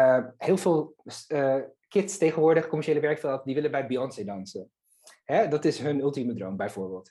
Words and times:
Uh, 0.00 0.24
heel 0.36 0.56
veel 0.56 0.94
uh, 1.28 1.56
kids 1.88 2.18
tegenwoordig, 2.18 2.66
commerciële 2.66 3.00
werkveld, 3.00 3.44
die 3.44 3.54
willen 3.54 3.70
bij 3.70 3.86
Beyoncé 3.86 4.24
dansen. 4.24 4.70
Hè? 5.24 5.48
Dat 5.48 5.64
is 5.64 5.78
hun 5.78 6.00
ultieme 6.00 6.34
droom, 6.34 6.56
bijvoorbeeld. 6.56 7.10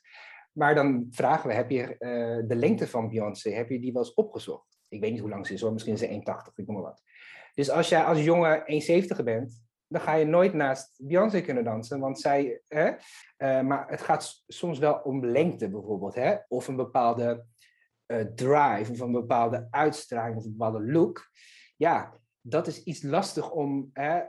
Maar 0.52 0.76
dan 0.76 1.08
vragen 1.12 1.50
we, 1.50 1.56
heb 1.56 1.70
je 1.70 1.82
uh, 1.82 2.48
de 2.48 2.56
lengte 2.56 2.88
van 2.88 3.10
Beyoncé, 3.10 3.50
heb 3.50 3.70
je 3.70 3.80
die 3.80 3.94
wel 3.94 4.02
eens 4.02 4.14
opgezocht? 4.14 4.80
Ik 4.88 5.02
weet 5.02 5.12
niet 5.12 5.20
hoe 5.20 5.30
lang 5.30 5.48
ze 5.48 5.54
is 5.54 5.62
hoor, 5.62 5.74
misschien 5.74 5.94
is 5.94 6.00
ze 6.00 6.08
1,80, 6.08 6.54
ik 6.56 6.68
noem 6.68 6.76
maar 6.76 6.86
wat. 6.86 7.04
Dus 7.54 7.70
als 7.70 7.90
jij 7.90 8.04
als 8.04 8.24
jongen 8.24 8.64
1,70 9.20 9.24
bent, 9.24 9.64
dan 9.88 10.02
ga 10.02 10.14
je 10.14 10.26
nooit 10.26 10.54
naast 10.54 10.94
Beyoncé 10.98 11.42
kunnen 11.42 11.64
dansen. 11.64 12.00
Want 12.00 12.20
zij, 12.20 12.62
hè, 12.68 12.92
maar 13.64 13.90
het 13.90 14.02
gaat 14.02 14.44
soms 14.48 14.80
wel 14.80 14.94
om 14.94 15.26
lengte 15.26 15.70
bijvoorbeeld, 15.70 16.16
hè? 16.16 16.36
of 16.48 16.68
een 16.68 16.76
bepaalde 16.76 17.46
drive, 18.36 18.92
of 18.92 19.00
een 19.00 19.12
bepaalde 19.12 19.68
uitstraling, 19.70 20.38
of 20.38 20.46
een 20.46 20.56
bepaalde 20.58 20.92
look. 20.92 21.30
Ja, 21.76 22.20
dat 22.50 22.68
is 22.68 22.84
iets 22.84 23.04
lastig 23.04 23.52
om, 23.52 23.90
hè, 23.94 24.22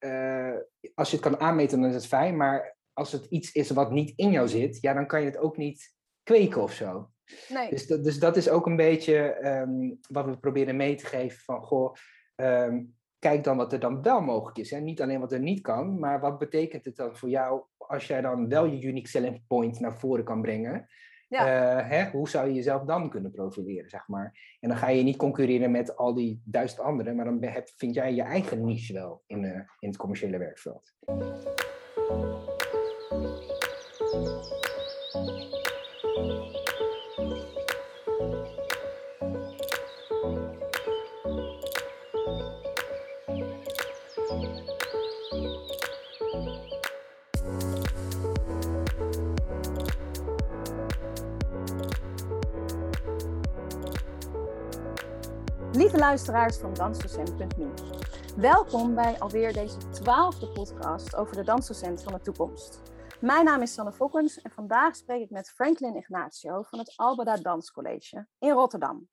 uh, 0.00 0.60
als 0.94 1.10
je 1.10 1.16
het 1.16 1.24
kan 1.24 1.40
aanmeten, 1.40 1.80
dan 1.80 1.88
is 1.88 1.94
het 1.94 2.06
fijn, 2.06 2.36
maar 2.36 2.76
als 2.92 3.12
het 3.12 3.24
iets 3.24 3.52
is 3.52 3.70
wat 3.70 3.90
niet 3.90 4.12
in 4.16 4.30
jou 4.30 4.48
zit, 4.48 4.80
ja, 4.80 4.94
dan 4.94 5.06
kan 5.06 5.20
je 5.20 5.26
het 5.26 5.38
ook 5.38 5.56
niet 5.56 5.94
kweken 6.22 6.62
of 6.62 6.72
zo. 6.72 7.10
Nee. 7.48 7.70
Dus, 7.70 7.86
dat, 7.86 8.04
dus 8.04 8.18
dat 8.18 8.36
is 8.36 8.48
ook 8.48 8.66
een 8.66 8.76
beetje 8.76 9.46
um, 9.46 9.98
wat 10.08 10.24
we 10.24 10.38
proberen 10.38 10.76
mee 10.76 10.94
te 10.94 11.06
geven 11.06 11.38
van, 11.38 11.62
goh, 11.62 11.94
um, 12.36 12.96
kijk 13.18 13.44
dan 13.44 13.56
wat 13.56 13.72
er 13.72 13.80
dan 13.80 14.02
wel 14.02 14.20
mogelijk 14.20 14.58
is. 14.58 14.70
Hè? 14.70 14.78
Niet 14.78 15.02
alleen 15.02 15.20
wat 15.20 15.32
er 15.32 15.40
niet 15.40 15.60
kan, 15.60 15.98
maar 15.98 16.20
wat 16.20 16.38
betekent 16.38 16.84
het 16.84 16.96
dan 16.96 17.16
voor 17.16 17.28
jou 17.28 17.62
als 17.76 18.06
jij 18.06 18.20
dan 18.20 18.48
wel 18.48 18.64
je 18.64 18.86
unique 18.86 19.08
selling 19.08 19.46
point 19.46 19.80
naar 19.80 19.98
voren 19.98 20.24
kan 20.24 20.42
brengen? 20.42 20.86
Uh, 21.28 21.88
hè? 21.88 22.10
Hoe 22.10 22.28
zou 22.28 22.48
je 22.48 22.54
jezelf 22.54 22.84
dan 22.84 23.10
kunnen 23.10 23.30
profileren, 23.30 23.90
zeg 23.90 24.08
maar? 24.08 24.56
En 24.60 24.68
dan 24.68 24.78
ga 24.78 24.88
je 24.88 25.02
niet 25.02 25.16
concurreren 25.16 25.70
met 25.70 25.96
al 25.96 26.14
die 26.14 26.42
duizend 26.44 26.80
anderen, 26.80 27.16
maar 27.16 27.24
dan 27.24 27.42
heb, 27.42 27.68
vind 27.76 27.94
jij 27.94 28.14
je 28.14 28.22
eigen 28.22 28.64
niche 28.64 28.92
wel 28.92 29.22
in, 29.26 29.42
uh, 29.42 29.60
in 29.78 29.88
het 29.88 29.96
commerciële 29.96 30.38
werkveld. 30.38 30.94
Lieve 55.88 56.04
luisteraars 56.04 56.58
van 56.58 56.74
Dansdocent.nu. 56.74 57.68
Welkom 58.36 58.94
bij 58.94 59.18
alweer 59.18 59.52
deze 59.52 59.90
twaalfde 59.90 60.48
podcast 60.48 61.16
over 61.16 61.36
de 61.36 61.44
dansdocent 61.44 62.02
van 62.02 62.12
de 62.12 62.20
toekomst. 62.20 62.82
Mijn 63.20 63.44
naam 63.44 63.62
is 63.62 63.74
Sanne 63.74 63.92
Fokkens 63.92 64.40
en 64.40 64.50
vandaag 64.50 64.96
spreek 64.96 65.22
ik 65.22 65.30
met 65.30 65.50
Franklin 65.50 65.96
Ignacio 65.96 66.62
van 66.62 66.78
het 66.78 66.92
Albeda 66.96 67.36
Danscollege 67.36 68.26
in 68.38 68.50
Rotterdam. 68.50 69.08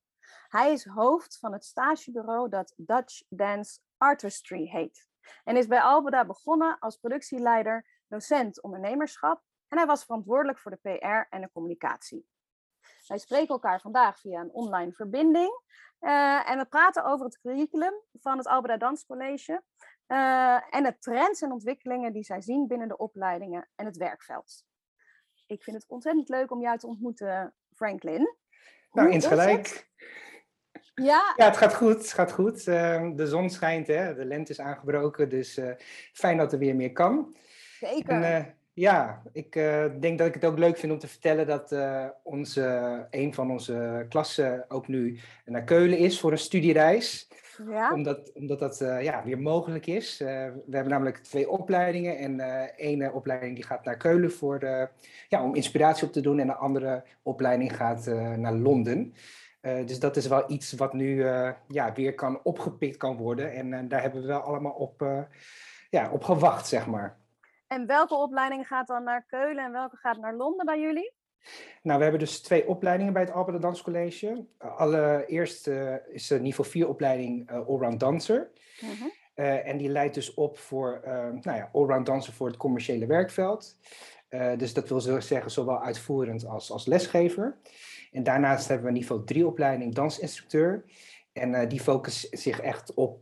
Hij 0.48 0.72
is 0.72 0.86
hoofd 0.86 1.38
van 1.40 1.54
het 1.54 1.66
stagebureau 1.66 2.50
dat 2.50 2.74
Dutch 2.78 3.24
Dance 3.30 3.80
Artistry 3.98 4.68
heet 4.68 5.08
en 5.44 5.58
is 5.58 5.68
bij 5.68 5.82
Albeda 5.82 6.26
begonnen 6.26 6.80
als 6.80 6.98
productieleider, 6.98 7.88
docent 8.08 8.62
ondernemerschap 8.62 9.42
en 9.68 9.78
hij 9.78 9.88
was 9.88 10.04
verantwoordelijk 10.04 10.60
voor 10.60 10.72
de 10.72 10.98
PR 10.98 11.36
en 11.36 11.42
de 11.42 11.50
communicatie. 11.54 12.26
Wij 13.08 13.18
spreken 13.18 13.48
elkaar 13.48 13.82
vandaag 13.82 14.20
via 14.20 14.40
een 14.40 14.52
online 14.52 14.92
verbinding. 14.92 15.62
Uh, 16.02 16.50
en 16.50 16.58
we 16.58 16.66
praten 16.66 17.06
over 17.06 17.26
het 17.26 17.40
curriculum 17.40 17.94
van 18.22 18.38
het 18.38 18.48
Albeda 18.48 18.78
Danscollege. 18.78 19.64
Uh, 20.08 20.76
en 20.76 20.84
de 20.84 20.98
trends 21.00 21.42
en 21.42 21.52
ontwikkelingen 21.52 22.14
die 22.14 22.24
zij 22.24 22.42
zien 22.42 22.68
binnen 22.68 22.88
de 22.88 22.98
opleidingen 22.98 23.70
en 23.76 23.86
het 23.86 23.98
werkveld. 23.98 24.64
Ik 25.48 25.64
vind 25.64 25.76
het 25.76 25.86
ontzettend 25.88 26.30
leuk 26.30 26.52
om 26.52 26.62
jou 26.62 26.78
te 26.78 26.88
ontmoeten, 26.88 27.54
Franklin. 27.74 28.36
Nou, 28.92 29.12
insgelijk. 29.12 29.90
Ja. 30.96 31.34
ja, 31.36 31.46
het 31.46 31.58
gaat 31.58 31.76
goed. 31.76 31.98
Het 31.98 32.14
gaat 32.14 32.32
goed. 32.32 32.66
Uh, 32.66 33.12
de 33.16 33.28
zon 33.28 33.50
schijnt, 33.50 33.88
hè? 33.88 34.16
de 34.16 34.26
lente 34.26 34.52
is 34.52 34.60
aangebroken, 34.60 35.30
dus 35.30 35.60
fijn 36.14 36.38
dat 36.38 36.54
er 36.54 36.60
weer 36.60 36.76
meer 36.76 36.92
kan. 36.92 37.36
Zeker. 37.80 38.24
En, 38.24 38.58
ja, 38.76 39.22
ik 39.32 39.56
uh, 39.56 39.86
denk 40.00 40.18
dat 40.18 40.28
ik 40.28 40.34
het 40.34 40.46
ook 40.46 40.58
leuk 40.58 40.78
vind 40.78 40.92
om 40.92 41.00
te 41.00 41.08
vertellen 41.08 41.48
dat 41.48 41.72
uh, 41.72 42.06
onze, 42.24 43.08
een 43.10 43.34
van 43.34 43.52
onze 43.52 44.06
klassen 44.10 44.66
ook 44.68 44.88
nu 44.88 45.20
naar 45.46 45.64
Keulen 45.64 45.98
is 45.98 46.20
voor 46.20 46.32
een 46.32 46.38
studiereis. 46.38 47.28
Ja. 47.70 47.94
Omdat, 47.94 48.32
omdat 48.34 48.60
dat 48.60 48.82
uh, 48.82 49.04
ja, 49.04 49.24
weer 49.24 49.40
mogelijk 49.40 49.86
is. 49.86 50.18
we 50.18 50.26
hebben 50.72 50.90
namelijk 50.90 51.18
twee 51.18 51.50
opleidingen. 51.50 52.18
En 52.18 52.40
ene 52.76 53.12
opleiding 53.12 53.56
die 53.56 53.64
gaat 53.64 53.86
naar 53.86 53.98
Keulen 53.98 54.32
voor 54.32 54.60
de, 54.60 54.90
ja, 55.28 55.44
om 55.44 55.56
inspiratie 55.56 56.08
op 56.08 56.14
te 56.14 56.22
doen. 56.22 56.40
En 56.40 56.48
de 56.48 56.56
andere 56.56 57.04
opleiding 57.24 57.76
gaat 57.76 58.06
naar 58.38 58.54
Londen. 58.54 59.14
dus 59.62 60.00
dat 60.00 60.18
is 60.18 60.28
wel 60.28 60.52
iets 60.52 60.74
wat 60.74 60.94
nu 60.94 61.24
ja, 61.68 61.94
weer 61.94 62.14
kan 62.14 62.40
opgepikt 62.44 62.98
kan 62.98 63.18
worden. 63.18 63.54
En 63.54 63.88
daar 63.88 64.02
hebben 64.02 64.22
we 64.22 64.28
wel 64.28 64.40
allemaal 64.40 64.72
op, 64.72 65.26
ja, 65.90 66.12
op 66.12 66.24
gewacht, 66.24 66.68
zeg 66.68 66.88
maar. 66.88 67.18
En 67.76 67.86
welke 67.86 68.16
opleiding 68.16 68.68
gaat 68.68 68.88
dan 68.88 69.04
naar 69.04 69.26
Keulen 69.28 69.64
en 69.66 69.72
welke 69.72 69.98
gaat 69.98 70.18
naar 70.18 70.36
Londen 70.36 70.66
bij 70.66 70.80
jullie? 70.80 71.14
Nou, 71.82 71.98
we 71.98 72.04
hebben 72.04 72.22
dus 72.22 72.42
twee 72.42 72.68
opleidingen 72.68 73.14
bij 73.14 73.22
het 73.22 73.32
Albert 73.32 73.62
Danscollege. 73.62 74.46
allereerst 74.58 75.68
uh, 75.68 75.96
is 76.08 76.28
de 76.28 76.40
niveau 76.40 76.70
4 76.70 76.88
opleiding 76.88 77.52
uh, 77.52 77.68
Allround 77.68 78.00
Dancer. 78.00 78.52
Uh 79.36 79.68
en 79.68 79.78
die 79.78 79.90
leidt 79.90 80.14
dus 80.14 80.34
op 80.34 80.58
voor 80.58 81.02
nou 81.42 81.58
ja, 81.58 81.70
Allround 81.74 82.06
Dancer 82.06 82.34
voor 82.34 82.48
het 82.48 82.58
commerciële 82.58 83.06
werkveld. 83.06 83.78
dus 84.58 84.74
dat 84.74 84.90
wil 84.90 85.02
zeggen 85.02 85.52
zowel 85.52 85.82
uitvoerend 85.82 86.46
als, 86.48 86.72
als 86.72 86.86
lesgever. 86.86 87.58
En 88.12 88.24
daarnaast 88.24 88.68
hebben 88.68 88.88
we 88.88 88.92
niveau 88.92 89.24
3 89.24 89.48
opleiding 89.48 89.96
dansinstructeur. 89.96 90.86
En 91.34 91.68
die 91.68 91.80
focust 91.80 92.28
zich 92.40 92.60
echt 92.60 92.94
op 92.94 93.20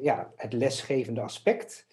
ja, 0.00 0.32
het 0.36 0.52
lesgevende 0.52 1.20
aspect. 1.20 1.86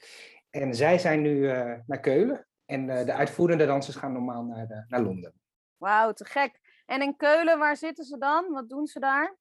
En 0.56 0.76
zij 0.76 0.98
zijn 0.98 1.22
nu 1.22 1.36
uh, 1.36 1.74
naar 1.86 2.00
Keulen. 2.00 2.48
En 2.66 2.88
uh, 2.88 3.06
de 3.06 3.14
uitvoerende 3.14 3.66
dansers 3.66 3.96
gaan 3.96 4.14
normaal 4.14 4.44
naar, 4.44 4.68
uh, 4.72 4.78
naar 4.88 5.02
Londen. 5.02 5.34
Wauw, 5.78 6.12
te 6.12 6.26
gek. 6.26 6.60
En 6.86 7.02
in 7.02 7.16
Keulen, 7.16 7.60
waar 7.60 7.78
zitten 7.78 8.06
ze 8.06 8.18
dan? 8.18 8.52
Wat 8.52 8.70
doen 8.70 8.88
ze 8.88 9.00
daar? 9.00 9.38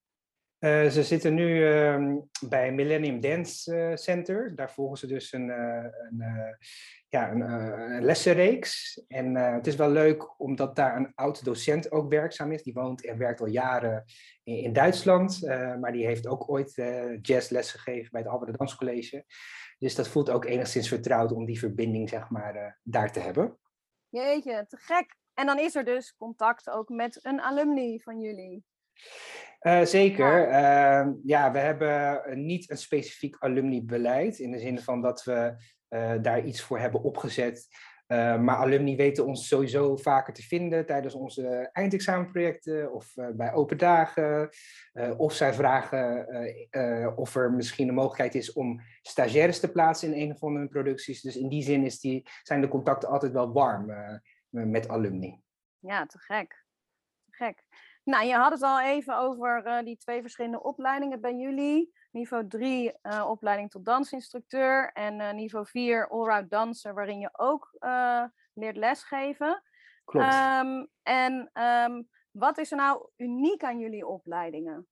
ze 0.91 1.03
zitten 1.03 1.35
nu 1.35 1.75
uh, 1.75 2.17
bij 2.49 2.73
Millennium 2.73 3.21
Dance 3.21 3.93
Center. 3.95 4.55
Daar 4.55 4.71
volgen 4.71 4.99
ze 4.99 5.07
dus 5.07 5.33
een, 5.33 5.49
een, 5.49 6.25
ja, 7.09 7.31
een, 7.31 7.41
een 7.41 8.05
lessenreeks. 8.05 9.03
En 9.09 9.35
het 9.35 9.67
is 9.67 9.77
wel 9.77 9.91
leuk 9.91 10.41
omdat 10.41 10.77
daar 10.77 10.97
een 10.97 11.13
oud 11.15 11.45
docent 11.45 11.93
ook 11.93 12.11
werkzaam 12.11 12.53
is. 12.53 12.63
Die 12.63 12.73
woont 12.73 13.07
en 13.07 13.19
werkt 13.19 13.41
al 13.41 13.47
jaren 13.47 14.05
in, 14.43 14.57
in 14.57 14.73
Duitsland. 14.73 15.41
maar 15.81 15.93
die 15.93 16.07
heeft 16.07 16.27
ook 16.27 16.51
ooit 16.51 16.83
jazzles 17.23 17.71
gegeven 17.71 18.09
bij 18.11 18.21
het 18.21 18.31
Albert 18.31 18.59
Danscollege. 18.59 19.25
Dus 19.85 19.95
dat 19.95 20.09
voelt 20.09 20.31
ook 20.31 20.45
enigszins 20.45 20.89
vertrouwd 20.89 21.33
om 21.33 21.45
die 21.45 21.59
verbinding 21.59 22.09
zeg 22.09 22.29
maar, 22.29 22.57
uh, 22.57 22.67
daar 22.83 23.13
te 23.13 23.21
hebben. 23.21 23.59
Jeetje, 24.09 24.67
te 24.69 24.77
gek. 24.77 25.17
En 25.35 25.47
dan 25.47 25.59
is 25.59 25.75
er 25.75 25.85
dus 25.85 26.15
contact 26.17 26.71
ook 26.71 26.89
met 26.89 27.19
een 27.23 27.41
alumni 27.41 28.01
van 28.01 28.21
jullie. 28.21 28.65
Uh, 29.61 29.85
zeker. 29.85 30.49
Ja. 30.49 31.05
Uh, 31.05 31.13
ja, 31.25 31.53
we 31.53 31.59
hebben 31.59 32.23
niet 32.47 32.71
een 32.71 32.77
specifiek 32.77 33.37
alumni-beleid. 33.39 34.39
In 34.39 34.51
de 34.51 34.59
zin 34.59 34.79
van 34.79 35.03
dat 35.03 35.25
we 35.25 35.57
daar 36.21 36.45
iets 36.45 36.63
voor 36.63 36.79
hebben 36.79 37.03
opgezet 37.03 37.69
uh, 38.09 38.41
maar 38.41 38.57
alumni 38.57 38.97
weten 38.97 39.27
ons 39.27 39.49
sowieso 39.49 39.97
vaker 39.97 40.33
te 40.33 40.43
vinden 40.43 40.87
tijdens 40.87 41.15
onze 41.15 41.69
eindexamenprojecten 41.73 42.93
of 42.93 43.17
uh, 43.17 43.29
bij 43.33 43.53
open 43.53 43.79
dagen. 43.79 44.49
Uh, 44.93 45.19
of 45.21 45.33
zij 45.33 45.55
vragen 45.55 46.27
of 47.17 47.37
er 47.37 47.53
misschien 47.53 47.89
een 47.89 47.95
mogelijkheid 47.95 48.35
is 48.35 48.53
om 48.53 48.81
stagiaires 49.03 49.61
te 49.61 49.71
plaatsen 49.71 50.15
in 50.15 50.23
een 50.23 50.35
of 50.35 50.43
andere 50.43 50.69
producties. 50.69 51.21
Dus 51.21 51.37
in 51.37 51.49
die 51.49 51.63
zin 51.63 51.85
is 51.85 52.01
die, 52.01 52.27
zijn 52.43 52.61
de 52.61 52.69
contacten 52.69 53.09
altijd 53.09 53.33
wel 53.33 53.53
warm 53.53 53.93
met 54.49 54.89
alumni. 54.89 55.43
Ja, 55.79 56.07
te 56.07 56.19
gek. 56.19 56.65
Te 57.25 57.33
gek. 57.33 57.65
Nou, 58.05 58.27
je 58.27 58.35
had 58.35 58.53
het 58.53 58.63
al 58.63 58.81
even 58.81 59.19
over 59.19 59.83
die 59.85 59.97
twee 59.97 60.21
verschillende 60.21 60.63
opleidingen 60.63 61.21
bij 61.21 61.35
jullie 61.35 61.93
niveau 62.15 62.49
3 62.49 62.93
uh, 63.03 63.27
opleiding 63.29 63.71
tot 63.71 63.85
dansinstructeur 63.85 64.91
en 64.93 65.21
uh, 65.21 65.33
niveau 65.33 65.67
4 65.67 66.09
allround 66.09 66.51
danser, 66.51 66.95
waarin 66.95 67.19
je 67.19 67.29
ook 67.33 67.77
leert 68.55 68.77
lesgeven. 68.77 69.63
Klopt. 70.05 70.27
Um, 70.27 70.89
en 71.03 71.51
um, 71.53 72.09
wat 72.31 72.59
is 72.59 72.71
er 72.71 72.77
nou 72.77 73.09
uniek 73.17 73.63
aan 73.63 73.79
jullie 73.79 74.07
opleidingen? 74.07 74.87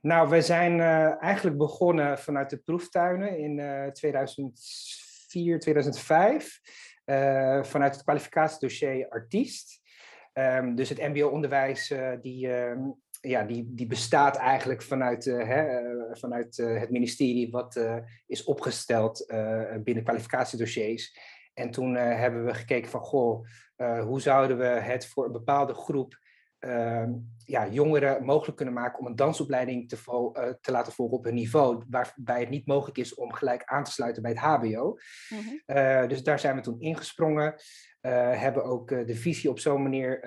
Nou, 0.00 0.28
we 0.28 0.40
zijn 0.40 0.80
eigenlijk 1.20 1.58
begonnen 1.58 2.18
vanuit 2.18 2.50
de 2.50 2.56
proeftuinen 2.56 3.38
in 3.38 3.92
2004, 3.92 5.58
2005. 5.58 6.60
vanuit 7.62 7.94
het 7.94 8.02
kwalificatiedossier 8.02 9.08
artiest. 9.08 9.77
Um, 10.38 10.74
dus 10.74 10.88
het 10.88 10.98
mbo-onderwijs 10.98 11.94
die 12.20 12.48
ja, 13.20 13.42
die, 13.42 13.74
die 13.74 13.86
bestaat 13.86 14.36
eigenlijk 14.36 14.82
vanuit, 14.82 15.24
hè, 15.24 15.82
vanuit 16.16 16.56
het 16.56 16.90
ministerie 16.90 17.50
wat 17.50 17.80
is 18.26 18.44
opgesteld 18.44 19.26
binnen 19.84 20.04
kwalificatiedossiers. 20.04 21.18
En 21.54 21.70
toen 21.70 21.94
hebben 21.94 22.44
we 22.44 22.54
gekeken 22.54 22.90
van, 22.90 23.00
goh, 23.00 23.46
hoe 24.00 24.20
zouden 24.20 24.58
we 24.58 24.64
het 24.64 25.06
voor 25.06 25.24
een 25.24 25.32
bepaalde 25.32 25.74
groep 25.74 26.16
Ehm, 26.16 26.27
ja, 27.48 27.68
jongeren 27.68 28.24
mogelijk 28.24 28.56
kunnen 28.56 28.74
maken 28.74 28.98
om 28.98 29.06
een 29.06 29.16
dansopleiding 29.16 29.88
te, 29.88 29.96
uh, 30.06 30.52
te, 30.60 30.70
laten 30.72 30.92
volgen 30.92 31.16
op 31.16 31.24
hun 31.24 31.34
niveau, 31.34 31.84
waarbij 31.88 32.40
het 32.40 32.48
niet 32.48 32.66
mogelijk 32.66 32.98
is 32.98 33.14
om 33.14 33.32
gelijk 33.32 33.64
aan 33.64 33.84
te 33.84 33.90
sluiten 33.90 34.22
bij 34.22 34.30
het 34.30 34.40
HBO. 34.40 34.98
Mhm. 35.28 35.42
Eh, 35.66 36.08
dus 36.08 36.22
daar 36.22 36.38
zijn 36.38 36.56
we 36.56 36.60
toen 36.60 36.80
ingesprongen. 36.80 37.54
Uh, 38.00 38.40
hebben 38.40 38.64
ook 38.64 38.88
de 38.88 39.14
visie 39.14 39.50
op 39.50 39.58
zo'n 39.58 39.82
manier 39.82 40.20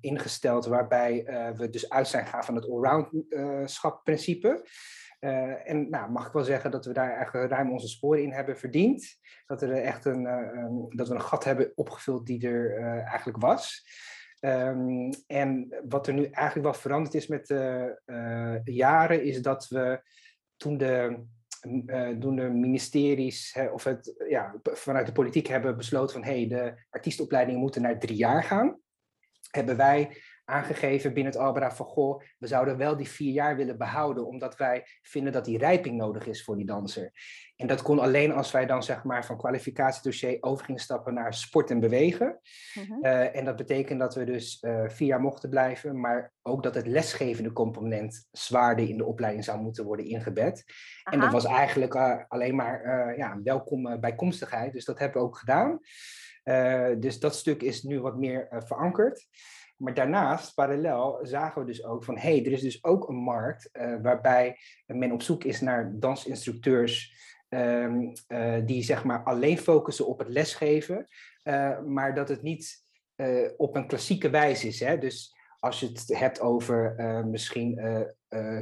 ingesteld, 0.00 0.66
waarbij 0.66 1.22
we 1.56 1.68
dus 1.70 1.90
uit 1.90 2.08
zijn 2.08 2.26
gaan 2.26 2.44
van 2.44 2.54
het 2.54 2.70
allroundschap-principe. 2.70 4.66
en 5.64 5.90
nou, 5.90 6.10
mag 6.10 6.26
ik 6.26 6.32
wel 6.32 6.44
zeggen 6.44 6.70
dat 6.70 6.86
we 6.86 6.92
daar 6.92 7.12
eigenlijk 7.14 7.50
ruim 7.50 7.72
onze 7.72 7.88
sporen 7.88 8.22
in 8.22 8.32
hebben 8.32 8.58
verdiend. 8.58 9.18
Dat, 9.46 9.62
er 9.62 9.72
echt 9.72 10.04
een, 10.04 10.22
dat 10.88 11.08
we 11.08 11.14
een 11.14 11.20
gat 11.20 11.44
hebben 11.44 11.72
opgevuld 11.74 12.26
die 12.26 12.48
er 12.48 12.78
eigenlijk 13.04 13.38
was. 13.38 13.82
Um, 14.40 15.10
en 15.26 15.74
wat 15.88 16.06
er 16.06 16.14
nu 16.14 16.24
eigenlijk 16.24 16.64
wel 16.66 16.74
veranderd 16.74 17.14
is 17.14 17.26
met 17.26 17.46
de 17.46 18.00
uh, 18.06 18.74
jaren, 18.74 19.22
is 19.22 19.42
dat 19.42 19.68
we 19.68 20.02
toen 20.56 20.78
de, 20.78 21.24
uh, 21.86 22.08
toen 22.08 22.36
de 22.36 22.48
ministeries 22.48 23.58
of 23.72 23.84
het, 23.84 24.14
ja, 24.28 24.54
vanuit 24.62 25.06
de 25.06 25.12
politiek 25.12 25.46
hebben 25.46 25.76
besloten 25.76 26.14
van 26.14 26.24
hey, 26.24 26.48
de 26.48 26.74
artiestopleidingen 26.90 27.60
moeten 27.60 27.82
naar 27.82 27.98
drie 27.98 28.16
jaar 28.16 28.44
gaan, 28.44 28.80
hebben 29.50 29.76
wij 29.76 30.16
aangegeven 30.48 31.14
binnen 31.14 31.32
het 31.32 31.42
Albera 31.42 31.72
van 31.72 31.86
goh, 31.86 32.22
we 32.38 32.46
zouden 32.46 32.76
wel 32.76 32.96
die 32.96 33.08
vier 33.08 33.32
jaar 33.32 33.56
willen 33.56 33.78
behouden, 33.78 34.26
omdat 34.26 34.56
wij 34.56 34.86
vinden 35.02 35.32
dat 35.32 35.44
die 35.44 35.58
rijping 35.58 35.96
nodig 35.96 36.26
is 36.26 36.44
voor 36.44 36.56
die 36.56 36.66
danser. 36.66 37.12
En 37.56 37.66
dat 37.66 37.82
kon 37.82 37.98
alleen 37.98 38.32
als 38.32 38.50
wij 38.50 38.66
dan 38.66 38.82
zeg 38.82 39.04
maar 39.04 39.24
van 39.24 39.36
kwalificatiedossier 39.36 40.36
over 40.40 40.64
gingen 40.64 40.80
stappen 40.80 41.14
naar 41.14 41.34
sport 41.34 41.70
en 41.70 41.80
bewegen. 41.80 42.40
Mhm. 42.74 43.04
Eh, 43.04 43.36
en 43.36 43.44
dat 43.44 43.56
betekent 43.56 44.00
dat 44.00 44.14
we 44.14 44.24
dus 44.24 44.62
uh, 44.62 44.82
vier 44.86 45.08
jaar 45.08 45.20
mochten 45.20 45.50
blijven, 45.50 46.00
maar 46.00 46.32
ook 46.42 46.62
dat 46.62 46.74
het 46.74 46.86
lesgevende 46.86 47.52
component 47.52 48.28
zwaarder 48.32 48.88
in 48.88 48.96
de 48.96 49.04
opleiding 49.04 49.44
zou 49.44 49.60
moeten 49.60 49.84
worden 49.84 50.06
ingebed. 50.06 50.64
En 51.04 51.20
dat 51.20 51.32
was 51.32 51.44
eigenlijk 51.44 51.94
uh, 51.94 52.16
alleen 52.28 52.54
maar 52.54 53.16
ja, 53.16 53.40
welkom 53.42 54.00
bijkomstigheid, 54.00 54.72
dus 54.72 54.84
dat 54.84 54.98
hebben 54.98 55.20
we 55.20 55.26
ook 55.26 55.38
gedaan. 55.38 55.80
dus 57.00 57.20
dat 57.20 57.34
stuk 57.34 57.62
is 57.62 57.82
nu 57.82 58.00
wat 58.00 58.16
meer 58.16 58.46
verankerd. 58.66 59.26
Maar 59.78 59.94
daarnaast, 59.94 60.54
parallel, 60.54 61.18
zagen 61.22 61.60
we 61.60 61.66
dus 61.66 61.84
ook 61.84 62.04
van 62.04 62.18
hé, 62.18 62.30
hey, 62.30 62.44
er 62.44 62.52
is 62.52 62.60
dus 62.60 62.84
ook 62.84 63.08
een 63.08 63.16
markt 63.16 63.68
uh, 63.72 63.94
waarbij 64.02 64.58
men 64.86 65.12
op 65.12 65.22
zoek 65.22 65.44
is 65.44 65.60
naar 65.60 65.92
dansinstructeurs 65.98 67.16
um, 67.48 68.12
uh, 68.28 68.56
die 68.64 68.82
zeg 68.82 69.04
maar 69.04 69.22
alleen 69.22 69.58
focussen 69.58 70.06
op 70.06 70.18
het 70.18 70.28
lesgeven, 70.28 71.06
uh, 71.44 71.80
maar 71.80 72.14
dat 72.14 72.28
het 72.28 72.42
niet 72.42 72.86
op 73.56 73.76
een 73.76 73.86
klassieke 73.86 74.30
wijze 74.30 74.66
is. 74.66 74.80
Hè? 74.80 74.98
Dus 74.98 75.36
als 75.58 75.80
je 75.80 75.86
het 75.86 76.18
hebt 76.18 76.40
over 76.40 76.94
misschien 77.26 77.80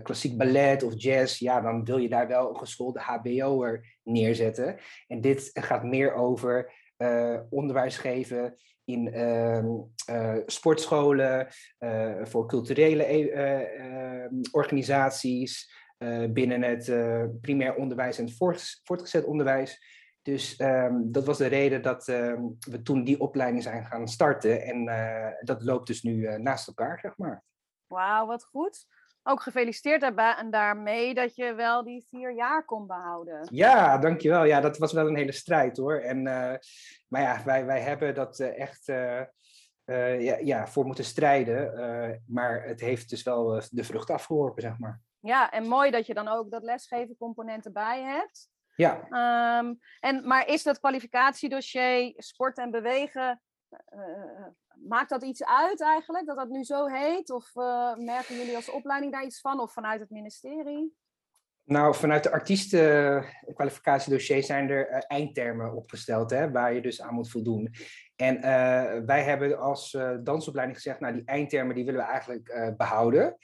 klassiek 0.02 0.36
ballet 0.36 0.82
of 0.82 0.92
jazz, 0.96 1.38
ja, 1.38 1.60
dan 1.60 1.84
wil 1.84 1.96
je 1.96 2.08
daar 2.08 2.28
wel 2.28 2.48
een 2.48 2.56
geschoolde 2.56 3.00
HBO'er 3.00 3.98
neerzetten. 4.02 4.76
En 5.06 5.20
dit 5.20 5.50
gaat 5.52 5.84
meer 5.84 6.14
over 6.14 6.72
onderwijs 7.50 7.96
geven 7.96 8.56
in 8.86 9.12
ehm, 9.12 9.66
eh, 10.06 10.42
sportscholen, 10.46 11.48
uh, 11.78 12.24
voor 12.24 12.48
culturele 12.48 13.12
e-, 13.12 13.28
ehm, 13.28 14.34
organisaties, 14.50 15.74
eh, 15.98 16.24
binnen 16.30 16.62
het 16.62 16.84
primair 17.40 17.74
onderwijs 17.74 18.18
en 18.18 18.24
het 18.24 18.36
voortgezet 18.84 19.24
onderwijs. 19.24 19.94
Dus 20.22 20.56
ehm, 20.56 20.94
dat 21.04 21.24
was 21.24 21.38
de 21.38 21.46
reden 21.46 21.82
dat 21.82 22.04
we 22.04 22.80
toen 22.82 23.04
die 23.04 23.20
opleiding 23.20 23.62
zijn 23.62 23.84
gaan 23.84 24.08
starten. 24.08 24.62
En 24.62 24.84
dat 25.40 25.62
loopt 25.62 25.86
dus 25.86 26.02
nu 26.02 26.38
naast 26.38 26.66
elkaar, 26.68 26.98
zeg 26.98 27.16
maar. 27.16 27.44
Wauw, 27.86 28.26
wat 28.26 28.44
goed 28.44 28.86
ook 29.28 29.42
gefeliciteerd 29.42 30.00
daarbij 30.00 30.34
en 30.34 30.50
daarmee 30.50 31.14
dat 31.14 31.34
je 31.34 31.54
wel 31.54 31.84
die 31.84 32.06
vier 32.08 32.34
jaar 32.34 32.64
kon 32.64 32.86
behouden. 32.86 33.48
Ja, 33.52 33.98
dankjewel. 33.98 34.44
Ja, 34.44 34.60
dat 34.60 34.78
was 34.78 34.92
wel 34.92 35.06
een 35.06 35.16
hele 35.16 35.32
strijd 35.32 35.76
hoor. 35.76 36.00
En, 36.00 36.18
uh, 36.18 36.54
maar 37.08 37.22
ja, 37.22 37.42
wij, 37.44 37.66
wij 37.66 37.80
hebben 37.80 38.14
dat 38.14 38.38
uh, 38.38 38.60
echt 38.60 38.88
uh, 38.88 39.22
ja, 40.20 40.36
ja, 40.36 40.66
voor 40.66 40.84
moeten 40.84 41.04
strijden. 41.04 42.22
maar 42.26 42.62
het 42.62 42.80
heeft 42.80 43.10
dus 43.10 43.22
wel 43.22 43.62
de 43.70 43.84
vrucht 43.84 44.10
afgeworpen, 44.10 44.62
zeg 44.62 44.78
maar. 44.78 45.00
Ja, 45.20 45.50
en 45.50 45.68
mooi 45.68 45.90
dat 45.90 46.06
je 46.06 46.14
dan 46.14 46.28
ook 46.28 46.50
dat 46.50 46.62
lesgeven 46.62 47.16
component 47.16 47.64
erbij 47.64 48.02
hebt. 48.02 48.48
Ja. 48.76 48.96
Um, 49.58 49.78
en, 50.00 50.26
maar 50.26 50.48
is 50.48 50.62
dat 50.62 50.78
kwalificatiedossier 50.78 52.12
sport 52.16 52.58
en 52.58 52.70
bewegen 52.70 53.40
maakt 54.88 55.10
dat 55.10 55.22
iets 55.22 55.44
uit 55.44 55.80
eigenlijk, 55.80 56.26
dat 56.26 56.36
dat 56.36 56.48
nu 56.48 56.64
zo 56.64 56.86
heet? 56.86 57.30
Of 57.30 57.50
uh, 57.54 57.96
merken 57.96 58.36
jullie 58.36 58.56
als 58.56 58.70
opleiding 58.70 59.12
daar 59.12 59.24
iets 59.24 59.40
van? 59.40 59.60
Of 59.60 59.72
vanuit 59.72 60.00
het 60.00 60.10
ministerie? 60.10 60.96
Nou, 61.64 61.94
vanuit 61.94 62.22
de 62.22 62.30
artiestenkwalificatiedossier 62.30 64.42
zijn 64.42 64.70
er 64.70 64.90
uh, 64.90 64.98
eindtermen 65.06 65.74
opgesteld, 65.74 66.30
hè, 66.30 66.50
waar 66.50 66.74
je 66.74 66.80
dus 66.80 67.02
aan 67.02 67.14
moet 67.14 67.30
voldoen. 67.30 67.74
En 68.16 68.36
uh, 68.36 68.42
wij 69.06 69.22
hebben 69.22 69.58
als 69.58 69.98
dansopleiding 70.22 70.78
gezegd, 70.78 71.00
nou 71.00 71.14
die 71.14 71.24
eindtermen 71.24 71.74
die 71.74 71.84
willen 71.84 72.00
we 72.00 72.06
eigenlijk 72.06 72.74
behouden. 72.76 73.36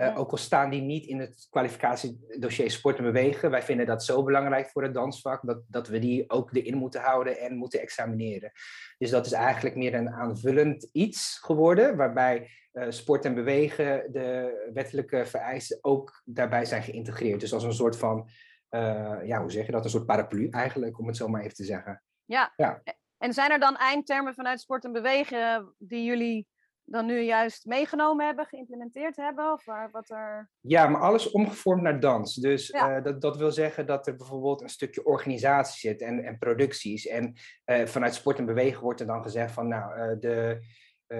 Uh, 0.00 0.18
ook 0.18 0.30
al 0.30 0.36
staan 0.36 0.70
die 0.70 0.80
niet 0.80 1.06
in 1.06 1.20
het 1.20 1.46
kwalificatiedossier 1.50 2.70
sport 2.70 2.98
en 2.98 3.04
bewegen. 3.04 3.50
Wij 3.50 3.62
vinden 3.62 3.86
dat 3.86 4.04
zo 4.04 4.22
belangrijk 4.22 4.68
voor 4.68 4.82
het 4.82 4.94
dansvak 4.94 5.46
dat, 5.46 5.62
dat 5.66 5.88
we 5.88 5.98
die 5.98 6.30
ook 6.30 6.54
erin 6.54 6.76
moeten 6.76 7.00
houden 7.00 7.38
en 7.38 7.56
moeten 7.56 7.80
examineren. 7.80 8.52
Dus 8.98 9.10
dat 9.10 9.26
is 9.26 9.32
eigenlijk 9.32 9.76
meer 9.76 9.94
een 9.94 10.10
aanvullend 10.10 10.88
iets 10.92 11.38
geworden, 11.42 11.96
waarbij 11.96 12.50
uh, 12.72 12.86
sport 12.88 13.24
en 13.24 13.34
bewegen, 13.34 14.12
de 14.12 14.70
wettelijke 14.74 15.26
vereisten, 15.26 15.78
ook 15.80 16.22
daarbij 16.24 16.64
zijn 16.64 16.82
geïntegreerd. 16.82 17.40
Dus 17.40 17.52
als 17.52 17.64
een 17.64 17.72
soort 17.72 17.96
van, 17.96 18.28
uh, 18.70 19.18
ja, 19.24 19.40
hoe 19.40 19.50
zeg 19.50 19.66
je 19.66 19.72
dat? 19.72 19.84
Een 19.84 19.90
soort 19.90 20.06
paraplu 20.06 20.48
eigenlijk, 20.48 20.98
om 20.98 21.06
het 21.06 21.16
zo 21.16 21.28
maar 21.28 21.42
even 21.42 21.54
te 21.54 21.64
zeggen. 21.64 22.02
Ja. 22.24 22.52
ja. 22.56 22.82
En 23.18 23.32
zijn 23.32 23.50
er 23.50 23.60
dan 23.60 23.76
eindtermen 23.76 24.34
vanuit 24.34 24.60
sport 24.60 24.84
en 24.84 24.92
bewegen 24.92 25.74
die 25.78 26.04
jullie 26.04 26.46
dan 26.90 27.06
nu 27.06 27.20
juist 27.20 27.66
meegenomen 27.66 28.26
hebben, 28.26 28.46
geïmplementeerd 28.46 29.16
hebben? 29.16 29.52
Of 29.52 29.64
wat 29.92 30.10
er... 30.10 30.50
Ja, 30.60 30.88
maar 30.88 31.00
alles 31.00 31.30
omgevormd 31.30 31.82
naar 31.82 32.00
dans. 32.00 32.34
Dus 32.34 32.70
eh, 32.70 33.02
dat, 33.02 33.20
dat 33.20 33.36
wil 33.36 33.50
zeggen 33.50 33.86
dat 33.86 34.06
er 34.06 34.16
bijvoorbeeld 34.16 34.60
een 34.60 34.68
stukje 34.68 35.04
organisatie 35.04 35.90
zit 35.90 36.00
en, 36.00 36.24
en 36.24 36.38
producties. 36.38 37.06
En 37.06 37.34
uh, 37.66 37.86
vanuit 37.86 38.14
sport 38.14 38.38
en 38.38 38.46
bewegen 38.46 38.82
wordt 38.82 39.00
er 39.00 39.06
dan 39.06 39.22
gezegd 39.22 39.52
van, 39.52 39.68
nou, 39.68 39.98
uh, 39.98 40.20
de 40.20 40.58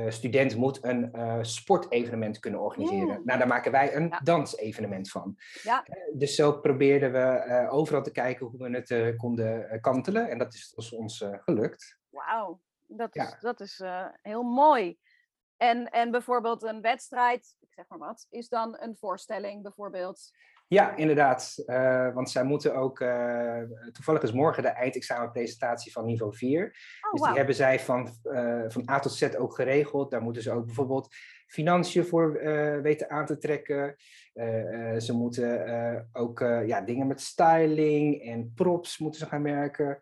student 0.09 0.57
moet 0.57 0.85
een 0.85 1.11
sportevenement 1.45 2.39
kunnen 2.39 2.61
organiseren. 2.61 3.19
Mm. 3.19 3.25
Nou, 3.25 3.39
daar 3.39 3.47
maken 3.47 3.73
wij 3.73 3.95
een 3.97 4.09
ja. 4.09 4.21
dansevenement 4.23 5.11
van. 5.11 5.37
Ja. 5.63 5.87
dus 6.13 6.35
zo 6.35 6.53
probeerden 6.53 7.13
we 7.13 7.69
overal 7.71 8.03
te 8.03 8.13
kijken 8.13 8.47
hoe 8.47 8.71
we 8.71 8.77
het 8.77 9.17
konden 9.17 9.81
kantelen. 9.81 10.31
En 10.31 10.39
dat 10.39 10.55
is 10.55 10.95
ons 10.97 11.25
gelukt. 11.45 11.99
Wauw, 12.09 12.61
dat 12.87 13.17
is, 13.17 13.37
dat 13.41 13.61
is 13.61 13.83
heel 14.23 14.43
mooi. 14.43 14.99
En, 15.61 15.91
en 15.91 16.11
bijvoorbeeld 16.11 16.63
een 16.63 16.81
wedstrijd, 16.81 17.57
ik 17.61 17.73
zeg 17.73 17.85
maar 17.89 17.99
wat, 17.99 18.27
is 18.31 18.49
dan 18.49 18.77
een 18.81 18.97
voorstelling 18.97 19.63
bijvoorbeeld. 19.63 20.31
Ja, 20.67 20.97
inderdaad. 20.97 21.63
Uh, 21.67 22.15
want 22.15 22.31
zij 22.31 22.45
moeten 22.45 22.75
ook, 22.75 23.01
uh, 23.01 23.61
toevallig 23.93 24.23
is 24.23 24.33
morgen 24.33 24.63
de 24.63 24.69
eindexamenpresentatie 24.69 25.93
van 25.93 26.05
niveau 26.05 26.37
4. 26.37 26.65
Oh, 26.65 27.13
dus 27.13 27.29
die 27.29 27.37
hebben 27.37 27.55
zij 27.55 27.81
van, 27.81 28.09
uh, 28.25 28.65
van 28.69 28.89
A 28.91 28.99
tot 28.99 29.13
Z 29.13 29.35
ook 29.39 29.55
geregeld. 29.55 30.11
Daar 30.11 30.23
moeten 30.23 30.43
ze 30.43 30.53
ook 30.53 30.67
bijvoorbeeld 30.67 31.15
financiën 31.47 32.05
voor 32.05 32.33
weten 32.83 33.11
aan 33.11 33.27
te 33.27 33.39
trekken. 33.39 33.97
ze 34.99 35.13
moeten 35.13 36.09
ook 36.13 36.39
ja, 36.67 36.81
dingen 36.81 37.07
met 37.07 37.21
styling 37.21 38.23
en 38.23 38.53
props 38.55 38.99
moeten 38.99 39.21
ze 39.21 39.27
gaan 39.27 39.43
merken. 39.43 39.99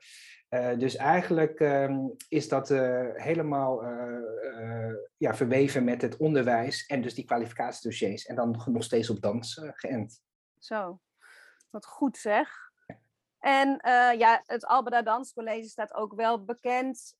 Uh, 0.50 0.78
dus 0.78 0.96
eigenlijk 0.96 1.60
um, 1.60 2.14
is 2.28 2.48
dat 2.48 2.70
uh, 2.70 3.08
helemaal 3.14 3.84
uh, 3.84 4.94
ja, 5.16 5.34
verweven 5.34 5.84
met 5.84 6.02
het 6.02 6.16
onderwijs 6.16 6.86
en 6.86 7.02
dus 7.02 7.14
die 7.14 7.24
kwalificatiedossiers. 7.24 8.26
En 8.26 8.34
dan 8.34 8.62
nog 8.66 8.84
steeds 8.84 9.10
op 9.10 9.20
dans 9.20 9.60
geënt. 9.74 10.22
Zo, 10.58 11.00
wat 11.70 11.86
goed 11.86 12.16
zeg. 12.16 12.66
En 13.38 13.80
ja, 14.18 14.42
het 14.46 14.64
Albeda 14.66 15.02
Danscollege 15.02 15.68
staat 15.68 15.94
ook 15.94 16.14
wel 16.14 16.44
bekend 16.44 17.16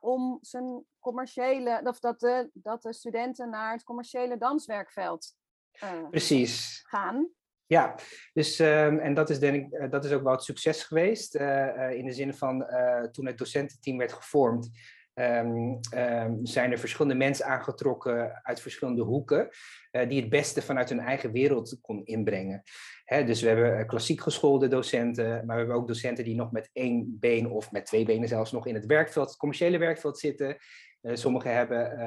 om 0.00 0.38
zijn 0.40 0.84
commerciële, 1.00 1.80
of 1.84 1.98
dat 1.98 2.20
de, 2.20 2.50
dat 2.52 2.82
de 2.82 2.92
studenten 2.92 3.50
naar 3.50 3.72
het 3.72 3.84
commerciële 3.84 4.38
danswerkveld 4.38 5.36
Precies. 6.10 6.84
gaan. 6.88 7.28
Ja, 7.72 7.94
dus, 8.32 8.58
um, 8.58 8.98
en 8.98 9.14
dat 9.14 9.30
is, 9.30 9.38
denk 9.38 9.54
ik, 9.54 9.90
dat 9.90 10.04
is 10.04 10.12
ook 10.12 10.22
wel 10.22 10.32
het 10.32 10.42
succes 10.42 10.82
geweest. 10.82 11.36
Uh, 11.36 11.42
uh, 11.42 11.90
in 11.90 12.04
de 12.04 12.12
zin 12.12 12.34
van 12.34 12.66
toen 13.12 13.26
het 13.26 13.38
docententeam 13.38 13.98
werd 13.98 14.12
gevormd, 14.12 14.70
ehm, 15.14 15.74
ehm, 15.90 16.34
zijn 16.42 16.72
er 16.72 16.78
verschillende 16.78 17.14
mensen 17.14 17.46
aangetrokken 17.46 18.44
uit 18.44 18.60
verschillende 18.60 19.02
hoeken, 19.02 19.48
die 20.08 20.20
het 20.20 20.30
beste 20.30 20.62
vanuit 20.62 20.88
hun 20.88 21.00
eigen 21.00 21.32
wereld 21.32 21.78
kon 21.80 22.04
inbrengen. 22.04 22.62
Hè, 23.04 23.24
dus 23.24 23.42
we 23.42 23.48
hebben 23.48 23.86
klassiek 23.86 24.20
geschoolde 24.20 24.68
docenten, 24.68 25.26
maar 25.26 25.56
we 25.56 25.62
hebben 25.62 25.76
ook 25.76 25.88
docenten 25.88 26.24
die 26.24 26.34
nog 26.34 26.52
met 26.52 26.70
één 26.72 27.16
been 27.20 27.50
of 27.50 27.70
met 27.70 27.86
twee 27.86 28.04
benen 28.04 28.28
zelfs 28.28 28.52
nog 28.52 28.66
in 28.66 28.74
het 28.74 28.86
werkveld, 28.86 29.28
het 29.28 29.38
commerciële 29.38 29.78
werkveld 29.78 30.18
zitten. 30.18 30.56
Sommigen 31.02 31.54
hebben 31.54 32.00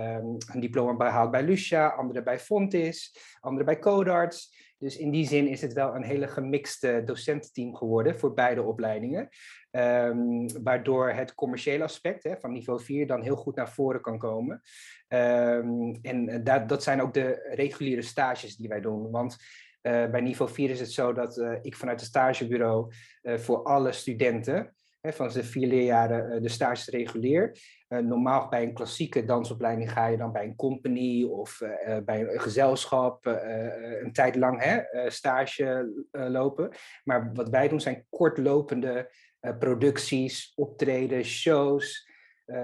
een 0.53 0.59
diploma 0.59 0.95
behaald 0.95 1.31
bij 1.31 1.43
Lucia, 1.43 1.87
anderen 1.87 2.23
bij 2.23 2.39
Fontis, 2.39 3.17
anderen 3.39 3.65
bij 3.65 3.79
Codarts. 3.79 4.64
Dus 4.77 4.97
in 4.97 5.11
die 5.11 5.27
zin 5.27 5.47
is 5.47 5.61
het 5.61 5.73
wel 5.73 5.95
een 5.95 6.03
hele 6.03 6.27
gemixte 6.27 7.01
docententeam 7.05 7.75
geworden 7.75 8.19
voor 8.19 8.33
beide 8.33 8.61
opleidingen. 8.61 9.29
Um, 9.71 10.63
waardoor 10.63 11.09
het 11.09 11.35
commerciële 11.35 11.83
aspect 11.83 12.23
hè, 12.23 12.37
van 12.39 12.51
niveau 12.51 12.81
4 12.81 13.07
dan 13.07 13.21
heel 13.21 13.35
goed 13.35 13.55
naar 13.55 13.71
voren 13.71 14.01
kan 14.01 14.17
komen. 14.17 14.61
Um, 15.07 15.99
en 16.01 16.43
dat, 16.43 16.69
dat 16.69 16.83
zijn 16.83 17.01
ook 17.01 17.13
de 17.13 17.49
reguliere 17.53 18.01
stages 18.01 18.55
die 18.55 18.67
wij 18.67 18.81
doen. 18.81 19.11
Want 19.11 19.37
uh, 19.81 20.09
bij 20.09 20.21
niveau 20.21 20.51
4 20.51 20.69
is 20.69 20.79
het 20.79 20.91
zo 20.91 21.13
dat 21.13 21.37
uh, 21.37 21.53
ik 21.61 21.75
vanuit 21.75 21.99
het 21.99 22.09
stagebureau 22.09 22.93
voor 23.23 23.63
alle 23.63 23.91
studenten 23.91 24.74
van 25.13 25.29
de 25.29 25.43
vier 25.43 25.67
leerjaren 25.67 26.41
de 26.41 26.49
stages 26.49 26.87
reguleer. 26.87 27.57
normaal 27.87 28.49
bij 28.49 28.63
een 28.63 28.73
klassieke 28.73 29.25
dansopleiding 29.25 29.91
ga 29.91 30.07
je 30.07 30.17
dan 30.17 30.31
bij 30.31 30.45
een 30.45 30.55
company 30.55 31.23
of 31.23 31.61
bij 32.05 32.21
een 32.21 32.39
gezelschap 32.39 33.25
een 34.01 34.11
tijd 34.11 34.35
lang 34.35 34.63
hè, 34.63 35.09
stage 35.09 35.93
lopen. 36.11 36.69
Maar 37.03 37.33
wat 37.33 37.49
wij 37.49 37.67
doen 37.67 37.81
zijn 37.81 38.05
kortlopende 38.09 39.11
producties, 39.59 40.53
optreden, 40.55 41.23
shows. 41.23 42.13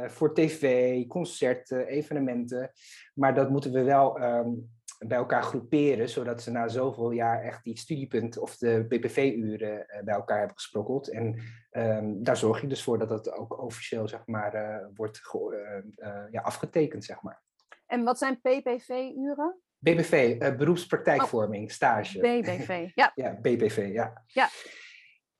voor 0.07 0.33
tv, 0.33 1.07
concerten, 1.07 1.87
evenementen. 1.87 2.71
Maar 3.13 3.35
dat 3.35 3.49
moeten 3.49 3.71
we 3.71 3.83
wel 3.83 4.21
um, 4.23 4.69
bij 5.07 5.17
elkaar 5.17 5.43
groeperen, 5.43 6.09
zodat 6.09 6.41
ze 6.41 6.51
na 6.51 6.67
zoveel 6.67 7.11
jaar 7.11 7.41
echt 7.41 7.63
die 7.63 7.77
studiepunt 7.77 8.37
of 8.37 8.57
de 8.57 8.85
BPV-uren 8.87 9.85
uh, 9.87 10.03
bij 10.03 10.13
elkaar 10.13 10.37
hebben 10.37 10.55
gesprokkeld. 10.55 11.09
En 11.09 11.39
um, 11.71 12.23
daar 12.23 12.37
zorg 12.37 12.61
je 12.61 12.67
dus 12.67 12.83
voor 12.83 12.97
dat 12.97 13.09
dat 13.09 13.31
ook 13.31 13.61
officieel 13.61 14.07
zeg 14.07 14.25
maar, 14.25 14.55
uh, 14.55 14.87
wordt 14.95 15.21
uh, 15.33 16.31
ja, 16.31 16.41
afgetekend. 16.41 17.05
Zeg 17.05 17.21
maar. 17.21 17.41
En 17.85 18.03
wat 18.03 18.17
zijn 18.17 18.41
PPV-uren? 18.41 19.59
BPV, 19.77 20.37
beroepspraktijkvorming, 20.57 21.63
oh, 21.63 21.71
stage. 21.71 22.19
BBV, 22.19 22.91
ja. 22.95 23.11
ja, 23.23 23.35
BPV, 23.41 23.89
ja. 23.93 24.23
ja. 24.25 24.49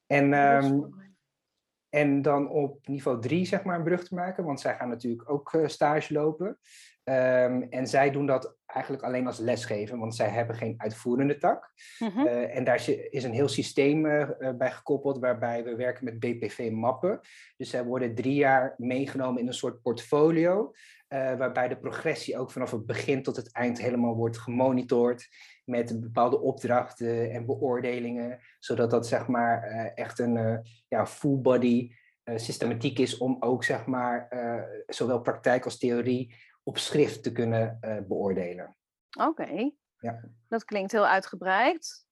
En, 0.07 0.33
um, 0.33 0.93
en 1.89 2.21
dan 2.21 2.49
op 2.49 2.87
niveau 2.87 3.21
3 3.21 3.45
zeg 3.45 3.63
maar 3.63 3.77
een 3.77 3.83
brug 3.83 4.07
te 4.07 4.15
maken, 4.15 4.43
want 4.43 4.59
zij 4.59 4.75
gaan 4.75 4.89
natuurlijk 4.89 5.29
ook 5.29 5.59
stage 5.65 6.13
lopen. 6.13 6.59
Um, 7.03 7.63
en 7.69 7.87
zij 7.87 8.11
doen 8.11 8.25
dat 8.25 8.55
eigenlijk 8.65 9.03
alleen 9.03 9.27
als 9.27 9.37
lesgeven, 9.37 9.99
want 9.99 10.15
zij 10.15 10.29
hebben 10.29 10.55
geen 10.55 10.73
uitvoerende 10.77 11.37
tak. 11.37 11.71
Mm 11.99 12.07
-hmm. 12.07 12.25
uh, 12.25 12.55
en 12.55 12.63
daar 12.63 12.89
is 13.09 13.23
een 13.23 13.33
heel 13.33 13.47
systeem 13.47 14.05
uh, 14.05 14.29
bij 14.57 14.71
gekoppeld, 14.71 15.19
waarbij 15.19 15.63
we 15.63 15.75
werken 15.75 16.05
met 16.05 16.19
BPV-mappen. 16.19 17.19
Dus 17.57 17.69
zij 17.69 17.83
worden 17.83 18.15
drie 18.15 18.33
jaar 18.33 18.73
meegenomen 18.77 19.41
in 19.41 19.47
een 19.47 19.53
soort 19.53 19.81
portfolio, 19.81 20.71
uh, 21.09 21.37
waarbij 21.37 21.67
de 21.67 21.77
progressie 21.77 22.37
ook 22.37 22.51
vanaf 22.51 22.71
het 22.71 22.85
begin 22.85 23.23
tot 23.23 23.35
het 23.35 23.51
eind 23.51 23.81
helemaal 23.81 24.15
wordt 24.15 24.37
gemonitord 24.37 25.27
met 25.65 26.01
bepaalde 26.01 26.39
opdrachten 26.39 27.31
en 27.31 27.45
beoordelingen, 27.45 28.39
zodat 28.59 28.89
dat 28.89 29.07
zeg 29.07 29.27
maar 29.27 29.63
echt 29.95 30.19
een 30.19 30.65
ja, 30.87 31.07
full 31.07 31.37
body 31.37 31.91
systematiek 32.35 32.99
is 32.99 33.17
om 33.17 33.37
ook 33.39 33.63
zeg 33.63 33.85
maar 33.85 34.27
zowel 34.87 35.21
praktijk 35.21 35.65
als 35.65 35.77
theorie 35.77 36.35
op 36.63 36.77
schrift 36.77 37.23
te 37.23 37.31
kunnen 37.31 37.77
uh, 37.81 37.97
beoordelen. 38.07 38.77
Oké, 39.19 39.27
okay. 39.27 39.75
ja. 39.97 40.23
dat 40.47 40.65
klinkt 40.65 40.91
heel 40.91 41.07
uitgebreid. 41.07 42.05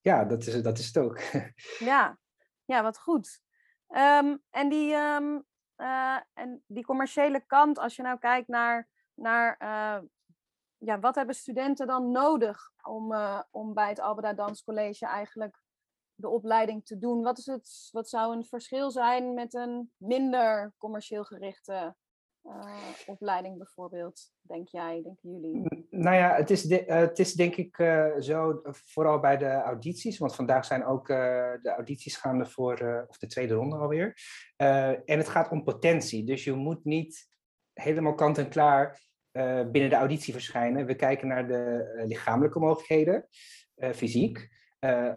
Ja, 0.00 0.24
dat 0.24 0.46
is, 0.46 0.62
dat 0.62 0.78
is 0.78 0.86
het 0.86 0.98
ook. 0.98 1.18
ja. 1.78 2.18
ja, 2.64 2.82
wat 2.82 2.98
goed. 2.98 3.40
Um, 3.88 4.42
en, 4.50 4.68
die, 4.68 4.94
um, 4.94 5.44
uh, 5.76 6.18
en 6.32 6.64
die 6.66 6.84
commerciële 6.84 7.40
kant, 7.46 7.78
als 7.78 7.96
je 7.96 8.02
nou 8.02 8.18
kijkt 8.18 8.48
naar, 8.48 8.88
naar 9.14 9.56
uh, 9.62 10.08
ja, 10.76 10.98
wat 10.98 11.14
hebben 11.14 11.34
studenten 11.34 11.86
dan 11.86 12.10
nodig 12.10 12.72
om, 12.82 13.14
om 13.50 13.74
bij 13.74 13.88
het 13.88 14.00
Albeda 14.00 14.32
Danscollege 14.32 15.06
eigenlijk 15.06 15.62
de 16.14 16.28
opleiding 16.28 16.86
te 16.86 16.98
doen? 16.98 17.22
Wat, 17.22 17.38
is 17.38 17.46
het, 17.46 17.88
wat 17.90 18.08
zou 18.08 18.36
een 18.36 18.44
verschil 18.44 18.90
zijn 18.90 19.34
met 19.34 19.54
een 19.54 19.92
minder 19.96 20.74
commercieel 20.78 21.24
gerichte 21.24 21.96
opleiding 23.06 23.58
bijvoorbeeld, 23.58 24.32
denk 24.40 24.68
jij, 24.68 25.02
denken 25.02 25.30
jullie? 25.30 25.86
Nou 25.90 26.16
ja, 26.16 26.34
het 26.34 26.50
is, 26.50 26.62
de, 26.62 26.86
uh, 26.86 26.96
het 26.96 27.18
is 27.18 27.32
denk 27.32 27.56
ik 27.56 27.78
uh, 27.78 28.06
zo, 28.18 28.60
vooral 28.64 29.20
bij 29.20 29.36
de 29.36 29.50
audities, 29.50 30.18
want 30.18 30.34
vandaag 30.34 30.64
zijn 30.64 30.84
ook 30.84 31.06
de 31.06 31.72
audities 31.76 32.16
gaande 32.16 32.46
voor, 32.46 33.06
of 33.08 33.18
de 33.18 33.26
tweede 33.26 33.54
ronde 33.54 33.76
alweer. 33.76 34.16
en 35.04 35.18
het 35.18 35.28
gaat 35.28 35.50
om 35.50 35.64
potentie, 35.64 36.24
dus 36.24 36.44
je 36.44 36.52
moet 36.52 36.84
niet 36.84 37.28
helemaal 37.72 38.14
kant 38.14 38.38
en 38.38 38.48
klaar 38.48 39.00
binnen 39.70 39.90
de 39.90 39.96
auditie 39.96 40.32
verschijnen. 40.32 40.86
We 40.86 40.94
kijken 40.94 41.28
naar 41.28 41.48
de 41.48 42.02
lichamelijke 42.06 42.58
mogelijkheden, 42.58 43.28
fysiek, 43.94 44.48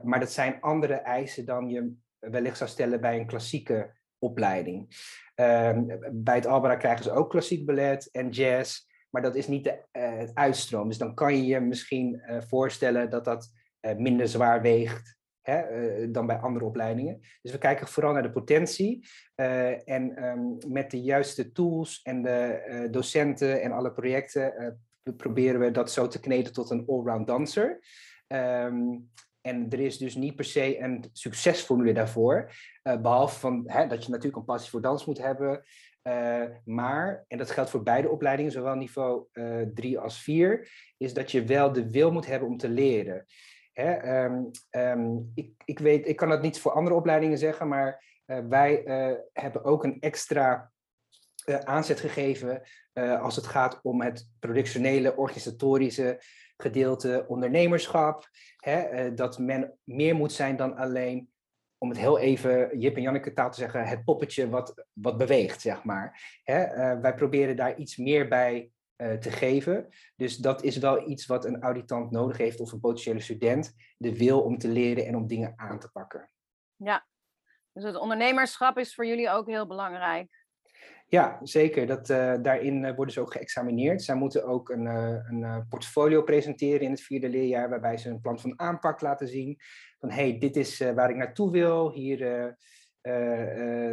maar 0.03 0.19
dat 0.19 0.31
zijn 0.31 0.61
andere 0.61 0.93
eisen 0.93 1.45
dan 1.45 1.69
je 1.69 1.93
wellicht 2.19 2.57
zou 2.57 2.69
stellen 2.69 3.01
bij 3.01 3.19
een 3.19 3.27
klassieke 3.27 3.95
opleiding. 4.19 4.95
Um, 5.39 5.99
bij 6.11 6.35
het 6.35 6.45
Albera 6.45 6.75
krijgen 6.75 7.03
ze 7.03 7.11
ook 7.11 7.29
klassiek 7.29 7.65
ballet 7.65 8.09
en 8.11 8.29
jazz, 8.29 8.85
maar 9.09 9.21
dat 9.21 9.35
is 9.35 9.47
niet 9.47 9.63
de, 9.63 9.83
het 9.91 10.31
uitstroom. 10.33 10.87
Dus 10.87 10.97
dan 10.97 11.13
kan 11.13 11.35
je 11.35 11.45
je 11.45 11.59
misschien 11.59 12.23
uh, 12.29 12.41
voorstellen 12.41 13.09
dat 13.09 13.25
dat 13.25 13.51
uh, 13.81 13.95
minder 13.95 14.27
zwaar 14.27 14.61
weegt 14.61 15.17
hè, 15.41 16.11
dan 16.11 16.25
bij 16.25 16.37
andere 16.37 16.65
opleidingen. 16.65 17.19
Dus 17.41 17.51
we 17.51 17.57
kijken 17.57 17.87
vooral 17.87 18.13
naar 18.13 18.23
de 18.23 18.31
potentie 18.31 19.07
en 19.85 20.25
um, 20.25 20.57
met 20.67 20.91
de 20.91 21.01
juiste 21.01 21.51
tools 21.51 22.01
en 22.01 22.21
de 22.21 22.87
docenten 22.91 23.61
en 23.61 23.71
alle 23.71 23.91
projecten 23.91 24.79
proberen 25.17 25.59
we 25.59 25.71
dat 25.71 25.91
zo 25.91 26.07
te 26.07 26.19
kneden 26.19 26.53
tot 26.53 26.69
een 26.69 26.85
allround 26.87 27.27
danser. 27.27 27.79
Um, 28.27 29.09
en 29.47 29.69
er 29.69 29.79
is 29.79 29.97
dus 29.97 30.15
niet 30.15 30.35
per 30.35 30.45
se 30.45 30.79
een 30.79 31.05
succesformule 31.13 31.93
daarvoor. 31.93 32.51
Uh, 32.83 33.01
behalve 33.01 33.39
van, 33.39 33.63
hè, 33.65 33.87
dat 33.87 34.03
je 34.03 34.09
natuurlijk 34.09 34.37
een 34.37 34.45
passie 34.45 34.69
voor 34.69 34.81
dans 34.81 35.05
moet 35.05 35.17
hebben. 35.17 35.63
Uh, 36.03 36.43
maar, 36.65 37.25
en 37.27 37.37
dat 37.37 37.51
geldt 37.51 37.69
voor 37.69 37.83
beide 37.83 38.09
opleidingen, 38.09 38.51
zowel 38.51 38.75
niveau 38.75 39.25
3 39.73 39.93
uh, 39.93 40.01
als 40.01 40.21
4, 40.21 40.69
is 40.97 41.13
dat 41.13 41.31
je 41.31 41.43
wel 41.43 41.71
de 41.71 41.89
wil 41.89 42.11
moet 42.11 42.25
hebben 42.25 42.49
om 42.49 42.57
te 42.57 42.69
leren. 42.69 43.25
Hè, 43.73 44.23
um, 44.23 44.51
um, 44.71 45.31
ik, 45.35 45.51
ik, 45.65 45.79
weet, 45.79 46.07
ik 46.07 46.15
kan 46.15 46.29
dat 46.29 46.41
niet 46.41 46.59
voor 46.59 46.71
andere 46.71 46.95
opleidingen 46.95 47.37
zeggen, 47.37 47.67
maar 47.67 48.03
wij 48.49 48.81
hebben 49.33 49.63
ook 49.63 49.83
een 49.83 49.99
extra 49.99 50.71
aanzet 51.63 51.99
gegeven 51.99 52.61
als 53.21 53.35
het 53.35 53.47
gaat 53.47 53.79
om 53.83 54.01
het 54.01 54.29
productionele, 54.39 55.15
organisatorische 55.15 56.19
gedeelte 56.57 57.25
ondernemerschap. 57.27 58.29
Hè, 58.57 58.79
eh, 58.79 59.15
dat 59.15 59.39
men 59.39 59.77
meer 59.83 60.15
moet 60.15 60.31
zijn 60.31 60.55
dan 60.55 60.75
alleen, 60.75 61.29
om 61.77 61.89
het 61.89 61.97
heel 61.97 62.19
even 62.19 62.79
Jip 62.79 62.95
en 62.95 63.01
Janneke 63.01 63.33
taal 63.33 63.51
te 63.51 63.59
zeggen, 63.59 63.87
het 63.87 64.03
poppetje 64.03 64.49
wat, 64.49 64.85
wat 64.93 65.17
beweegt, 65.17 65.61
zeg 65.61 65.83
maar. 65.83 66.39
Hè, 66.43 66.65
uh, 66.65 67.01
wij 67.01 67.15
proberen 67.15 67.55
daar 67.55 67.77
iets 67.77 67.97
meer 67.97 68.27
bij 68.27 68.71
uh, 68.97 69.13
te 69.13 69.31
geven. 69.31 69.87
Dus 70.15 70.37
dat 70.37 70.63
is 70.63 70.77
wel 70.77 71.09
iets 71.09 71.25
wat 71.25 71.45
een 71.45 71.61
auditant 71.61 72.11
nodig 72.11 72.37
heeft 72.37 72.59
of 72.59 72.71
een 72.71 72.79
potentiële 72.79 73.19
student. 73.19 73.73
De 73.97 74.17
wil 74.17 74.41
om 74.41 74.57
te 74.57 74.67
leren 74.67 75.05
en 75.05 75.15
om 75.15 75.27
dingen 75.27 75.53
aan 75.55 75.79
te 75.79 75.91
pakken. 75.91 76.29
Ja, 76.75 77.07
dus 77.73 77.83
het 77.83 77.95
ondernemerschap 77.95 78.77
is 78.77 78.95
voor 78.95 79.05
jullie 79.05 79.29
ook 79.29 79.47
heel 79.47 79.67
belangrijk. 79.67 80.36
Ja, 81.09 81.39
zeker. 81.43 81.87
Dat, 81.87 82.09
uh, 82.09 82.33
daarin 82.41 82.83
uh, 82.83 82.95
worden 82.95 83.13
ze 83.13 83.19
ook 83.19 83.31
geëxamineerd. 83.31 84.03
Zij 84.03 84.15
moeten 84.15 84.45
ook 84.45 84.69
een, 84.69 84.85
uh, 84.85 85.17
een 85.29 85.65
portfolio 85.69 86.21
presenteren 86.21 86.81
in 86.81 86.91
het 86.91 87.01
vierde 87.01 87.29
leerjaar, 87.29 87.69
waarbij 87.69 87.97
ze 87.97 88.09
een 88.09 88.21
plan 88.21 88.39
van 88.39 88.59
aanpak 88.59 89.01
laten 89.01 89.27
zien. 89.27 89.59
Van 89.99 90.11
hey, 90.11 90.37
dit 90.37 90.55
is 90.55 90.79
waar 90.79 91.09
ik 91.09 91.15
naartoe 91.15 91.51
wil, 91.51 91.91
hier, 91.91 92.17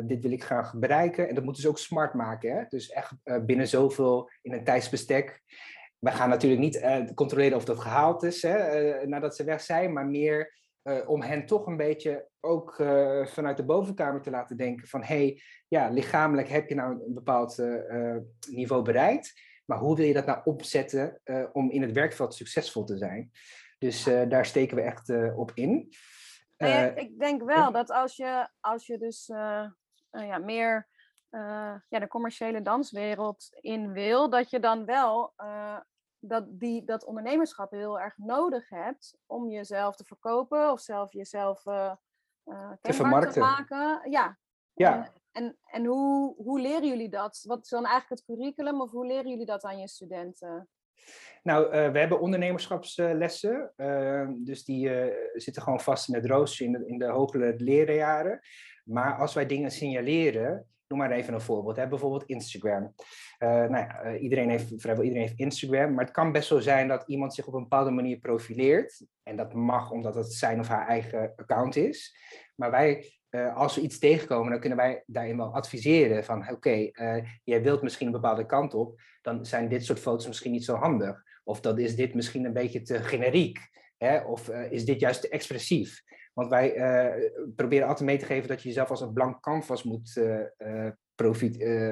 dit 0.05 0.23
wil 0.23 0.33
ik 0.33 0.45
graag 0.45 0.75
bereiken. 0.79 1.29
En 1.29 1.35
dat 1.35 1.45
moeten 1.45 1.63
ze 1.63 1.69
ook 1.69 1.79
smart 1.79 2.15
maken. 2.15 2.57
Hè? 2.57 2.65
Dus 2.69 2.91
echt 2.91 3.13
binnen 3.47 3.69
zoveel 3.69 4.31
in 4.43 4.53
een 4.53 4.65
tijdsbestek. 4.65 5.41
We 5.99 6.11
gaan 6.11 6.29
natuurlijk 6.29 6.61
niet 6.61 7.13
controleren 7.15 7.57
of 7.57 7.65
dat 7.65 7.79
gehaald 7.79 8.23
is 8.23 8.43
hè, 8.43 9.07
nadat 9.07 9.37
ze 9.37 9.45
weg 9.45 9.61
zijn, 9.61 9.93
maar 9.93 10.07
meer 10.07 10.53
uh, 10.85 11.09
om 11.09 11.23
hen 11.23 11.47
toch 11.47 11.67
een 11.67 11.77
beetje 11.77 12.29
ook 12.41 12.79
uh, 12.79 13.27
vanuit 13.27 13.57
de 13.57 13.65
bovenkamer 13.65 14.23
te 14.23 14.31
laten 14.31 14.57
denken 14.57 14.89
van 14.89 15.03
hé, 15.03 15.17
hey, 15.17 15.43
ja, 15.69 15.89
lichamelijk 15.89 16.49
heb 16.49 16.69
je 16.69 16.75
nou 16.75 17.05
een 17.07 17.15
bepaald 17.15 17.59
uh, 17.59 18.17
niveau 18.49 18.83
bereikt, 18.83 19.41
maar 19.65 19.79
hoe 19.79 19.97
wil 19.97 20.07
je 20.07 20.13
dat 20.13 20.27
nou 20.27 20.41
opzetten 20.45 21.21
om 21.53 21.71
in 21.71 21.83
het 21.83 21.93
werkveld 21.93 22.35
succesvol 22.35 22.85
te 22.85 22.97
zijn? 22.97 23.31
Dus 23.79 24.05
daar 24.05 24.47
steken 24.47 24.77
we 24.77 24.83
echt 24.83 25.35
op 25.37 25.51
in. 25.55 25.89
Ja, 26.57 26.95
ik 26.95 27.19
denk 27.19 27.43
wel 27.43 27.73
dat 27.73 27.91
als 27.91 28.17
je, 28.17 28.49
als 28.61 28.87
je 28.87 28.99
dus 28.99 29.27
ja, 30.11 30.39
meer 30.39 30.89
ja, 31.89 31.99
de 31.99 32.09
commerciële 32.09 32.63
danswereld 32.63 33.49
in 33.61 33.93
wil, 33.93 34.31
dat 34.31 34.51
je 34.51 34.61
dan 34.61 34.85
wel 34.85 35.35
dat, 36.29 36.45
die, 36.49 36.85
dat 36.85 37.05
ondernemerschap 37.05 37.71
heel 37.71 38.01
erg 38.01 38.19
nodig 38.19 38.69
hebt 38.69 39.19
om 39.27 39.51
jezelf 39.51 39.97
te 39.97 40.05
verkopen 40.05 40.71
of 40.71 40.81
zelf 40.81 41.13
jezelf 41.13 41.67
uh, 41.67 41.93
te 42.81 42.93
vermarkten. 42.93 43.33
Te 43.33 43.39
maken. 43.39 44.11
Ja. 44.11 44.39
ja. 44.75 45.13
En, 45.33 45.59
en 45.67 45.85
hoe, 45.85 46.35
hoe 46.37 46.61
leren 46.61 46.89
jullie 46.89 47.09
dat? 47.09 47.45
Wat 47.47 47.63
is 47.63 47.69
dan 47.69 47.87
eigenlijk 47.87 48.21
het 48.21 48.37
curriculum 48.37 48.81
of 48.81 48.91
hoe 48.91 49.07
leren 49.07 49.31
jullie 49.31 49.47
dat 49.47 49.65
aan 49.65 49.79
je 49.79 49.89
studenten? 49.89 50.69
Nou, 51.43 51.65
uh, 51.65 51.71
we 51.71 51.99
hebben 51.99 52.21
ondernemerschapslessen. 52.21 53.73
Uh, 53.77 54.29
dus 54.37 54.65
die 54.65 55.13
zitten 55.35 55.63
gewoon 55.63 55.81
vast 55.81 56.09
in 56.09 56.15
het 56.15 56.27
rooster 56.27 56.67
in 56.67 56.73
de, 56.73 56.87
in 56.87 56.99
de 56.99 57.09
hogere 57.09 57.55
lerenjaren. 57.57 58.41
Maar 58.85 59.19
als 59.19 59.35
wij 59.35 59.47
dingen 59.47 59.71
signaleren, 59.71 60.69
noem 60.89 60.99
maar 60.99 61.11
even 61.11 61.35
een 61.35 61.41
voorbeeld. 61.41 61.77
Hè? 61.77 61.89
Bijvoorbeeld 61.89 62.25
Instagram. 62.25 62.95
Uh, 63.39 63.49
nou 63.49 63.77
ja, 63.77 64.01
eh, 64.01 64.23
iedereen 64.23 64.51
heeft, 64.51 64.73
vrijwel 64.77 65.05
iedereen 65.05 65.27
heeft 65.27 65.39
Instagram, 65.39 65.95
maar 65.95 66.05
het 66.05 66.15
kan 66.15 66.33
best 66.33 66.49
zo 66.49 66.61
zijn 66.61 66.89
dat 66.89 67.05
iemand 67.07 67.35
zich 67.35 67.47
op 67.47 67.55
een 67.55 67.63
bepaalde 67.63 67.91
manier 67.91 68.19
profileert. 68.19 69.07
En 69.23 69.37
dat 69.37 69.55
mag 69.55 69.91
omdat 69.91 70.15
het 70.15 70.33
zijn 70.33 70.61
of 70.61 70.69
haar 70.69 70.87
eigen 70.87 71.33
account 71.37 71.77
is. 71.77 72.17
Maar 72.55 72.71
wij, 72.71 73.13
uh, 73.31 73.57
als 73.57 73.75
we 73.75 73.81
iets 73.81 73.99
tegenkomen, 73.99 74.51
dan 74.51 74.61
kunnen 74.61 74.79
wij 74.79 75.03
daarin 75.07 75.37
wel 75.37 75.55
adviseren 75.55 76.25
van 76.25 76.51
oké, 76.51 76.91
jij 77.45 77.63
wilt 77.63 77.83
misschien 77.83 78.07
een 78.07 78.13
bepaalde 78.13 78.47
kant 78.47 78.75
op, 78.75 79.01
dan 79.23 79.47
zijn 79.47 79.69
dit 79.69 79.85
soort 79.85 80.01
foto's 80.01 80.27
misschien 80.27 80.53
niet 80.53 80.65
zo 80.65 80.75
handig. 80.75 81.23
Of 81.45 81.61
dan 81.61 81.79
is 81.79 81.97
dit 81.97 82.15
misschien 82.15 82.45
een 82.45 82.53
beetje 82.53 82.83
te 82.83 83.03
generiek. 83.03 83.59
Hè? 83.97 84.19
Of 84.19 84.49
is 84.49 84.85
dit 84.85 85.01
juist 85.01 85.21
te 85.21 85.29
expressief? 85.29 86.03
Want 86.35 86.49
wij 86.49 86.75
proberen 87.57 87.89
altijd 87.89 88.09
mee 88.09 88.19
te 88.19 88.25
geven 88.25 88.49
dat 88.49 88.63
je 88.63 88.69
jezelf 88.69 88.91
als 88.91 89.01
een 89.01 89.13
blank 89.13 89.41
canvas 89.41 89.83
moet 89.83 90.17
uh, 90.17 90.91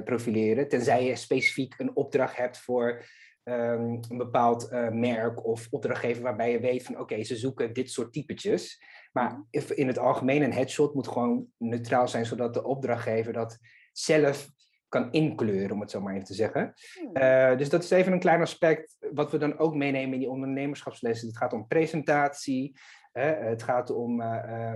profileren, 0.05 0.69
tenzij 0.69 1.05
je 1.05 1.17
specifiek 1.17 1.75
een 1.79 1.97
opdracht 1.97 2.37
hebt 2.37 2.59
voor 2.59 3.05
ehm, 3.43 3.99
een 4.09 4.19
bepaald 4.19 4.71
merk 4.93 5.47
of 5.47 5.67
opdrachtgever 5.71 6.23
waarbij 6.23 6.51
je 6.51 6.61
weet 6.61 6.83
van 6.83 6.99
oké, 6.99 7.23
ze 7.23 7.37
zoeken 7.37 7.73
dit 7.73 7.91
soort 7.91 8.13
typetjes. 8.13 8.83
Maar 9.13 9.45
mhm. 9.51 9.73
in 9.73 9.87
het 9.87 9.99
algemeen 9.99 10.43
een 10.43 10.53
headshot 10.53 10.95
moet 10.95 11.09
gewoon 11.09 11.47
neutraal 11.59 12.09
zijn, 12.09 12.27
zodat 12.27 12.55
de 12.55 12.65
opdrachtgever 12.65 13.33
dat 13.33 13.59
zelf 13.93 14.51
kan 14.89 15.13
inkleuren, 15.13 15.71
om 15.71 15.81
het 15.81 15.91
zo 15.91 16.01
maar 16.01 16.15
even 16.15 16.27
te 16.27 16.35
zeggen. 16.35 16.75
Uh, 17.13 17.57
dus 17.57 17.69
dat 17.69 17.83
is 17.83 17.91
even 17.91 18.13
een 18.13 18.19
klein 18.19 18.41
aspect 18.41 18.97
wat 19.13 19.31
we 19.31 19.39
dan 19.39 19.59
ook 19.59 19.75
meenemen 19.75 20.13
in 20.13 20.19
die 20.19 20.29
ondernemerschapslessen. 20.29 21.29
Het 21.29 21.37
gaat 21.37 21.53
om 21.53 21.67
presentatie, 21.67 22.79
het 23.21 23.63
gaat 23.63 23.91
om 23.91 24.21
uh, 24.21 24.75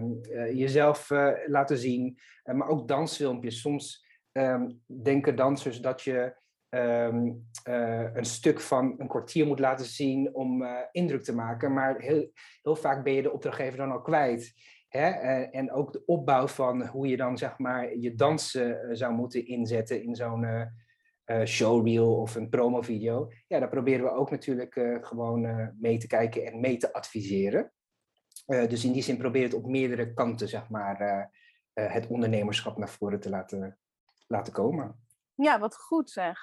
jezelf 0.52 1.10
laten 1.46 1.78
zien, 1.78 2.18
maar 2.44 2.68
ook 2.68 2.88
dansfilmpjes. 2.88 3.60
Soms 3.60 4.06
um, 4.32 4.82
denken 5.02 5.36
dansers 5.36 5.80
dat 5.80 6.02
je 6.02 6.36
ehm, 6.68 7.32
eh, 7.62 8.14
een 8.14 8.24
stuk 8.24 8.60
van 8.60 8.94
een 8.98 9.08
kwartier 9.08 9.46
moet 9.46 9.58
laten 9.58 9.86
zien 9.86 10.34
om 10.34 10.64
indruk 10.92 11.22
te 11.22 11.34
maken. 11.34 11.72
Maar 11.72 12.00
heel, 12.00 12.30
heel 12.62 12.76
vaak 12.76 13.04
ben 13.04 13.12
je 13.12 13.22
de 13.22 13.32
opdrachtgever 13.32 13.78
dan 13.78 13.92
al 13.92 14.00
kwijt. 14.00 14.54
En 15.50 15.72
ook 15.72 15.92
de 15.92 16.04
opbouw 16.04 16.46
van 16.46 16.86
hoe 16.86 17.06
je 17.08 17.16
dan 17.16 17.38
zeg 17.38 17.58
maar 17.58 17.96
je 17.96 18.14
dansen 18.14 18.96
zou 18.96 19.14
moeten 19.14 19.46
inzetten 19.46 20.02
in 20.02 20.14
zo'n 20.14 20.46
showreel 21.44 22.16
of 22.16 22.34
een 22.34 22.48
promovideo. 22.48 23.30
Ja, 23.46 23.58
daar 23.58 23.68
proberen 23.68 24.04
we 24.04 24.10
ook 24.10 24.30
natuurlijk 24.30 24.98
gewoon 25.00 25.72
mee 25.80 25.98
te 25.98 26.06
kijken 26.06 26.46
en 26.46 26.60
mee 26.60 26.76
te 26.76 26.92
adviseren. 26.92 27.72
Dus 28.46 28.84
in 28.84 28.92
die 28.92 29.02
zin 29.02 29.16
proberen 29.16 29.48
het 29.48 29.56
op 29.56 29.66
meerdere 29.66 30.14
kanten 30.14 30.48
zeg 30.48 30.68
maar 30.68 31.30
het 31.74 32.06
ondernemerschap 32.06 32.76
naar 32.76 32.88
voren 32.88 33.20
te 33.20 33.30
laten 33.30 33.78
laten 34.26 34.52
komen. 34.52 35.04
Ja, 35.34 35.58
wat 35.58 35.76
goed 35.76 36.10
zeg. 36.10 36.38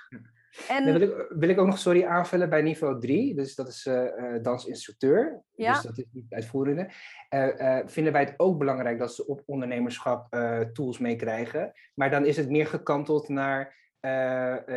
En... 0.69 0.83
wil, 0.83 1.01
ik, 1.01 1.25
wil 1.29 1.49
ik 1.49 1.59
ook 1.59 1.67
nog, 1.67 1.77
sorry, 1.77 2.05
aanvullen 2.05 2.49
bij 2.49 2.61
niveau 2.61 2.99
3. 2.99 3.35
Dus 3.35 3.55
dat 3.55 3.67
is 3.67 3.89
dansinstructeur. 4.41 5.43
Ja. 5.55 5.73
Dus 5.73 5.81
dat 5.81 5.97
is 5.97 6.05
niet 6.11 6.33
uitvoerende. 6.33 6.89
Vinden 7.85 8.13
wij 8.13 8.23
het 8.23 8.33
ook 8.37 8.57
belangrijk 8.57 8.99
dat 8.99 9.13
ze 9.13 9.27
op 9.27 9.43
ondernemerschap 9.45 10.35
tools 10.73 10.99
meekrijgen. 10.99 11.71
Maar 11.93 12.11
dan 12.11 12.25
is 12.25 12.37
het 12.37 12.49
meer 12.49 12.67
gekanteld 12.67 13.29
naar 13.29 13.81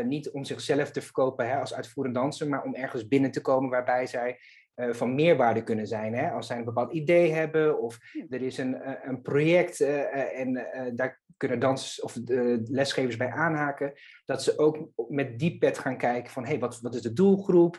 niet 0.05 0.31
om 0.31 0.45
zichzelf 0.45 0.91
te 0.91 1.01
verkopen 1.01 1.49
hè, 1.49 1.61
als 1.61 1.75
uitvoerend 1.75 2.15
danser, 2.15 2.49
maar 2.49 2.63
om 2.63 2.75
ergens 2.75 3.09
binnen 3.09 3.31
te 3.31 3.41
komen 3.41 3.71
waarbij 3.71 4.07
zij 4.07 4.39
van 4.77 5.15
meerwaarde 5.15 5.63
kunnen 5.63 5.87
zijn. 5.87 6.15
Hè? 6.15 6.31
Als 6.31 6.47
zij 6.47 6.59
een 6.59 6.65
bepaald 6.65 6.93
idee 6.93 7.33
hebben 7.33 7.81
of 7.81 7.99
er 8.29 8.43
is 8.43 8.59
een, 8.59 9.09
een 9.09 9.23
project 9.23 9.81
en 9.81 10.67
daar 10.95 11.21
kunnen 11.37 11.59
dansers 11.59 12.01
of 12.01 12.13
de 12.13 12.63
lesgevers 12.65 13.17
bij 13.17 13.31
aanhaken. 13.31 13.93
Dat 14.25 14.43
ze 14.43 14.59
ook 14.59 14.89
met 15.09 15.39
die 15.39 15.59
pet 15.59 15.79
gaan 15.79 15.97
kijken 15.97 16.33
van 16.33 16.45
hey, 16.45 16.59
wat, 16.59 16.81
wat 16.81 16.95
is 16.95 17.03
de 17.03 17.13
doelgroep? 17.13 17.79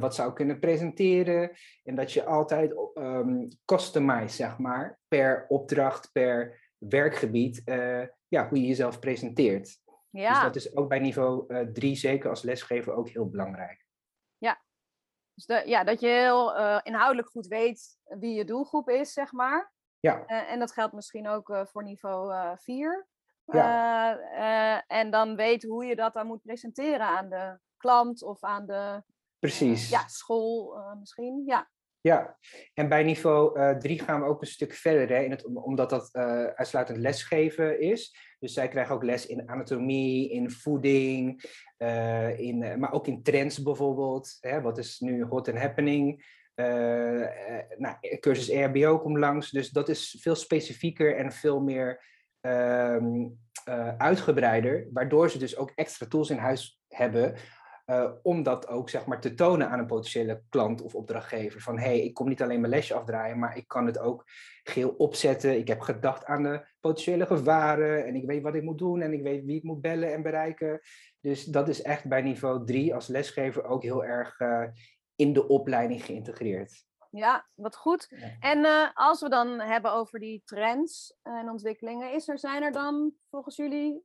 Wat 0.00 0.14
zou 0.14 0.28
ik 0.28 0.34
kunnen 0.34 0.58
presenteren? 0.58 1.50
En 1.84 1.94
dat 1.94 2.12
je 2.12 2.24
altijd 2.24 2.74
um, 2.94 3.48
customize, 3.64 4.36
zeg 4.36 4.58
maar, 4.58 4.98
per 5.08 5.44
opdracht, 5.48 6.12
per 6.12 6.62
werkgebied, 6.78 7.62
ja, 8.28 8.48
hoe 8.48 8.60
je 8.60 8.66
jezelf 8.66 8.98
presenteert. 8.98 9.78
Ja. 10.10 10.32
Dus 10.32 10.42
dat 10.42 10.56
is 10.56 10.76
ook 10.76 10.88
bij 10.88 10.98
niveau 10.98 11.46
3, 11.72 11.96
zeker 11.96 12.30
als 12.30 12.42
lesgever, 12.42 12.94
ook 12.94 13.08
heel 13.08 13.28
belangrijk. 13.28 13.84
Dus 15.34 15.46
de, 15.46 15.62
ja 15.66 15.84
dat 15.84 16.00
je 16.00 16.06
heel 16.06 16.56
inhoudelijk 16.82 17.28
goed 17.28 17.46
weet 17.46 17.98
wie 18.04 18.34
je 18.34 18.44
doelgroep 18.44 18.88
is, 18.88 19.12
zeg 19.12 19.32
maar. 19.32 19.72
Ja. 20.04 20.24
Uh, 20.26 20.50
en 20.50 20.58
dat 20.58 20.72
geldt 20.72 20.92
misschien 20.92 21.28
ook 21.28 21.48
uh, 21.48 21.64
voor 21.64 21.82
niveau 21.82 22.56
4. 22.56 23.06
Uh, 23.46 23.54
ja. 23.54 24.84
en 24.86 25.10
dan 25.10 25.36
weet 25.36 25.62
hoe 25.62 25.84
je 25.84 25.96
dat 25.96 26.14
dan 26.14 26.26
moet 26.26 26.42
presenteren 26.42 27.06
aan 27.06 27.28
de 27.28 27.58
klant 27.76 28.22
of 28.22 28.42
aan 28.42 28.66
de 28.66 29.02
Precies. 29.38 29.88
ja, 29.88 30.08
school 30.08 30.78
misschien. 30.98 31.42
Ja. 31.46 31.70
Ja, 32.00 32.38
en 32.74 32.88
bij 32.88 33.02
niveau 33.02 33.78
3 33.78 34.00
gaan 34.00 34.20
we 34.20 34.26
ook 34.26 34.40
een 34.40 34.46
stuk 34.46 34.72
verder, 34.72 35.16
hè, 35.16 35.22
in 35.22 35.30
het, 35.30 35.44
omdat 35.44 35.90
dat 35.90 36.14
uitsluitend 36.54 36.98
lesgeven 36.98 37.80
is. 37.80 38.33
Dus 38.44 38.52
zij 38.52 38.68
krijgen 38.68 38.94
ook 38.94 39.02
les 39.02 39.26
in 39.26 39.48
anatomie, 39.48 40.30
in 40.30 40.50
voeding, 40.50 41.44
in, 42.36 42.78
maar 42.78 42.92
ook 42.92 43.06
in 43.06 43.22
trends 43.22 43.62
bijvoorbeeld. 43.62 44.36
Hè, 44.40 44.60
wat 44.60 44.78
is 44.78 45.00
nu 45.00 45.24
hot 45.24 45.48
and 45.48 45.58
happening? 45.58 46.24
Uh, 46.54 47.26
nou, 47.76 47.96
cursus 48.20 48.48
EHBO 48.48 48.98
komt 48.98 49.18
langs. 49.18 49.50
Dus 49.50 49.70
dat 49.70 49.88
is 49.88 50.18
veel 50.20 50.34
specifieker 50.34 51.16
en 51.16 51.32
veel 51.32 51.60
meer 51.60 52.04
uh, 52.46 52.96
uitgebreider. 53.96 54.88
Waardoor 54.92 55.30
ze 55.30 55.38
dus 55.38 55.56
ook 55.56 55.72
extra 55.74 56.06
tools 56.06 56.30
in 56.30 56.38
huis 56.38 56.80
hebben. 56.88 57.34
Uh, 57.86 58.10
om 58.22 58.42
dat 58.42 58.68
ook 58.68 58.90
zeg 58.90 59.06
maar, 59.06 59.20
te 59.20 59.34
tonen 59.34 59.68
aan 59.68 59.78
een 59.78 59.86
potentiële 59.86 60.42
klant 60.48 60.82
of 60.82 60.94
opdrachtgever. 60.94 61.60
Van 61.60 61.78
hé, 61.78 61.84
hey, 61.84 62.00
ik 62.00 62.14
kom 62.14 62.28
niet 62.28 62.42
alleen 62.42 62.60
mijn 62.60 62.72
lesje 62.72 62.94
afdraaien, 62.94 63.38
maar 63.38 63.56
ik 63.56 63.68
kan 63.68 63.86
het 63.86 63.98
ook 63.98 64.24
geel 64.62 64.90
opzetten. 64.90 65.58
Ik 65.58 65.68
heb 65.68 65.80
gedacht 65.80 66.24
aan 66.24 66.42
de 66.42 66.66
potentiële 66.80 67.26
gevaren 67.26 68.06
en 68.06 68.14
ik 68.14 68.26
weet 68.26 68.42
wat 68.42 68.54
ik 68.54 68.62
moet 68.62 68.78
doen 68.78 69.00
en 69.00 69.12
ik 69.12 69.22
weet 69.22 69.44
wie 69.44 69.56
ik 69.56 69.62
moet 69.62 69.80
bellen 69.80 70.12
en 70.12 70.22
bereiken. 70.22 70.80
Dus 71.20 71.44
dat 71.44 71.68
is 71.68 71.82
echt 71.82 72.08
bij 72.08 72.22
niveau 72.22 72.66
3 72.66 72.94
als 72.94 73.06
lesgever 73.06 73.64
ook 73.64 73.82
heel 73.82 74.04
erg 74.04 74.40
in 75.16 75.32
de 75.32 75.48
opleiding 75.48 76.04
geïntegreerd. 76.04 76.84
Ja, 77.10 77.46
wat 77.54 77.76
goed. 77.76 78.08
En 78.40 78.58
uh, 78.58 78.88
als 78.94 79.20
we 79.20 79.28
dan 79.28 79.60
hebben 79.60 79.92
over 79.92 80.18
die 80.18 80.42
trends 80.44 81.16
en 81.22 81.50
ontwikkelingen, 81.50 82.12
is 82.12 82.28
er, 82.28 82.38
zijn 82.38 82.62
er 82.62 82.72
dan 82.72 83.12
volgens 83.30 83.56
jullie 83.56 84.04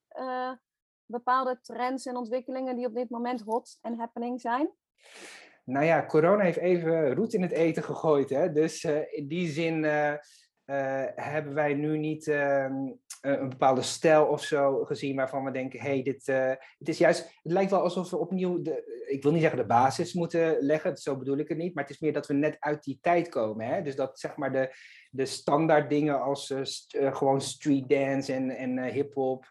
bepaalde 1.12 1.60
trends 1.62 2.06
en 2.06 2.16
ontwikkelingen 2.16 2.76
die 2.76 2.86
op 2.86 2.96
dit 2.96 3.10
moment 3.10 3.42
hot 3.42 3.78
en 3.82 3.98
happening 3.98 4.42
zijn? 4.42 4.70
Nou 5.64 5.86
ja, 5.86 6.06
corona 6.06 6.44
heeft 6.44 6.58
even 6.58 7.16
roet 7.16 7.34
in 7.34 7.42
het 7.42 7.52
eten 7.52 7.84
gegooid. 7.84 8.30
Hè? 8.30 8.52
Dus 8.52 8.84
uh, 8.84 9.14
in 9.14 9.28
die 9.28 9.48
zin 9.48 9.84
hebben 11.16 11.54
wij 11.54 11.74
nu 11.74 11.98
niet 11.98 12.28
ehm, 12.28 12.74
eh, 13.22 13.32
een 13.32 13.50
bepaalde 13.50 13.82
stijl 13.82 14.26
of 14.26 14.44
zo 14.44 14.84
gezien 14.84 15.16
waarvan 15.16 15.44
we 15.44 15.52
denken, 15.52 15.80
hey, 15.80 16.04
dit 16.04 16.26
het 16.78 16.90
is 16.90 16.98
juist, 16.98 17.22
het 17.44 17.52
lijkt 17.52 17.72
wel 17.72 17.82
alsof 17.82 18.10
we 18.10 18.18
opnieuw, 18.18 18.62
de, 18.62 19.06
ik 19.08 19.24
wil 19.24 19.32
niet 19.32 19.42
zeggen 19.42 19.60
de 19.60 19.66
basis 19.66 20.14
moeten 20.14 20.58
leggen, 20.60 20.98
zo 20.98 21.18
bedoel 21.18 21.38
ik 21.38 21.48
het 21.48 21.58
niet, 21.58 21.74
maar 21.74 21.84
het 21.84 21.94
is 21.94 22.00
meer 22.00 22.14
dat 22.14 22.28
we 22.28 22.34
net 22.34 22.56
uit 22.60 22.84
die 22.84 23.00
tijd 23.02 23.30
komen. 23.30 23.68
Hè? 23.68 23.82
Dus 23.82 23.96
dat 23.96 24.20
zeg 24.20 24.36
maar 24.36 24.52
de, 24.52 24.76
de 25.10 25.26
standaard 25.26 25.90
dingen 25.90 26.22
als 26.22 26.54
gewoon 26.92 27.42
street 27.42 27.90
dance 27.90 28.34
en, 28.34 28.50
en 28.50 28.84
hip-hop 28.84 29.46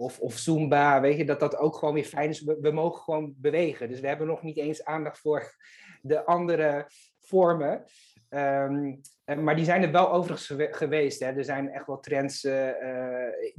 of, 0.00 0.20
of 0.20 0.36
Zumba, 0.38 1.00
weet 1.00 1.16
je, 1.16 1.24
dat 1.24 1.40
dat 1.40 1.56
ook 1.56 1.76
gewoon 1.76 1.94
weer 1.94 2.04
fijn 2.04 2.28
is. 2.28 2.42
We, 2.42 2.56
we 2.60 2.70
mogen 2.70 3.02
gewoon 3.02 3.34
bewegen. 3.36 3.88
Dus 3.88 4.00
we 4.00 4.06
hebben 4.06 4.26
nog 4.26 4.42
niet 4.42 4.56
eens 4.56 4.84
aandacht 4.84 5.18
voor 5.18 5.54
de 6.02 6.24
andere 6.24 6.86
vormen. 7.18 7.84
Um, 8.28 9.00
maar 9.24 9.56
die 9.56 9.64
zijn 9.64 9.82
er 9.82 9.92
wel 9.92 10.12
overigens 10.12 10.76
geweest. 10.76 11.20
Hè. 11.20 11.26
Er 11.26 11.44
zijn 11.44 11.70
echt 11.70 11.86
wel 11.86 12.00
trends, 12.00 12.44
uh, 12.44 12.68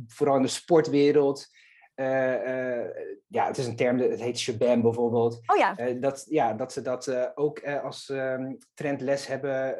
vooral 0.07 0.35
in 0.35 0.41
de 0.41 0.47
sportwereld. 0.47 1.47
Uh, 1.95 2.85
ja, 3.27 3.47
het 3.47 3.57
is 3.57 3.67
een 3.67 3.75
term, 3.75 3.99
het 3.99 4.21
heet 4.21 4.39
shabam 4.39 4.81
bijvoorbeeld. 4.81 5.41
Oh 5.45 5.57
ja. 5.57 5.93
dat, 5.93 6.25
ja, 6.29 6.53
dat 6.53 6.73
ze 6.73 6.81
dat 6.81 7.35
ook 7.35 7.67
als 7.67 8.09
um, 8.09 8.57
trendles 8.73 9.27
hebben, 9.27 9.77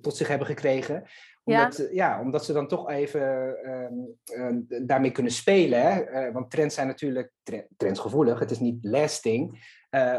tot 0.00 0.16
zich 0.16 0.28
hebben 0.28 0.46
gekregen. 0.46 1.04
Omdat, 1.50 1.76
ja. 1.76 1.86
ja, 1.90 2.20
omdat 2.20 2.44
ze 2.44 2.52
dan 2.52 2.68
toch 2.68 2.90
even 2.90 3.56
ehm, 3.62 4.86
daarmee 4.86 5.10
kunnen 5.10 5.32
spelen. 5.32 5.82
Hè? 5.82 6.32
want 6.32 6.50
trends 6.50 6.74
zijn 6.74 6.86
natuurlijk 6.86 7.32
trendsgevoelig. 7.76 8.38
Het 8.38 8.50
is 8.50 8.58
niet 8.58 8.84
lasting. 8.84 9.58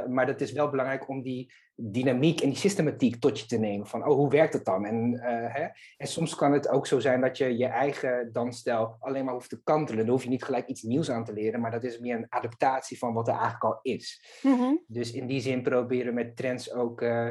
maar 0.08 0.26
dat 0.26 0.42
is 0.42 0.52
wel 0.52 0.70
belangrijk 0.70 1.10
om 1.10 1.22
die 1.22 1.54
dynamiek 1.84 2.42
en 2.42 2.50
die 2.50 2.58
systematiek 2.58 3.16
tot 3.20 3.40
je 3.40 3.46
te 3.46 3.58
nemen. 3.58 3.88
Van, 3.88 4.06
oh, 4.06 4.16
hoe 4.16 4.30
werkt 4.30 4.54
het 4.54 4.66
dan? 4.66 4.86
En, 4.86 5.14
uh, 5.14 5.22
hè? 5.54 5.68
en 5.98 6.08
soms 6.08 6.36
kan 6.36 6.52
het 6.52 6.68
ook 6.68 6.88
zo 6.88 7.00
zijn 7.00 7.22
dat 7.22 7.38
je 7.38 7.58
je 7.58 7.66
eigen 7.66 8.30
dansstijl 8.32 8.96
alleen 9.00 9.26
maar 9.26 9.34
hoeft 9.34 9.50
te 9.50 9.64
kantelen. 9.64 10.06
Dan 10.06 10.14
hoef 10.14 10.24
je 10.24 10.30
niet 10.30 10.44
gelijk 10.44 10.68
iets 10.68 10.82
nieuws 10.82 11.10
aan 11.10 11.26
te 11.26 11.34
leren, 11.34 11.60
maar 11.60 11.72
dat 11.72 11.84
is 11.84 12.00
meer 12.00 12.16
een 12.16 12.30
adaptatie 12.30 12.98
van 12.98 13.14
wat 13.14 13.28
er 13.28 13.34
eigenlijk 13.34 13.64
al 13.64 13.80
is. 13.82 14.40
Mhm. 14.42 14.76
Dus 14.88 15.12
in 15.12 15.28
die 15.28 15.42
zin 15.42 15.62
proberen 15.62 16.14
met 16.14 16.36
trends 16.36 16.74
ook 16.74 17.02
uh, 17.02 17.30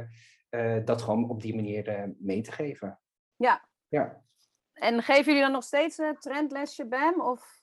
uh, 0.51 0.85
dat 0.85 1.03
gewoon 1.03 1.29
op 1.29 1.43
die 1.43 1.55
manier 1.55 2.15
mee 2.19 2.41
te 2.41 2.53
geven. 2.53 3.01
Ja. 3.37 3.69
Ja. 3.91 4.23
En 4.73 5.03
geven 5.03 5.25
jullie 5.25 5.41
dan 5.41 5.53
nog 5.53 5.65
steeds 5.65 6.01
trendles 6.19 6.75
Shabam? 6.75 7.21
Of? 7.21 7.63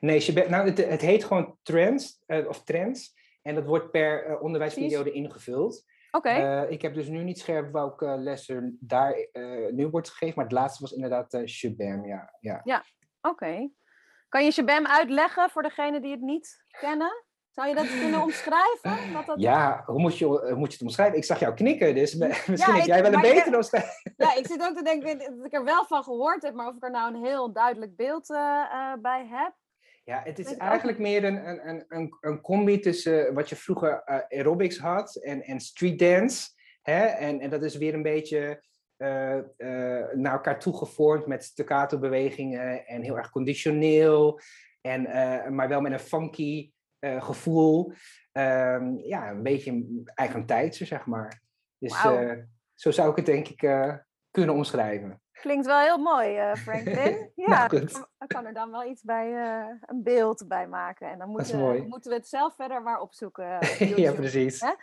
Nee, 0.00 0.20
Shabam, 0.20 0.50
nou, 0.50 0.68
het, 0.68 0.78
het 0.78 1.00
heet 1.00 1.24
gewoon 1.24 1.58
trends, 1.62 2.22
of 2.26 2.64
trends. 2.64 3.14
En 3.42 3.54
dat 3.54 3.64
wordt 3.64 3.90
per 3.90 4.38
onderwijsperiode 4.38 5.12
ingevuld. 5.12 5.84
Okay. 6.10 6.64
Uh, 6.64 6.70
ik 6.70 6.82
heb 6.82 6.94
dus 6.94 7.08
nu 7.08 7.22
niet 7.22 7.38
scherp 7.38 7.72
welke 7.72 8.06
les 8.06 8.48
er 8.48 8.72
daar 8.80 9.28
nu 9.70 9.88
wordt 9.88 10.08
gegeven, 10.08 10.34
maar 10.36 10.44
het 10.44 10.54
laatste 10.54 10.82
was 10.82 10.92
inderdaad 10.92 11.34
uh, 11.34 11.46
Shabam, 11.46 12.06
ja. 12.06 12.34
Ja, 12.40 12.60
ja 12.64 12.84
oké. 13.20 13.28
Okay. 13.28 13.72
Kan 14.28 14.44
je 14.44 14.50
Shabam 14.50 14.86
uitleggen 14.86 15.50
voor 15.50 15.62
degenen 15.62 16.02
die 16.02 16.10
het 16.10 16.20
niet 16.20 16.64
kennen? 16.80 17.25
Zou 17.56 17.68
je 17.68 17.74
dat 17.74 17.88
kunnen 18.00 18.22
omschrijven? 18.22 19.12
Wat 19.12 19.26
dat... 19.26 19.40
Ja, 19.40 19.82
hoe 19.86 20.00
moet 20.00 20.18
je, 20.18 20.26
moet 20.56 20.66
je 20.66 20.72
het 20.72 20.82
omschrijven? 20.82 21.16
Ik 21.16 21.24
zag 21.24 21.40
jou 21.40 21.54
knikken, 21.54 21.94
dus 21.94 22.14
misschien 22.46 22.54
ja, 22.56 22.74
heb 22.74 22.86
jij 22.86 23.02
wel 23.02 23.12
een 23.12 23.20
betere 23.20 23.56
omschrijving. 23.56 24.14
Ja, 24.16 24.34
ik 24.34 24.46
zit 24.46 24.62
ook 24.62 24.76
te 24.76 24.82
denken 24.82 25.18
dat 25.18 25.46
ik 25.46 25.52
er 25.52 25.64
wel 25.64 25.84
van 25.84 26.02
gehoord 26.02 26.42
heb, 26.42 26.54
maar 26.54 26.68
of 26.68 26.76
ik 26.76 26.84
er 26.84 26.90
nou 26.90 27.14
een 27.14 27.24
heel 27.24 27.52
duidelijk 27.52 27.96
beeld 27.96 28.26
bij 29.00 29.26
heb. 29.30 29.52
Ja, 30.04 30.20
het 30.24 30.38
is 30.38 30.56
eigenlijk 30.56 30.98
meer 30.98 31.24
een, 31.24 31.68
een, 31.68 31.84
een, 31.88 32.16
een 32.20 32.40
combi 32.40 32.80
tussen 32.80 33.34
wat 33.34 33.48
je 33.48 33.56
vroeger 33.56 34.02
uh, 34.06 34.18
aerobics 34.28 34.78
had 34.78 35.16
en, 35.16 35.42
en 35.42 35.60
street 35.60 35.98
dance. 35.98 36.48
Hè? 36.82 37.04
En, 37.04 37.40
en 37.40 37.50
dat 37.50 37.62
is 37.62 37.76
weer 37.76 37.94
een 37.94 38.02
beetje 38.02 38.62
uh, 38.96 39.34
uh, 39.34 40.04
naar 40.12 40.32
elkaar 40.32 40.58
toegevormd 40.58 41.26
met 41.26 41.44
staccato 41.44 41.98
bewegingen 41.98 42.86
en 42.86 43.02
heel 43.02 43.16
erg 43.16 43.30
conditioneel. 43.30 44.40
En, 44.80 45.02
maar 45.54 45.68
wel 45.68 45.80
met 45.80 45.92
een 45.92 45.98
funky 45.98 46.74
gevoel. 47.00 47.92
Um, 48.32 48.98
ja, 48.98 49.30
een 49.30 49.42
beetje 49.42 50.02
eigen 50.14 50.46
tijdse, 50.46 50.84
zeg 50.84 51.06
maar. 51.06 51.42
Dus 51.78 52.02
wow. 52.02 52.38
zo 52.74 52.90
zou 52.90 53.10
ik 53.10 53.16
het 53.16 53.26
denk 53.26 53.48
ik 53.48 53.58
kunnen 54.30 54.54
omschrijven. 54.54 55.20
Klinkt 55.32 55.66
wel 55.66 55.80
heel 55.80 55.98
mooi, 55.98 56.56
Franklin. 56.56 57.30
Ja, 57.34 57.66
nou, 57.66 57.84
ik 58.18 58.26
kan 58.26 58.46
er 58.46 58.54
dan 58.54 58.70
wel 58.70 58.84
iets 58.84 59.02
bij, 59.02 59.32
een 59.80 60.02
beeld 60.02 60.48
bij 60.48 60.68
maken. 60.68 61.10
En 61.10 61.18
dan 61.18 61.28
moeten, 61.28 61.88
moeten 61.88 62.10
we 62.10 62.16
het 62.16 62.28
zelf 62.28 62.54
verder 62.54 62.82
maar 62.82 63.00
opzoeken. 63.00 63.58
ja, 64.02 64.12
precies. 64.12 64.62
um, 64.62 64.76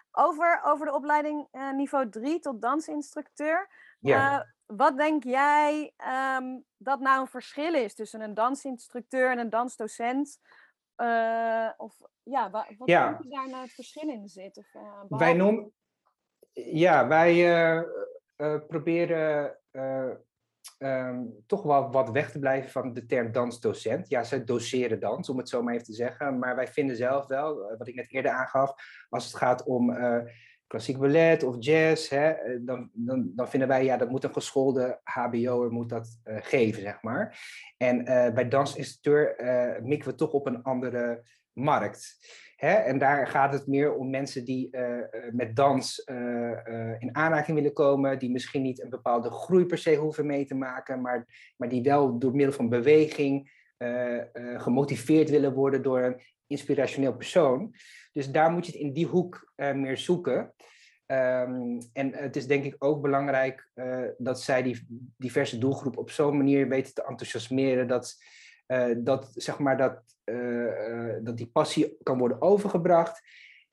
over, 0.26 0.60
over 0.64 0.86
de 0.86 0.94
opleiding 0.94 1.48
niveau 1.74 2.08
3 2.08 2.38
tot 2.38 2.62
dansinstructeur. 2.62 3.68
Ja. 4.00 4.46
Wat 4.76 4.96
denk 4.96 5.24
jij 5.24 5.92
um, 6.38 6.64
dat 6.76 7.00
nou 7.00 7.20
een 7.20 7.26
verschil 7.26 7.74
is 7.74 7.94
tussen 7.94 8.20
een 8.20 8.34
dansinstructeur 8.34 9.30
en 9.30 9.38
een 9.38 9.50
dansdocent? 9.50 10.38
of 11.76 11.96
ja, 12.22 12.50
wat, 12.50 12.66
wat 12.78 12.88
ja. 12.88 13.08
denk 13.08 13.22
je 13.22 13.28
daar 13.28 13.48
nou 13.48 13.62
het 13.62 13.72
verschil 13.72 14.08
in 14.08 14.28
zit? 14.28 14.56
Of, 14.56 14.66
Wij 15.08 15.34
noemen, 15.34 15.72
ja, 16.52 17.06
wij 17.06 17.34
uh, 18.36 18.56
proberen 18.66 19.58
um, 20.78 21.44
toch 21.46 21.62
wel 21.62 21.90
wat 21.90 22.10
weg 22.10 22.30
te 22.30 22.38
blijven 22.38 22.70
van 22.70 22.92
de 22.92 23.06
term 23.06 23.32
dansdocent. 23.32 24.08
Ja, 24.08 24.24
ze 24.24 24.44
doseren 24.44 25.00
dans, 25.00 25.28
om 25.28 25.38
het 25.38 25.48
zo 25.48 25.62
maar 25.62 25.74
even 25.74 25.86
te 25.86 25.92
zeggen. 25.92 26.38
Maar 26.38 26.56
wij 26.56 26.68
vinden 26.68 26.96
zelf 26.96 27.26
wel, 27.26 27.76
wat 27.78 27.88
ik 27.88 27.94
net 27.94 28.12
eerder 28.12 28.30
aangaf, 28.30 28.74
als 29.08 29.24
het 29.24 29.36
gaat 29.36 29.64
om 29.64 29.96
klassiek 30.68 30.98
ballet 30.98 31.42
of 31.42 31.56
jazz, 31.58 32.08
hè, 32.08 32.34
dan, 32.64 32.90
dan, 32.92 33.32
dan 33.34 33.48
vinden 33.48 33.68
wij, 33.68 33.84
ja, 33.84 33.96
dat 33.96 34.10
moet 34.10 34.24
een 34.24 34.32
geschoolde 34.32 35.00
HBO'er 35.02 35.70
moet 35.70 35.88
dat 35.88 36.20
geven, 36.24 36.82
zeg 36.82 37.02
maar. 37.02 37.38
En 37.76 38.04
bij 38.34 38.48
dansinstructeur 38.48 39.36
mikken 39.82 40.08
we 40.08 40.14
toch 40.14 40.32
op 40.32 40.46
een 40.46 40.62
andere 40.62 41.22
markt. 41.52 42.16
Hè? 42.56 42.72
En 42.72 42.98
daar 42.98 43.26
gaat 43.26 43.52
het 43.52 43.66
meer 43.66 43.94
om 43.94 44.10
mensen 44.10 44.44
die 44.44 44.70
met 45.32 45.56
dans 45.56 45.98
in 46.98 47.08
aanraking 47.12 47.56
willen 47.56 47.72
komen, 47.72 48.18
die 48.18 48.30
misschien 48.30 48.62
niet 48.62 48.82
een 48.82 48.90
bepaalde 48.90 49.30
groei 49.30 49.66
per 49.66 49.78
se 49.78 49.94
hoeven 49.94 50.26
mee 50.26 50.44
te 50.44 50.54
maken, 50.54 51.00
maar, 51.00 51.52
maar 51.56 51.68
die 51.68 51.82
wel 51.82 52.18
door 52.18 52.34
middel 52.34 52.54
van 52.54 52.68
beweging 52.68 53.50
gemotiveerd 54.56 55.30
willen 55.30 55.54
worden 55.54 55.82
door 55.82 56.00
een 56.00 56.20
inspirationeel 56.48 57.16
persoon. 57.16 57.74
Dus 58.12 58.30
daar 58.30 58.50
moet 58.50 58.66
je 58.66 58.72
het 58.72 58.80
in 58.80 58.92
die 58.92 59.06
hoek 59.06 59.52
meer 59.56 59.96
zoeken. 59.96 60.54
Um, 61.06 61.78
en 61.92 62.12
het 62.12 62.36
is 62.36 62.46
denk 62.46 62.64
ik 62.64 62.74
ook 62.78 63.02
belangrijk 63.02 63.70
dat 64.18 64.40
zij 64.40 64.62
die 64.62 64.86
diverse 65.16 65.58
doelgroep 65.58 65.96
op 65.96 66.10
zo'n 66.10 66.36
manier 66.36 66.68
weten 66.68 66.94
te 66.94 67.04
enthousiasmeren 67.04 67.88
dat 67.88 68.16
uh, 68.66 68.94
dat, 68.98 69.30
zeg 69.34 69.58
maar, 69.58 69.76
dat, 69.76 70.02
dat 71.22 71.36
die 71.36 71.50
passie 71.52 71.96
kan 72.02 72.18
worden 72.18 72.42
overgebracht. 72.42 73.22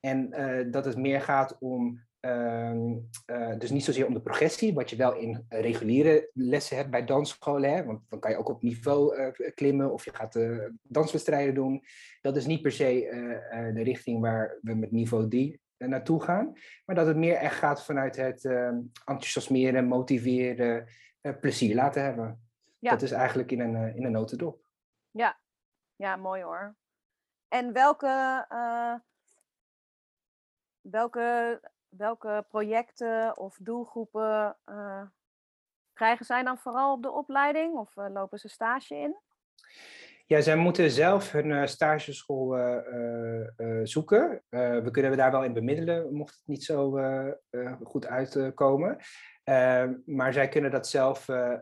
En 0.00 0.30
dat 0.70 0.84
het 0.84 0.96
meer 0.96 1.20
gaat 1.20 1.56
om, 1.60 2.05
ehm, 2.26 3.58
dus 3.58 3.70
niet 3.70 3.84
zozeer 3.84 4.06
om 4.06 4.14
de 4.14 4.20
progressie, 4.20 4.74
wat 4.74 4.90
je 4.90 4.96
wel 4.96 5.14
in 5.14 5.44
reguliere 5.48 6.30
lessen 6.32 6.76
hebt 6.76 6.90
bij 6.90 7.04
dansscholen. 7.04 7.74
Hè, 7.74 7.84
want 7.84 8.00
dan 8.08 8.20
kan 8.20 8.30
je 8.30 8.36
ook 8.36 8.48
op 8.48 8.62
niveau 8.62 9.32
klimmen 9.54 9.92
of 9.92 10.04
je 10.04 10.14
gaat 10.14 10.38
danswedstrijden 10.82 11.54
doen. 11.54 11.82
Dat 12.20 12.36
is 12.36 12.46
niet 12.46 12.62
per 12.62 12.72
se 12.72 13.08
de 13.74 13.82
richting 13.82 14.20
waar 14.20 14.58
we 14.62 14.74
met 14.74 14.90
niveau 14.90 15.28
3 15.28 15.60
naartoe 15.76 16.22
gaan. 16.22 16.52
Maar 16.84 16.96
dat 16.96 17.06
het 17.06 17.16
meer 17.16 17.34
echt 17.34 17.56
gaat 17.56 17.84
vanuit 17.84 18.16
het 18.16 18.44
ehm, 18.44 18.80
enthousiasmeren, 19.04 19.84
motiveren, 19.84 20.88
plezier 21.40 21.74
laten 21.74 22.02
hebben. 22.02 22.48
Ja. 22.78 22.90
Dat 22.90 23.02
is 23.02 23.10
eigenlijk 23.10 23.52
in 23.52 23.60
een, 23.60 23.96
in 23.96 24.04
een 24.04 24.12
notendop. 24.12 24.66
Ja, 25.10 25.38
ja, 25.96 26.16
mooi 26.16 26.42
hoor. 26.42 26.76
En 27.48 27.72
welke, 27.72 28.46
welke, 30.80 31.60
welke 31.96 32.44
projecten 32.48 33.36
of 33.36 33.56
doelgroepen 33.60 34.56
uh, 34.66 35.02
krijgen 35.92 36.24
zij 36.24 36.42
dan 36.42 36.58
vooral 36.58 36.92
op 36.92 37.02
de 37.02 37.10
opleiding 37.10 37.74
of 37.74 37.96
uh, 37.96 38.06
lopen 38.12 38.38
ze 38.38 38.48
stage 38.48 38.94
in? 38.94 39.16
Ja, 40.26 40.40
zij 40.40 40.56
moeten 40.56 40.90
zelf 40.90 41.32
hun 41.32 41.68
stageschool 41.68 42.56
zoeken. 43.82 44.42
we 44.48 44.88
kunnen 44.90 45.16
daar 45.16 45.30
wel 45.30 45.44
in 45.44 45.52
bemiddelen, 45.52 46.14
mocht 46.14 46.34
het 46.34 46.46
niet 46.46 46.64
zo 46.64 46.98
goed 47.82 48.06
uitkomen. 48.06 48.98
Ehm, 49.46 49.94
maar 50.04 50.32
zij 50.32 50.48
kunnen 50.48 50.70
dat 50.70 50.88
zelf 50.88 51.28
uh, 51.28 51.52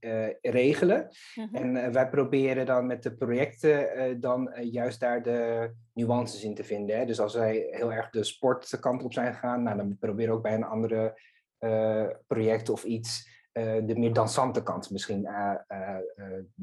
uh, 0.00 0.28
regelen. 0.40 1.08
Mhm. 1.34 1.54
En 1.54 1.92
wij 1.92 2.08
proberen 2.08 2.66
dan 2.66 2.86
met 2.86 3.02
de 3.02 3.14
projecten 3.14 4.20
dan 4.20 4.52
juist 4.60 5.00
daar 5.00 5.22
de 5.22 5.70
nuances 5.92 6.42
in 6.42 6.54
te 6.54 6.64
vinden. 6.64 6.98
Hè? 6.98 7.04
Dus 7.04 7.20
als 7.20 7.34
wij 7.34 7.66
heel 7.70 7.92
erg 7.92 8.10
de 8.10 8.24
sportkant 8.24 9.02
op 9.02 9.12
zijn 9.12 9.32
gegaan, 9.32 9.62
nou, 9.62 9.76
dan 9.76 9.96
proberen 9.98 10.30
we 10.30 10.36
ook 10.36 10.42
bij 10.42 10.54
een 10.54 10.64
andere 10.64 11.20
project 12.26 12.68
of 12.68 12.84
iets 12.84 13.34
de 13.52 13.94
meer 13.96 14.12
dansante 14.12 14.62
kant 14.62 14.90
misschien 14.90 15.28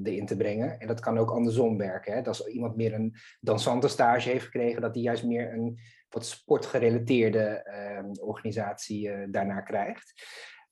erin 0.04 0.26
te 0.26 0.38
brengen. 0.38 0.80
En 0.80 0.88
dat 0.88 1.00
kan 1.00 1.18
ook 1.18 1.32
andersom 1.32 1.78
werken. 1.78 2.14
Hè? 2.14 2.22
Dat 2.22 2.28
als 2.28 2.48
iemand 2.48 2.76
meer 2.76 2.94
een 2.94 3.16
dansante 3.40 3.88
stage 3.88 4.30
heeft 4.30 4.46
gekregen, 4.46 4.82
dat 4.82 4.94
die 4.94 5.04
juist 5.04 5.24
meer 5.24 5.54
een 5.54 5.80
wat 6.10 6.26
sportgerelateerde 6.26 7.44
ehm, 7.44 8.12
organisatie 8.20 9.30
daarna 9.30 9.62
krijgt. 9.62 10.14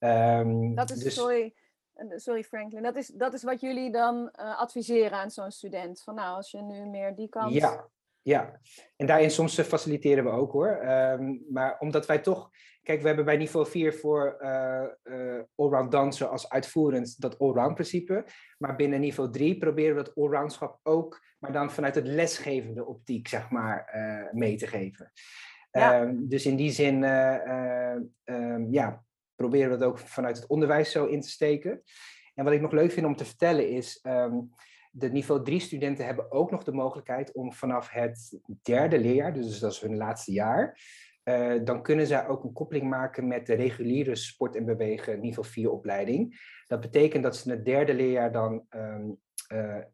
Um, 0.04 0.76
dat 0.76 0.90
is, 0.90 1.00
dus... 1.00 1.14
sorry, 1.14 1.54
sorry 2.16 2.44
Franklin, 2.44 2.84
dat 2.84 2.96
is, 2.96 3.08
dat 3.08 3.34
is 3.34 3.44
wat 3.44 3.62
jullie 3.62 3.92
dan 3.92 4.16
uh, 4.16 4.60
adviseren 4.60 5.18
aan 5.18 5.32
zo'n 5.32 5.52
student? 5.52 6.04
Van 6.04 6.16
nou, 6.16 6.36
als 6.36 6.52
je 6.52 6.62
nu 6.62 6.86
meer 6.86 7.16
die 7.16 7.30
kant... 7.30 7.54
Ja, 7.54 7.88
ja. 8.22 8.60
en 8.96 9.06
daarin 9.06 9.32
soms 9.32 9.60
uh, 9.60 9.66
faciliteren 9.66 10.24
we 10.24 10.30
ook 10.30 10.52
hoor. 10.52 10.90
Um, 10.90 11.46
maar 11.50 11.80
omdat 11.80 12.06
wij 12.06 12.20
toch, 12.20 12.50
kijk, 12.84 13.02
we 13.02 13.08
hebben 13.08 13.26
bij 13.26 13.38
niveau 13.38 13.68
4 13.68 13.94
voor 13.94 14.38
uh, 14.40 15.40
allround 15.56 15.92
dansen 15.92 16.30
als 16.30 16.50
uitvoerend 16.50 17.22
dat 17.22 17.40
allround 17.40 17.74
principe. 17.74 18.26
Maar 18.58 18.76
binnen 18.76 19.00
niveau 19.00 19.32
3 19.32 19.58
proberen 19.58 19.96
we 19.96 20.04
dat 20.04 20.16
allroundschap 20.16 20.80
ook, 20.84 21.22
maar 21.40 21.52
dan 21.52 21.72
vanuit 21.72 21.96
het 21.96 22.08
lesgevende 22.08 22.86
optiek, 22.86 23.28
zeg 23.28 23.50
maar, 23.50 23.90
mee 24.32 24.56
te 24.56 24.68
geven. 24.68 25.12
Ja. 25.72 26.02
Um, 26.02 26.28
dus 26.30 26.46
in 26.46 26.56
die 26.56 26.72
zin, 26.72 27.00
ja, 28.70 29.04
proberen 29.42 29.80
dat 29.80 29.84
ook 29.84 30.00
vanuit 30.00 30.36
het 30.36 30.48
onderwijs 30.48 30.92
zo 30.92 31.06
in 31.06 31.22
te 31.22 31.30
steken. 31.30 31.82
En 32.36 32.44
wat 32.44 32.54
ik 32.54 32.62
nog 32.62 32.72
leuk 32.72 32.92
vind 32.92 33.06
om 33.06 33.16
te 33.16 33.26
vertellen 33.26 33.70
is, 33.70 34.00
um, 34.08 34.50
de 34.92 35.12
niveau 35.12 35.44
3 35.44 35.60
studenten 35.60 36.06
hebben 36.06 36.32
ook 36.32 36.52
nog 36.52 36.64
de 36.64 36.74
mogelijkheid 36.74 37.34
om 37.34 37.54
vanaf 37.54 37.90
het 37.90 38.40
derde 38.62 39.00
leerjaar, 39.00 39.34
dus 39.34 39.60
dat 39.60 39.72
is 39.72 39.80
hun 39.80 39.98
laatste 39.98 40.32
jaar, 40.32 40.80
dan 41.64 41.82
kunnen 41.82 42.08
zij 42.08 42.28
ook 42.28 42.44
een 42.44 42.54
koppeling 42.54 42.90
maken 42.90 43.28
met 43.28 43.46
de 43.46 43.54
reguliere 43.54 44.16
sport 44.16 44.56
en 44.56 44.66
bewegen 44.66 45.20
niveau 45.20 45.50
4 45.50 45.72
opleiding. 45.72 46.40
Dat 46.68 46.80
betekent 46.80 47.24
dat 47.24 47.36
ze 47.36 47.52
het 47.52 47.66
derde 47.66 47.94
leerjaar 47.94 48.32
dan 48.32 48.66
ehm, 48.70 49.10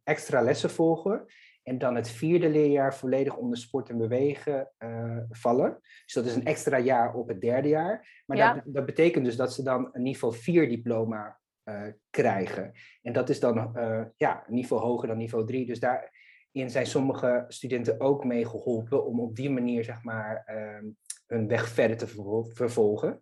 extra 0.03 0.41
lessen 0.41 0.69
volgen. 0.69 1.25
En 1.67 1.77
dan 1.77 1.95
het 1.95 2.09
vierde 2.09 2.49
leerjaar 2.49 2.95
volledig 2.95 3.35
onder 3.35 3.57
sport 3.57 3.89
en 3.89 3.97
bewegen 3.97 4.71
uh, 4.79 5.17
vallen. 5.29 5.79
Dus 6.05 6.13
dat 6.13 6.25
is 6.25 6.35
een 6.35 6.45
extra 6.45 6.77
jaar 6.77 7.13
op 7.13 7.27
het 7.27 7.41
derde 7.41 7.67
jaar. 7.67 8.23
Maar 8.25 8.37
dat, 8.37 8.73
dat, 8.73 8.85
betekent 8.85 9.25
dus 9.25 9.35
dat 9.35 9.53
ze 9.53 9.63
dan 9.63 9.89
een 9.91 10.01
niveau 10.01 10.35
4 10.35 10.69
diploma 10.69 11.39
uh, 11.63 11.81
krijgen. 12.09 12.71
En 13.01 13.13
dat 13.13 13.29
is 13.29 13.39
dan 13.39 13.71
uh, 13.75 14.03
ja, 14.17 14.43
niveau 14.47 14.83
hoger 14.83 15.07
dan 15.07 15.17
niveau 15.17 15.45
3. 15.45 15.65
Dus 15.65 15.79
daarin 15.79 16.69
zijn 16.69 16.85
sommige 16.85 17.45
studenten 17.47 17.99
ook 17.99 18.23
mee 18.23 18.45
geholpen 18.45 19.05
om 19.05 19.19
op 19.19 19.35
die 19.35 19.49
manier 19.49 19.83
zeg 19.83 20.03
maar, 20.03 20.43
ehm, 20.45 20.85
hun 21.25 21.47
weg 21.47 21.67
verder 21.67 21.97
te 21.97 22.07
vervolgen. 22.53 23.19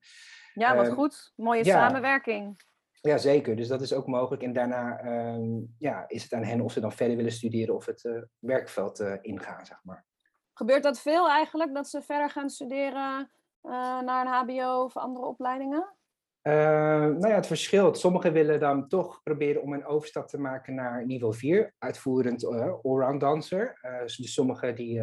Ja, 0.54 0.76
wat 0.76 0.86
ehm, 0.86 0.96
goed. 0.96 1.34
Mooie 1.36 1.66
samenwerking. 1.66 2.60
Ja, 3.06 3.18
zeker. 3.18 3.56
Dus 3.56 3.68
dat 3.68 3.82
is 3.82 3.94
ook 3.94 4.08
mogelijk. 4.08 4.44
En 4.44 4.54
daarna 4.54 5.00
ehm, 5.00 5.62
ja, 5.78 6.06
is 6.08 6.24
het 6.24 6.34
aan 6.34 6.44
hen 6.44 6.62
of 6.62 6.72
ze 6.72 6.80
dan 6.80 6.92
verder 6.92 7.16
willen 7.16 7.32
studeren 7.32 7.76
of 7.76 7.86
het 7.86 8.04
uh, 8.04 8.22
werkveld 8.40 9.00
uh, 9.00 9.14
ingaan, 9.22 9.66
zeg 9.66 9.80
maar. 9.84 10.06
Gebeurt 10.54 10.84
dat 10.84 11.00
veel 11.00 11.30
eigenlijk, 11.30 11.74
dat 11.74 11.90
ze 11.90 12.02
verder 12.02 12.30
gaan 12.30 12.50
studeren 12.50 13.32
uh, 13.64 14.02
naar 14.02 14.26
een 14.26 14.32
hbo 14.32 14.84
of 14.84 14.98
andere 14.98 15.26
opleidingen? 15.26 15.90
nou 16.42 17.28
ja, 17.28 17.36
het 17.36 17.48
verschilt. 17.48 17.98
Sommigen 17.98 18.34
willen 18.34 18.60
dan 18.60 18.88
toch 18.88 19.24
proberen 19.24 19.62
om 19.62 19.74
een 19.74 19.86
overstap 19.86 20.28
te 20.28 20.40
maken 20.40 20.76
naar 20.76 21.06
niveau 21.06 21.34
4, 21.34 21.74
uitvoerend 21.78 22.46
allround 22.84 23.22
danser. 23.22 23.80
dus 24.06 24.34
sommigen 24.34 24.76
die, 24.76 25.02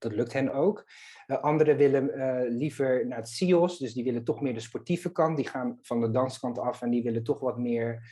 dat 0.00 0.12
lukt 0.12 0.32
hen 0.32 0.52
ook. 0.52 0.86
Uh, 1.26 1.42
anderen 1.42 1.76
willen 1.76 2.18
uh, 2.18 2.58
liever 2.58 3.06
naar 3.06 3.18
het 3.18 3.28
CIOS, 3.28 3.78
dus 3.78 3.92
die 3.92 4.04
willen 4.04 4.24
toch 4.24 4.40
meer 4.40 4.54
de 4.54 4.60
sportieve 4.60 5.12
kant. 5.12 5.36
Die 5.36 5.48
gaan 5.48 5.78
van 5.82 6.00
de 6.00 6.10
danskant 6.10 6.58
af 6.58 6.82
en 6.82 6.90
die 6.90 7.02
willen 7.02 7.22
toch 7.22 7.40
wat 7.40 7.58
meer 7.58 8.02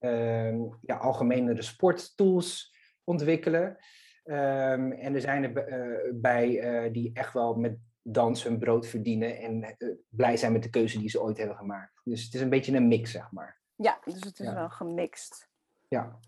uh, 0.00 0.58
ja, 0.80 0.96
algemenere 0.96 1.62
sporttools 1.62 2.74
ontwikkelen. 3.04 3.76
Um, 4.24 4.92
en 4.92 5.14
er 5.14 5.20
zijn 5.20 5.44
er 5.44 5.68
uh, 5.68 6.12
bij 6.14 6.90
die 6.92 7.10
echt 7.14 7.32
wel 7.32 7.54
met 7.54 7.78
dans 8.02 8.42
hun 8.42 8.58
brood 8.58 8.86
verdienen 8.86 9.38
en 9.38 9.76
blij 10.08 10.36
zijn 10.36 10.52
met 10.52 10.62
de 10.62 10.70
keuze 10.70 10.98
die 10.98 11.08
ze 11.08 11.22
ooit 11.22 11.38
hebben 11.38 11.56
gemaakt. 11.56 12.00
Dus 12.04 12.24
het 12.24 12.34
is 12.34 12.40
een 12.40 12.48
beetje 12.50 12.76
een 12.76 12.88
mix, 12.88 13.10
zeg 13.10 13.30
maar. 13.30 13.60
Ja, 13.74 14.00
dus 14.04 14.14
het 14.14 14.40
is 14.40 14.52
wel 14.52 14.70
gemixt. 14.70 15.48
Ja. 15.88 16.18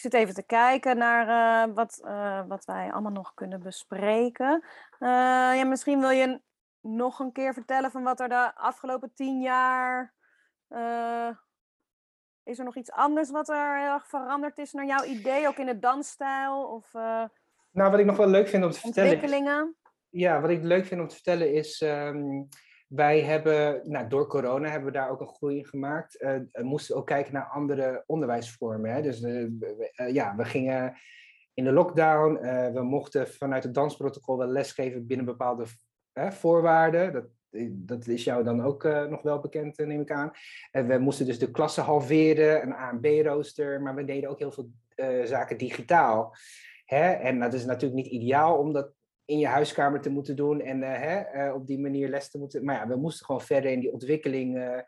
Ik 0.00 0.10
zit 0.10 0.20
even 0.20 0.34
te 0.34 0.42
kijken 0.42 0.96
naar 0.96 1.28
uh, 1.68 1.74
wat, 1.74 2.00
uh, 2.04 2.42
wat 2.48 2.64
wij 2.64 2.92
allemaal 2.92 3.12
nog 3.12 3.34
kunnen 3.34 3.62
bespreken. 3.62 4.64
Uh, 5.00 5.08
ja, 5.58 5.64
misschien 5.64 6.00
wil 6.00 6.10
je 6.10 6.40
nog 6.80 7.18
een 7.18 7.32
keer 7.32 7.54
vertellen 7.54 7.90
van 7.90 8.02
wat 8.02 8.20
er 8.20 8.28
de 8.28 8.54
afgelopen 8.54 9.12
tien 9.14 9.40
jaar. 9.40 10.14
is 12.42 12.58
er 12.58 12.64
nog 12.64 12.76
iets 12.76 12.90
anders 12.90 13.30
wat 13.30 13.48
er 13.48 13.78
heel 13.78 13.92
erg 13.92 14.08
veranderd 14.08 14.58
is 14.58 14.72
naar 14.72 14.86
jouw 14.86 15.04
idee, 15.04 15.48
ook 15.48 15.58
in 15.58 15.66
de 15.66 15.78
dansstijl? 15.78 16.62
Of, 16.62 16.92
nou, 16.92 17.90
wat 17.90 17.98
ik 17.98 18.06
nog 18.06 18.16
wel 18.16 18.28
leuk 18.28 18.48
vind 18.48 18.64
om 18.64 18.70
te 18.70 18.80
vertellen. 18.80 19.12
Ontwikkelingen? 19.12 19.76
ja, 20.10 20.40
wat 20.40 20.50
ik 20.50 20.62
leuk 20.62 20.86
vind 20.86 21.00
om 21.00 21.08
te 21.08 21.14
vertellen 21.14 21.52
is. 21.52 21.80
Um, 21.80 22.48
wij 22.90 23.20
hebben, 23.20 23.80
nou, 23.84 24.08
door 24.08 24.26
corona 24.26 24.68
hebben 24.68 24.92
we 24.92 24.98
daar 24.98 25.10
ook 25.10 25.20
een 25.20 25.34
groei 25.34 25.56
in 25.56 25.66
gemaakt. 25.66 26.18
We 26.18 26.62
moesten 26.62 26.96
ook 26.96 27.06
kijken 27.06 27.32
naar 27.32 27.44
andere 27.44 28.04
onderwijsvormen. 28.06 28.92
Hè? 28.92 29.02
Dus 29.02 29.22
uh, 29.22 29.48
ja, 30.12 30.36
we 30.36 30.44
gingen 30.44 30.96
in 31.54 31.64
de 31.64 31.72
lockdown. 31.72 32.32
we 32.72 32.82
mochten 32.82 33.28
vanuit 33.28 33.62
het 33.62 33.74
dansprotocol 33.74 34.38
wel 34.38 34.46
lesgeven 34.46 35.06
binnen 35.06 35.26
bepaalde 35.26 35.64
voorwaarden. 36.14 37.12
Dat, 37.12 37.26
dat 37.70 38.06
is 38.06 38.24
jou 38.24 38.44
dan 38.44 38.62
ook 38.62 38.84
nog 38.84 39.22
wel 39.22 39.40
bekend, 39.40 39.78
neem 39.78 40.00
ik 40.00 40.10
aan. 40.10 40.30
En 40.70 40.86
we 40.86 40.98
moesten 40.98 41.26
dus 41.26 41.38
de 41.38 41.50
klassen 41.50 41.82
halveren, 41.82 42.62
een 42.62 42.72
A 42.72 42.90
en 42.90 43.00
B-rooster. 43.00 43.82
Maar 43.82 43.94
we 43.94 44.04
deden 44.04 44.30
ook 44.30 44.38
heel 44.38 44.52
veel 44.52 44.70
zaken 45.24 45.58
digitaal. 45.58 46.34
Hè? 46.84 47.10
En 47.10 47.38
dat 47.38 47.52
is 47.52 47.64
natuurlijk 47.64 48.02
niet 48.02 48.12
ideaal 48.12 48.58
om 48.58 48.72
dat 48.72 48.92
in 49.30 49.38
je 49.38 49.46
huiskamer 49.46 50.00
te 50.00 50.10
moeten 50.10 50.36
doen 50.36 50.60
en 50.60 50.82
uh, 50.82 50.88
hè, 50.88 51.46
uh, 51.46 51.54
op 51.54 51.66
die 51.66 51.78
manier 51.78 52.08
les 52.08 52.30
te 52.30 52.38
moeten. 52.38 52.64
Maar 52.64 52.74
ja, 52.74 52.88
we 52.88 52.96
moesten 52.96 53.26
gewoon 53.26 53.40
verder 53.40 53.70
in 53.70 53.80
die 53.80 53.92
ontwikkeling, 53.92 54.56
uh, 54.56 54.80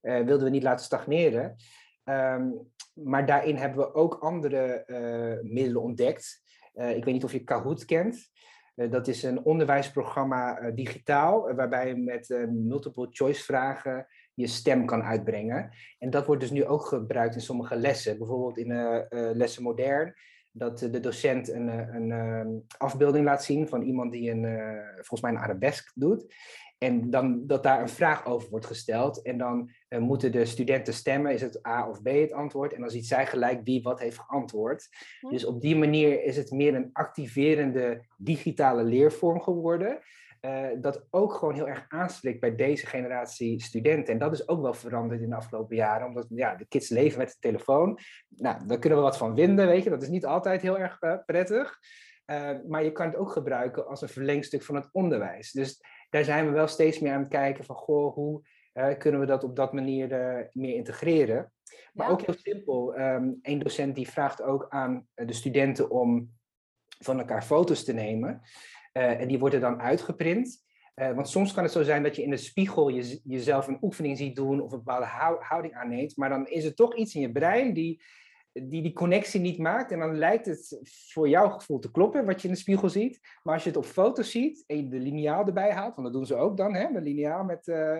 wilden 0.00 0.44
we 0.44 0.50
niet 0.50 0.62
laten 0.62 0.84
stagneren. 0.84 1.56
Um, 2.04 2.72
maar 2.94 3.26
daarin 3.26 3.56
hebben 3.56 3.78
we 3.78 3.94
ook 3.94 4.14
andere 4.14 4.84
middelen 5.42 5.82
ontdekt. 5.82 6.42
ik 6.72 7.04
weet 7.04 7.14
niet 7.14 7.24
of 7.24 7.32
je 7.32 7.44
Kahoot 7.44 7.84
kent. 7.84 8.30
dat 8.74 9.08
is 9.08 9.22
een 9.22 9.44
onderwijsprogramma 9.44 10.70
digitaal, 10.70 11.54
waarbij 11.54 11.88
je 11.88 11.96
met 11.96 12.46
multiple 12.50 13.06
choice 13.10 13.42
vragen 13.42 14.06
je 14.34 14.46
stem 14.46 14.86
kan 14.86 15.02
uitbrengen. 15.02 15.70
En 15.98 16.10
dat 16.10 16.26
wordt 16.26 16.40
dus 16.40 16.50
nu 16.50 16.64
ook 16.64 16.84
gebruikt 16.86 17.34
in 17.34 17.40
sommige 17.40 17.76
lessen, 17.76 18.18
bijvoorbeeld 18.18 18.58
in 18.58 18.72
lessen 19.36 19.62
modern 19.62 20.14
dat 20.56 20.78
de 20.78 21.00
docent 21.00 21.48
een, 21.48 21.68
eh, 21.68 21.94
een, 21.94 22.10
ehm, 22.12 22.48
afbeelding 22.78 23.24
laat 23.24 23.44
zien 23.44 23.68
van 23.68 23.82
iemand 23.82 24.12
die 24.12 24.30
een, 24.30 24.44
eh, 24.44 24.94
volgens 24.94 25.20
mij 25.20 25.30
een 25.30 25.38
arabesk 25.38 25.92
doet. 25.94 26.34
En 26.78 27.10
dan 27.10 27.46
dat 27.46 27.62
daar 27.62 27.80
een 27.80 27.88
vraag 27.88 28.26
over 28.26 28.50
wordt 28.50 28.66
gesteld. 28.66 29.22
En 29.22 29.38
dan 29.38 29.70
uh, 29.88 29.98
moeten 29.98 30.32
de 30.32 30.44
studenten 30.44 30.94
stemmen, 30.94 31.32
is 31.32 31.40
het 31.40 31.66
A 31.66 31.88
of 31.88 32.02
B 32.02 32.06
het 32.06 32.32
antwoord? 32.32 32.72
En 32.72 32.80
dan 32.80 32.90
ziet 32.90 33.06
zij 33.06 33.26
gelijk 33.26 33.60
wie 33.64 33.82
wat 33.82 34.00
heeft 34.00 34.18
geantwoord. 34.18 34.88
Dus 35.28 35.44
op 35.44 35.60
die 35.60 35.76
manier 35.76 36.24
is 36.24 36.36
het 36.36 36.50
meer 36.50 36.74
een 36.74 36.90
activerende 36.92 38.04
digitale 38.16 38.84
leervorm 38.84 39.40
geworden. 39.40 40.00
Uh, 40.44 40.66
dat 40.80 41.06
ook 41.10 41.32
gewoon 41.32 41.54
heel 41.54 41.68
erg 41.68 41.84
aanspreekt 41.88 42.40
bij 42.40 42.54
deze 42.54 42.86
generatie 42.86 43.62
studenten. 43.62 44.12
En 44.12 44.18
dat 44.18 44.32
is 44.32 44.48
ook 44.48 44.62
wel 44.62 44.74
veranderd 44.74 45.20
in 45.20 45.30
de 45.30 45.36
afgelopen 45.36 45.76
jaren, 45.76 46.06
omdat 46.06 46.26
ja, 46.28 46.54
de 46.54 46.66
kids 46.66 46.88
leven 46.88 47.18
met 47.18 47.28
de 47.28 47.36
telefoon. 47.38 47.98
Nou, 48.28 48.66
daar 48.66 48.78
kunnen 48.78 48.98
we 48.98 49.04
wat 49.04 49.16
van 49.16 49.36
vinden, 49.36 49.66
weet 49.66 49.84
je. 49.84 49.90
Dat 49.90 50.02
is 50.02 50.08
niet 50.08 50.26
altijd 50.26 50.62
heel 50.62 50.78
erg 50.78 51.02
uh, 51.02 51.14
prettig. 51.26 51.78
Uh, 52.26 52.50
maar 52.68 52.84
je 52.84 52.92
kan 52.92 53.06
het 53.06 53.16
ook 53.16 53.30
gebruiken 53.30 53.86
als 53.86 54.02
een 54.02 54.08
verlengstuk 54.08 54.62
van 54.62 54.74
het 54.74 54.88
onderwijs. 54.92 55.52
Dus 55.52 55.82
daar 56.10 56.24
zijn 56.24 56.46
we 56.46 56.52
wel 56.52 56.66
steeds 56.66 56.98
meer 56.98 57.12
aan 57.12 57.22
het 57.22 57.28
kijken 57.28 57.64
van, 57.64 57.76
goh, 57.76 58.14
hoe 58.14 58.42
kunnen 58.98 59.20
we 59.20 59.26
dat 59.26 59.44
op 59.44 59.56
dat 59.56 59.72
manier 59.72 60.08
meer 60.52 60.74
integreren? 60.74 61.52
Maar 61.92 62.10
ook 62.10 62.22
heel 62.22 62.34
simpel. 62.38 62.98
Um, 62.98 63.38
een 63.42 63.58
docent 63.58 63.94
die 63.94 64.08
vraagt 64.08 64.42
ook 64.42 64.66
aan 64.68 65.06
de 65.14 65.32
studenten 65.32 65.90
om 65.90 66.32
van 66.98 67.18
elkaar 67.18 67.42
foto's 67.42 67.84
te 67.84 67.92
nemen. 67.92 68.42
Uh, 68.96 69.20
en 69.20 69.28
die 69.28 69.38
worden 69.38 69.60
dan 69.60 69.80
uitgeprint. 69.80 70.62
Uh, 70.94 71.14
want 71.14 71.28
soms 71.28 71.52
kan 71.52 71.62
het 71.62 71.72
zo 71.72 71.82
zijn 71.82 72.02
dat 72.02 72.16
je 72.16 72.22
in 72.22 72.30
de 72.30 72.36
spiegel 72.36 72.88
je, 72.88 73.20
jezelf 73.24 73.66
een 73.66 73.78
oefening 73.82 74.18
ziet 74.18 74.36
doen 74.36 74.60
of 74.60 74.72
een 74.72 74.78
bepaalde 74.78 75.36
houding 75.40 75.74
aanneemt. 75.74 76.16
Maar 76.16 76.28
dan 76.28 76.46
is 76.46 76.64
er 76.64 76.74
toch 76.74 76.96
iets 76.96 77.14
in 77.14 77.20
je 77.20 77.32
brein 77.32 77.72
die, 77.72 78.02
die 78.52 78.82
die 78.82 78.92
connectie 78.92 79.40
niet 79.40 79.58
maakt. 79.58 79.92
En 79.92 79.98
dan 79.98 80.18
lijkt 80.18 80.46
het 80.46 80.80
voor 81.12 81.28
jouw 81.28 81.48
gevoel 81.48 81.78
te 81.78 81.90
kloppen 81.90 82.24
wat 82.24 82.42
je 82.42 82.48
in 82.48 82.54
de 82.54 82.60
spiegel 82.60 82.88
ziet. 82.88 83.20
Maar 83.42 83.54
als 83.54 83.62
je 83.62 83.68
het 83.68 83.78
op 83.78 83.84
foto's 83.84 84.30
ziet 84.30 84.64
en 84.66 84.76
je 84.76 84.88
de 84.88 84.98
lineaal 84.98 85.46
erbij 85.46 85.72
haalt, 85.72 85.94
want 85.94 86.06
dat 86.06 86.16
doen 86.16 86.26
ze 86.26 86.36
ook 86.36 86.56
dan, 86.56 86.74
hè, 86.74 86.92
de 86.92 87.00
lineaal 87.00 87.44
met 87.44 87.66
uh, 87.66 87.98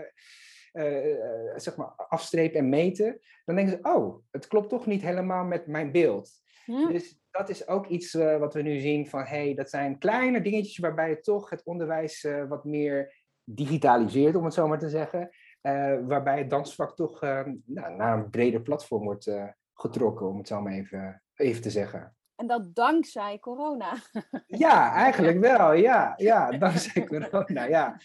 zeg 1.57 1.77
maar 1.77 1.93
afstrepen 1.97 2.59
en 2.59 2.69
meten. 2.69 3.21
Dan 3.45 3.57
denken 3.57 3.79
ze, 3.83 3.89
oh, 3.95 4.25
het 4.31 4.47
klopt 4.47 4.69
toch 4.69 4.87
niet 4.87 5.03
helemaal 5.03 5.45
met 5.45 5.67
mijn 5.67 5.93
beeld. 5.93 6.43
Hm. 6.65 6.93
Dus 6.93 7.19
dat 7.31 7.49
is 7.49 7.69
ook 7.69 7.87
iets 7.87 8.15
uh, 8.15 8.39
wat 8.39 8.55
we 8.55 8.63
nu 8.63 8.81
zien 8.81 9.09
van, 9.09 9.25
hey, 9.25 9.55
dat 9.55 9.71
zijn 9.71 9.99
kleine 9.99 10.41
dingetjes 10.41 10.79
waarbij 10.79 11.09
je 11.09 11.21
toch 11.21 11.51
het 11.51 11.65
onderwijs 11.65 12.25
uh, 12.25 12.45
wat 12.49 12.65
meer 12.65 13.23
digitaliseert, 13.45 14.35
om 14.35 14.45
het 14.45 14.55
zo 14.55 14.69
maar 14.69 14.79
te 14.79 14.89
zeggen. 14.89 15.29
Uh, 15.63 15.97
waarbij 16.07 16.39
het 16.39 16.51
dansvak 16.51 16.97
toch 16.97 17.21
nou, 17.21 17.97
naar 17.97 18.19
een 18.19 18.31
breder 18.31 18.61
platform 18.61 19.05
wordt 19.05 19.31
getrokken, 19.75 20.29
om 20.29 20.39
het 20.39 20.49
zo 20.49 20.61
maar 20.61 20.73
even, 20.73 21.23
even 21.35 21.63
te 21.63 21.71
zeggen. 21.71 22.17
En 22.37 22.47
dat 22.47 22.75
dankzij 22.75 23.39
corona. 23.39 23.93
Ja, 24.47 24.93
eigenlijk 24.93 25.41
wel. 25.51 25.73
Ja, 25.73 26.15
ja 26.17 26.51
dankzij 26.51 27.05
corona. 27.05 27.65
Ja, 27.65 28.01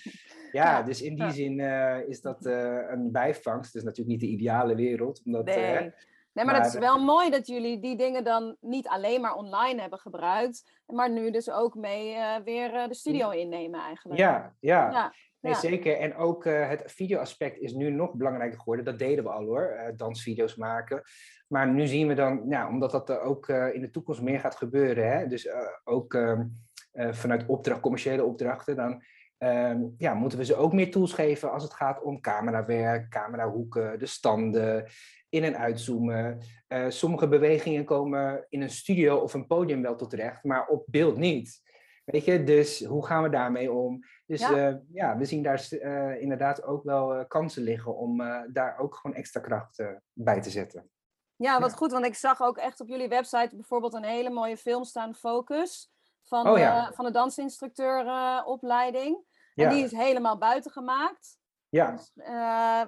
ja 0.51 0.83
dus 0.83 1.01
in 1.01 1.15
die 1.15 1.31
zin 1.31 1.59
is 2.07 2.21
dat 2.21 2.45
een 2.45 3.11
bijvangst. 3.11 3.73
Het 3.73 3.75
is 3.75 3.83
natuurlijk 3.83 4.09
niet 4.09 4.29
de 4.29 4.35
ideale 4.35 4.75
wereld. 4.75 5.21
Omdat, 5.25 5.45
nee. 5.45 5.93
Nee, 6.33 6.45
maar, 6.45 6.55
het 6.55 6.73
is 6.73 6.79
wel 6.79 7.03
mooi 7.03 7.29
dat 7.29 7.47
jullie 7.47 7.79
die 7.79 7.97
dingen 7.97 8.23
dan 8.23 8.57
niet 8.59 8.87
alleen 8.87 9.21
maar 9.21 9.35
online 9.35 9.81
hebben 9.81 9.99
gebruikt, 9.99 10.81
maar 10.85 11.11
nu 11.11 11.31
dus 11.31 11.51
ook 11.51 11.75
mee 11.75 12.15
uh, 12.15 12.35
weer 12.43 12.73
uh, 12.73 12.87
de 12.87 12.93
studio 12.93 13.29
innemen 13.29 13.79
eigenlijk. 13.79 14.19
Ja, 14.19 14.53
ja. 14.59 14.91
ja. 14.91 15.13
Nee, 15.39 15.55
zeker. 15.55 15.97
En 15.97 16.15
ook 16.15 16.45
uh, 16.45 16.67
het 16.67 16.83
videoaspect 16.85 17.57
is 17.57 17.73
nu 17.73 17.89
nog 17.89 18.13
belangrijker 18.13 18.59
geworden. 18.59 18.85
Dat 18.85 18.99
deden 18.99 19.23
we 19.23 19.29
al 19.29 19.45
hoor, 19.45 19.93
dansvideo's 19.95 20.55
maken. 20.55 21.01
Maar 21.47 21.67
nu 21.67 21.87
zien 21.87 22.07
we 22.07 22.13
dan, 22.13 22.45
ja, 22.49 22.67
omdat 22.67 22.91
dat 22.91 23.09
er 23.09 23.21
ook 23.21 23.47
in 23.47 23.81
de 23.81 23.89
toekomst 23.89 24.21
meer 24.21 24.39
gaat 24.39 24.55
gebeuren, 24.55 25.11
hè, 25.11 25.27
dus 25.27 25.49
ook 25.83 26.13
ehm, 26.13 26.45
vanuit 26.93 27.45
opdracht, 27.45 27.79
commerciële 27.79 28.23
opdrachten, 28.23 28.75
dan 28.75 29.03
ehm, 29.39 29.81
ja, 29.97 30.13
moeten 30.13 30.37
we 30.37 30.45
ze 30.45 30.55
ook 30.55 30.73
meer 30.73 30.91
tools 30.91 31.13
geven 31.13 31.51
als 31.51 31.63
het 31.63 31.73
gaat 31.73 32.01
om 32.01 32.21
camerawerk, 32.21 33.09
camerahoeken, 33.09 33.99
de 33.99 34.05
standen, 34.05 34.85
in- 35.29 35.43
en 35.43 35.57
uitzoomen. 35.57 36.39
Uh, 36.67 36.85
sommige 36.89 37.27
bewegingen 37.27 37.85
komen 37.85 38.45
in 38.49 38.61
een 38.61 38.69
studio 38.69 39.17
of 39.17 39.33
een 39.33 39.47
podium 39.47 39.81
wel 39.81 39.95
tot 39.95 40.13
recht, 40.13 40.43
maar 40.43 40.67
op 40.67 40.83
beeld 40.87 41.17
niet. 41.17 41.61
Weet 42.05 42.25
je, 42.25 42.43
dus 42.43 42.85
hoe 42.85 43.05
gaan 43.05 43.23
we 43.23 43.29
daarmee 43.29 43.71
om? 43.71 43.99
Dus 44.25 44.39
Ja. 44.39 44.57
ja, 44.57 44.81
ja 44.91 45.17
we 45.17 45.25
zien 45.25 45.43
daar 45.43 45.67
eh, 45.69 46.21
inderdaad 46.21 46.63
ook 46.63 46.83
wel 46.83 47.13
eh, 47.13 47.25
kansen 47.27 47.63
liggen 47.63 47.97
om 47.97 48.21
eh, 48.21 48.41
daar 48.51 48.79
ook 48.79 48.95
gewoon 48.95 49.17
extra 49.17 49.39
kracht 49.39 49.79
eh, 49.79 49.87
bij 50.13 50.41
te 50.41 50.49
zetten. 50.49 50.89
Ja, 51.35 51.59
wat 51.59 51.69
Ja. 51.71 51.75
goed, 51.75 51.91
want 51.91 52.05
ik 52.05 52.15
zag 52.15 52.41
ook 52.41 52.57
echt 52.57 52.79
op 52.79 52.87
jullie 52.87 53.07
website 53.07 53.55
bijvoorbeeld 53.55 53.93
een 53.93 54.03
hele 54.03 54.29
mooie 54.29 54.57
film 54.57 54.83
staan, 54.83 55.15
Focus, 55.15 55.91
van, 56.23 56.47
Oh 56.47 56.57
ja. 56.57 56.91
van 56.93 57.05
de 57.05 57.11
dansinstructeuropleiding. 57.11 59.23
En 59.65 59.69
die 59.69 59.83
is 59.83 59.91
helemaal 59.91 60.37
buiten 60.37 60.71
gemaakt. 60.71 61.37
ja. 61.69 61.91
Dus, 61.91 62.11
eh, 62.15 62.81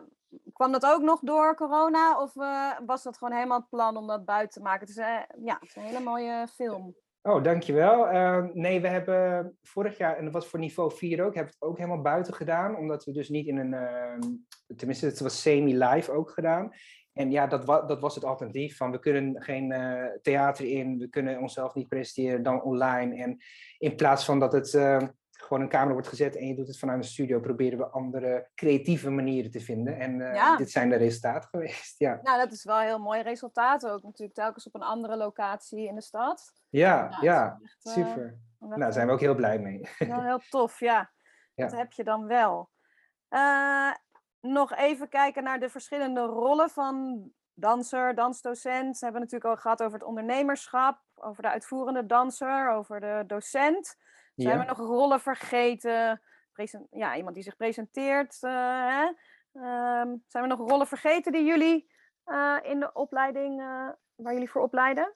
kwam 0.54 0.72
dat 0.72 0.86
ook 0.86 1.02
nog 1.02 1.20
door 1.20 1.56
corona 1.56 2.22
of 2.22 2.36
eh, 2.36 2.72
was 2.86 3.04
dat 3.04 3.18
gewoon 3.18 3.34
helemaal 3.34 3.60
het 3.60 3.70
plan 3.70 3.98
om 3.98 4.08
dat 4.08 4.26
buiten 4.26 4.62
te 4.62 4.68
maken? 4.68 4.80
Het 4.80 4.90
is, 4.90 4.98
eh, 4.98 5.44
ja, 5.44 5.58
het 5.60 5.70
is 5.70 5.76
een 5.76 5.82
hele 5.82 6.00
mooie 6.00 6.48
film. 6.48 6.96
Oh, 7.22 7.44
dankjewel. 7.44 8.06
Nee, 8.54 8.82
we 8.82 8.88
hebben 8.88 9.58
vorig 9.62 9.98
jaar, 9.98 10.18
en 10.18 10.24
dat 10.24 10.34
was 10.34 10.48
voor 10.48 10.60
niveau 10.60 10.92
4 10.92 11.24
ook, 11.26 11.36
hebben 11.36 11.54
we 11.54 11.58
het 11.60 11.70
ook 11.70 11.78
helemaal 11.78 12.02
buiten 12.02 12.34
gedaan. 12.34 12.76
Omdat 12.76 13.04
we 13.04 13.12
dus 13.12 13.30
niet 13.30 13.48
in 13.48 13.58
een, 13.58 14.46
tenminste 14.76 15.06
het 15.06 15.20
was 15.20 15.42
semi-live 15.42 16.12
ook 16.12 16.30
gedaan. 16.30 16.72
En 17.14 17.32
ja, 17.32 17.48
dat, 17.48 17.66
wa 17.66 17.82
dat 17.82 18.00
was 18.00 18.16
het 18.16 18.24
alternatief 18.24 18.78
van 18.78 18.92
we 18.92 19.00
kunnen 19.00 19.42
geen 19.42 19.74
theater 20.22 20.66
in, 20.66 20.98
we 20.98 21.08
kunnen 21.10 21.40
onszelf 21.40 21.74
niet 21.74 21.88
presenteren, 21.88 22.44
dan 22.44 22.64
online. 22.64 23.24
En 23.24 23.38
in 23.78 23.96
plaats 23.96 24.26
van 24.26 24.40
dat 24.40 24.54
het 24.54 24.72
gewoon 25.52 25.66
een 25.66 25.72
camera 25.72 25.94
wordt 25.94 26.08
gezet 26.08 26.36
en 26.36 26.48
je 26.48 26.56
doet 26.56 26.68
het 26.68 26.80
vanuit 26.80 26.98
een 26.98 27.10
studio, 27.10 27.40
proberen 27.40 27.78
we 27.78 27.86
andere 27.86 28.50
creatieve 28.56 29.10
manieren 29.10 29.52
te 29.52 29.60
vinden. 29.60 30.00
En 30.00 30.22
eh, 30.22 30.36
Ja. 30.36 30.58
dit 30.58 30.72
zijn 30.72 30.90
de 30.90 30.96
resultaten 30.96 31.50
geweest, 31.54 32.00
ja. 32.00 32.20
Nou, 32.24 32.38
dat 32.38 32.52
is 32.52 32.64
wel 32.64 32.80
een 32.80 32.86
heel 32.86 33.00
mooi 33.00 33.22
resultaat 33.22 33.88
ook 33.88 34.04
natuurlijk, 34.04 34.34
telkens 34.34 34.68
op 34.68 34.76
een 34.76 34.82
andere 34.84 35.18
locatie 35.18 35.88
in 35.88 35.96
de 35.96 36.02
stad. 36.02 36.54
Ja, 36.70 37.18
ja, 37.22 37.60
echt, 37.64 37.86
eh, 37.86 37.94
super. 37.94 38.40
Nou, 38.60 38.80
daar 38.80 38.94
zijn 38.94 39.08
we 39.08 39.14
ook 39.14 39.20
heel 39.20 39.36
blij 39.36 39.60
mee. 39.60 39.90
Wel 39.98 40.24
heel 40.24 40.42
tof, 40.50 40.80
ja. 40.80 41.12
Ja. 41.54 41.68
Dat 41.68 41.78
heb 41.78 41.92
je 41.92 42.04
dan 42.04 42.28
wel. 42.28 42.70
Eh, 43.28 43.92
nog 44.40 44.76
even 44.76 45.10
kijken 45.10 45.44
naar 45.44 45.60
de 45.60 45.70
verschillende 45.70 46.22
rollen 46.22 46.70
van 46.70 47.24
danser, 47.54 48.16
dansdocent. 48.16 49.00
We 49.00 49.04
hebben 49.06 49.22
natuurlijk 49.22 49.50
al 49.50 49.62
gehad 49.62 49.84
over 49.84 49.94
het 50.00 50.08
ondernemerschap, 50.08 51.02
over 51.16 51.44
de 51.44 51.50
uitvoerende 51.50 52.06
danser, 52.06 52.70
over 52.70 53.00
de 53.00 53.24
docent. 53.28 53.96
Zijn 54.42 54.60
we 54.60 54.66
nog 54.66 54.78
rollen 54.78 55.20
vergeten? 55.20 56.22
Presen- 56.54 56.88
ja, 56.92 57.16
iemand 57.16 57.36
die 57.36 57.44
zich 57.44 57.56
presenteert. 57.56 58.38
eh, 58.42 58.52
hè? 58.88 59.12
Ehm, 59.54 60.16
zijn 60.28 60.44
we 60.44 60.48
nog 60.48 60.70
rollen 60.70 60.88
vergeten 60.88 61.32
die 61.32 61.46
jullie 61.46 61.90
eh, 62.24 62.58
in 62.64 62.80
de 62.80 62.94
opleiding, 62.94 63.60
eh, 63.60 63.90
waar 64.16 64.34
jullie 64.34 64.50
voor 64.50 64.62
opleiden? 64.62 65.16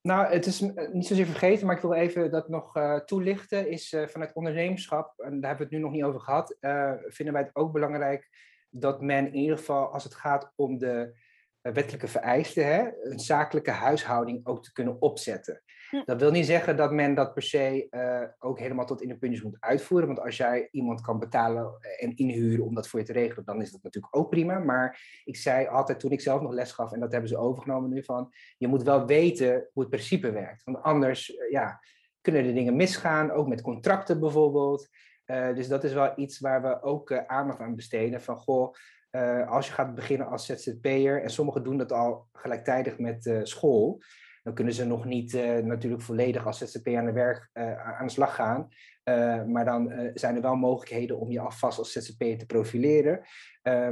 Nou, 0.00 0.26
het 0.26 0.46
is 0.46 0.60
niet 0.92 1.06
zozeer 1.06 1.26
vergeten, 1.26 1.66
maar 1.66 1.76
ik 1.76 1.82
wil 1.82 1.92
even 1.92 2.30
dat 2.30 2.48
nog 2.48 2.72
toelichten. 3.04 3.68
Is 3.70 3.96
vanuit 4.06 4.32
ondernemerschap, 4.34 5.18
en 5.18 5.40
daar 5.40 5.50
hebben 5.50 5.56
we 5.56 5.62
het 5.62 5.70
nu 5.72 5.78
nog 5.78 5.90
niet 5.90 6.04
over 6.04 6.20
gehad, 6.20 6.56
eh, 6.60 6.92
vinden 7.06 7.34
wij 7.34 7.42
het 7.42 7.56
ook 7.56 7.72
belangrijk 7.72 8.28
dat 8.70 9.00
men 9.00 9.26
in 9.26 9.34
ieder 9.34 9.56
geval, 9.58 9.92
als 9.92 10.04
het 10.04 10.14
gaat 10.14 10.52
om 10.56 10.78
de 10.78 11.16
wettelijke 11.60 12.08
vereisten, 12.08 12.66
hè, 12.66 13.02
een 13.02 13.18
zakelijke 13.18 13.70
huishouding 13.70 14.46
ook 14.46 14.62
te 14.62 14.72
kunnen 14.72 15.00
opzetten. 15.00 15.62
Hm. 15.94 16.02
Dat 16.04 16.20
wil 16.20 16.30
niet 16.30 16.46
zeggen 16.46 16.76
dat 16.76 16.92
men 16.92 17.14
dat 17.14 17.34
per 17.34 17.42
se 17.42 17.86
eh, 17.90 18.22
ook 18.38 18.58
helemaal 18.58 18.86
tot 18.86 19.02
in 19.02 19.08
de 19.08 19.16
puntjes 19.16 19.42
moet 19.42 19.56
uitvoeren. 19.60 20.06
Want 20.06 20.20
als 20.20 20.36
jij 20.36 20.68
iemand 20.70 21.00
kan 21.00 21.18
betalen 21.18 21.72
en 21.98 22.16
inhuren 22.16 22.64
om 22.64 22.74
dat 22.74 22.88
voor 22.88 23.00
je 23.00 23.06
te 23.06 23.12
regelen, 23.12 23.44
dan 23.44 23.60
is 23.60 23.72
dat 23.72 23.82
natuurlijk 23.82 24.16
ook 24.16 24.30
prima. 24.30 24.58
Maar 24.58 25.20
ik 25.24 25.36
zei 25.36 25.66
altijd 25.66 26.00
toen 26.00 26.10
ik 26.10 26.20
zelf 26.20 26.40
nog 26.40 26.52
les 26.52 26.72
gaf, 26.72 26.92
en 26.92 27.00
dat 27.00 27.12
hebben 27.12 27.30
ze 27.30 27.36
overgenomen 27.36 27.90
nu 27.90 28.04
van, 28.04 28.32
je 28.56 28.68
moet 28.68 28.82
wel 28.82 29.06
weten 29.06 29.68
hoe 29.72 29.82
het 29.82 29.90
principe 29.90 30.30
werkt. 30.30 30.64
Want 30.64 30.82
anders 30.82 31.36
eh, 31.36 31.50
ja, 31.50 31.80
kunnen 32.20 32.44
er 32.44 32.54
dingen 32.54 32.76
misgaan, 32.76 33.30
ook 33.30 33.48
met 33.48 33.62
contracten 33.62 34.20
bijvoorbeeld. 34.20 34.88
Eh, 35.24 35.54
dus 35.54 35.68
dat 35.68 35.84
is 35.84 35.92
wel 35.92 36.12
iets 36.16 36.40
waar 36.40 36.62
we 36.62 36.82
ook 36.82 37.10
eh, 37.10 37.26
aandacht 37.26 37.60
aan 37.60 37.76
besteden. 37.76 38.22
Van 38.22 38.36
goh, 38.36 38.74
eh, 39.14 39.50
als 39.50 39.66
je 39.66 39.72
gaat 39.72 39.94
beginnen 39.94 40.26
als 40.26 40.46
ZZP'er, 40.46 41.22
en 41.22 41.30
sommigen 41.30 41.64
doen 41.64 41.78
dat 41.78 41.92
al 41.92 42.28
gelijktijdig 42.32 42.98
met 42.98 43.26
eh, 43.26 43.40
school, 43.42 44.02
dan 44.44 44.54
kunnen 44.54 44.74
ze 44.74 44.86
nog 44.86 45.04
niet 45.04 45.34
eh, 45.34 45.58
natuurlijk 45.58 46.02
volledig 46.02 46.46
als 46.46 46.58
ZZP'er 46.58 46.98
aan 46.98 47.04
de 47.04 47.12
werk 47.12 47.50
eh, 47.52 47.98
aan 47.98 48.06
de 48.06 48.12
slag 48.12 48.34
gaan. 48.34 48.68
Eh, 49.04 49.44
maar 49.44 49.64
dan 49.64 50.10
zijn 50.14 50.36
er 50.36 50.42
wel 50.42 50.56
mogelijkheden 50.56 51.18
om 51.18 51.30
je 51.30 51.40
alvast 51.40 51.78
als 51.78 51.92
ZZP'er 51.92 52.38
te 52.38 52.46
profileren. 52.46 53.20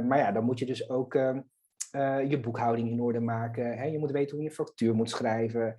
Maar 0.07 0.17
ja, 0.17 0.31
dan 0.31 0.43
moet 0.43 0.59
je 0.59 0.65
dus 0.65 0.89
ook 0.89 1.15
eh, 1.15 1.37
eh, 1.91 2.29
je 2.29 2.39
boekhouding 2.39 2.89
in 2.89 3.01
orde 3.01 3.19
maken. 3.19 3.77
Hè? 3.77 3.85
Je 3.85 3.99
moet 3.99 4.11
weten 4.11 4.35
hoe 4.35 4.45
je 4.45 4.51
factuur 4.51 4.95
moet 4.95 5.09
schrijven. 5.09 5.75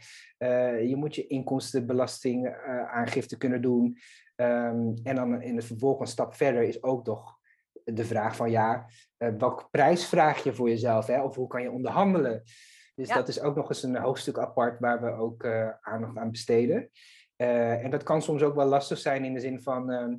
Je 0.88 0.94
moet 0.96 1.14
je 1.14 1.26
inkomstenbelastingaangifte 1.26 3.36
kunnen 3.36 3.62
doen. 3.62 3.98
Ehm, 4.36 4.92
en 5.02 5.14
dan 5.14 5.42
in 5.42 5.56
de 5.56 5.62
vervolg 5.62 6.00
een 6.00 6.06
stap 6.06 6.34
verder 6.34 6.62
is 6.62 6.82
ook 6.82 7.06
nog 7.06 7.38
de 7.84 8.04
vraag 8.04 8.36
van 8.36 8.50
ja, 8.50 8.86
welke 9.16 9.68
prijs 9.70 10.06
vraag 10.06 10.44
je 10.44 10.52
voor 10.52 10.68
jezelf? 10.68 11.06
Hè? 11.06 11.22
Of 11.22 11.36
hoe 11.36 11.46
kan 11.46 11.62
je 11.62 11.70
onderhandelen? 11.70 12.42
Dus 12.94 13.08
Ja. 13.08 13.14
dat 13.14 13.28
is 13.28 13.40
ook 13.40 13.56
nog 13.56 13.68
eens 13.68 13.82
een 13.82 13.96
hoofdstuk 13.96 14.38
apart 14.38 14.80
waar 14.80 15.02
we 15.02 15.10
ook 15.10 15.44
eh, 15.44 15.68
aandacht 15.80 16.16
aan 16.16 16.30
besteden. 16.30 16.90
Eh, 17.36 17.84
en 17.84 17.90
dat 17.90 18.02
kan 18.02 18.22
soms 18.22 18.42
ook 18.42 18.54
wel 18.54 18.66
lastig 18.66 18.98
zijn 18.98 19.24
in 19.24 19.34
de 19.34 19.40
zin 19.40 19.62
van 19.62 19.90
ehm, 19.90 20.14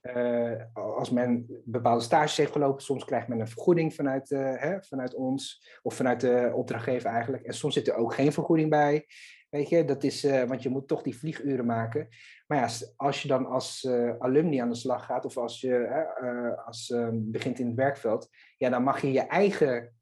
eh, 0.00 0.62
als 0.72 1.10
men 1.10 1.46
bepaalde 1.64 2.02
stages 2.02 2.36
heeft 2.36 2.52
gelopen, 2.52 2.82
soms 2.82 3.04
krijgt 3.04 3.28
men 3.28 3.40
een 3.40 3.48
vergoeding 3.48 3.94
vanuit, 3.94 4.28
hè, 4.28 4.82
vanuit 4.82 5.14
ons 5.14 5.68
of 5.82 5.94
vanuit 5.94 6.20
de 6.20 6.50
opdrachtgever 6.54 7.10
eigenlijk. 7.10 7.42
En 7.42 7.54
soms 7.54 7.74
zit 7.74 7.88
er 7.88 7.94
ook 7.94 8.14
geen 8.14 8.32
vergoeding 8.32 8.70
bij. 8.70 9.06
Weet 9.50 9.68
je, 9.68 9.84
dat 9.84 10.02
is, 10.02 10.22
want 10.22 10.62
je 10.62 10.68
moet 10.68 10.88
toch 10.88 11.02
die 11.02 11.16
vlieguren 11.16 11.66
maken. 11.66 12.08
Maar 12.46 12.58
ja, 12.58 12.68
als 12.96 13.22
je 13.22 13.28
dan 13.28 13.46
als 13.46 13.88
alumni 14.18 14.58
aan 14.58 14.68
de 14.68 14.74
slag 14.74 15.04
gaat 15.04 15.24
of 15.24 15.36
als 15.36 15.60
je 15.60 16.60
als, 16.66 16.90
eh, 16.90 17.08
begint 17.12 17.58
in 17.58 17.66
het 17.66 17.76
werkveld, 17.76 18.28
ja, 18.56 18.70
dan 18.70 18.82
mag 18.82 19.00
je 19.00 19.12
je 19.12 19.20
eigen 19.20 19.94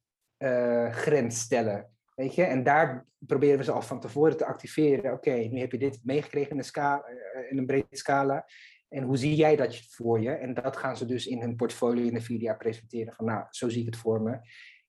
grens 0.92 1.40
stellen. 1.40 1.90
Weet 2.20 2.34
je? 2.34 2.44
En 2.44 2.62
daar 2.62 3.06
proberen 3.18 3.58
we 3.58 3.64
ze 3.64 3.72
al 3.72 3.82
van 3.82 4.00
tevoren 4.00 4.36
te 4.36 4.46
activeren. 4.46 5.12
Oké, 5.12 5.30
nu 5.30 5.58
heb 5.60 5.72
je 5.72 5.78
dit 5.78 6.00
meegekregen 6.04 6.50
in 6.50 6.58
een, 6.58 6.64
ska, 6.64 7.02
eh, 7.02 7.50
in 7.50 7.58
een 7.58 7.66
brede 7.66 7.86
scala. 7.96 8.46
En 8.88 9.02
hoe 9.02 9.16
zie 9.16 9.34
jij 9.34 9.56
dat 9.56 9.76
voor 9.76 10.20
je? 10.20 10.30
En 10.30 10.54
dat 10.54 10.76
gaan 10.76 10.96
ze 10.96 11.06
dus 11.06 11.26
in 11.26 11.40
hun 11.40 11.56
portfolio 11.56 12.06
in 12.06 12.14
de 12.14 12.20
vier 12.20 12.40
jaar 12.40 12.56
presenteren. 12.56 13.12
Van 13.12 13.24
nou, 13.24 13.44
zo 13.50 13.68
zie 13.68 13.80
ik 13.80 13.86
het 13.86 13.96
voor 13.96 14.22
me. 14.22 14.38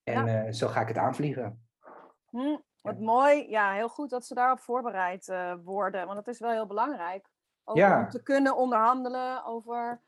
En 0.04 0.28
eh, 0.28 0.52
zo 0.52 0.67
ga 0.67 0.82
ik 0.82 0.88
het 0.88 0.98
aanvliegen. 0.98 1.67
Hm, 2.30 2.58
wat 2.82 3.00
mooi. 3.00 3.50
Ja, 3.50 3.74
heel 3.74 3.89
goed 3.89 4.10
dat 4.10 4.26
ze 4.26 4.34
daarop 4.34 4.60
voorbereid 4.60 5.28
eh, 5.28 5.54
worden. 5.63 6.06
Want 6.06 6.15
dat 6.26 6.34
is 6.34 6.39
wel 6.39 6.52
heel 6.52 6.67
belangrijk. 6.67 7.30
Ook 7.63 7.78
Ja. 7.78 8.00
om 8.04 8.10
te 8.10 8.24
kunnen 8.24 8.56
onderhandelen 8.56 9.46
over, 9.46 10.02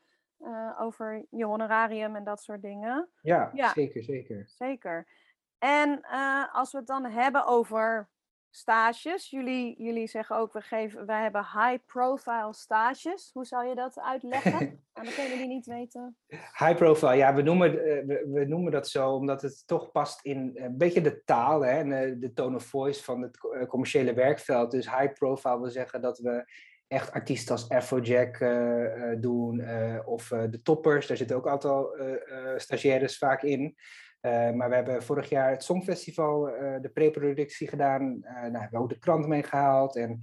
over 0.78 1.26
je 1.30 1.44
honorarium 1.44 2.16
en 2.16 2.24
dat 2.24 2.42
soort 2.42 2.62
dingen. 2.62 3.08
Ja, 3.20 3.50
Ja. 3.52 3.72
zeker, 3.72 4.02
zeker. 4.02 4.42
Zeker. 4.46 5.06
En 5.64 6.00
eh, 6.02 6.54
als 6.54 6.72
we 6.72 6.78
het 6.78 6.86
dan 6.86 7.04
hebben 7.04 7.46
over 7.46 8.08
stages. 8.50 9.30
Jullie, 9.30 9.82
jullie 9.82 10.06
zeggen 10.06 10.36
ook, 10.36 10.52
we 10.52 10.60
geven, 10.60 11.06
wij 11.06 11.22
hebben 11.22 11.46
high-profile 11.52 12.54
stages. 12.54 13.30
Hoe 13.32 13.44
zou 13.44 13.66
je 13.66 13.74
dat 13.74 14.00
uitleggen 14.00 14.84
aan 14.92 15.04
degenen 15.04 15.38
die 15.38 15.46
niet 15.46 15.66
weten? 15.66 16.16
High 16.58 16.74
profile, 16.74 17.14
ja, 17.14 17.34
we 17.34 17.42
noemen, 17.42 17.70
eh, 17.70 18.06
we, 18.06 18.28
we 18.32 18.44
noemen 18.44 18.72
dat 18.72 18.88
zo 18.88 19.10
omdat 19.10 19.42
het 19.42 19.66
toch 19.66 19.90
past 19.92 20.24
in 20.24 20.50
eh, 20.54 20.64
een 20.64 20.78
beetje 20.78 21.00
de 21.00 21.24
taal 21.24 21.60
hè, 21.60 21.78
en 21.78 22.20
de 22.20 22.32
tone 22.32 22.56
of 22.56 22.64
voice 22.64 23.02
van 23.02 23.22
het 23.22 23.38
co- 23.38 23.66
commerciële 23.66 24.14
werkveld. 24.14 24.70
Dus 24.70 24.90
high 24.90 25.12
profile 25.12 25.60
wil 25.60 25.70
zeggen 25.70 26.00
dat 26.00 26.18
we 26.18 26.52
echt 26.86 27.12
artiesten 27.12 27.54
als 27.54 27.68
Afrojack 27.68 28.38
doen 29.20 29.60
of 30.04 30.14
of 30.14 30.30
eh, 30.30 30.42
de 30.50 30.62
toppers. 30.62 31.06
Daar 31.06 31.16
zitten 31.16 31.36
ook 31.36 31.46
altijd 31.46 31.94
eh, 31.98 32.52
eh, 32.52 32.58
stagiaires 32.58 33.18
vaak 33.18 33.42
in. 33.42 33.76
Eh, 34.24 34.50
maar 34.50 34.68
we 34.68 34.74
hebben 34.74 35.02
vorig 35.02 35.28
jaar 35.28 35.50
het 35.50 35.64
Songfestival, 35.64 36.48
eh, 36.48 36.80
de 36.80 36.88
pre-productie 36.88 37.68
gedaan. 37.68 38.20
Eh 38.22 38.34
nou, 38.34 38.58
hebben 38.58 38.70
we 38.70 38.78
ook 38.78 38.88
de 38.88 38.98
krant 38.98 39.26
meegehaald. 39.26 39.96
En 39.96 40.20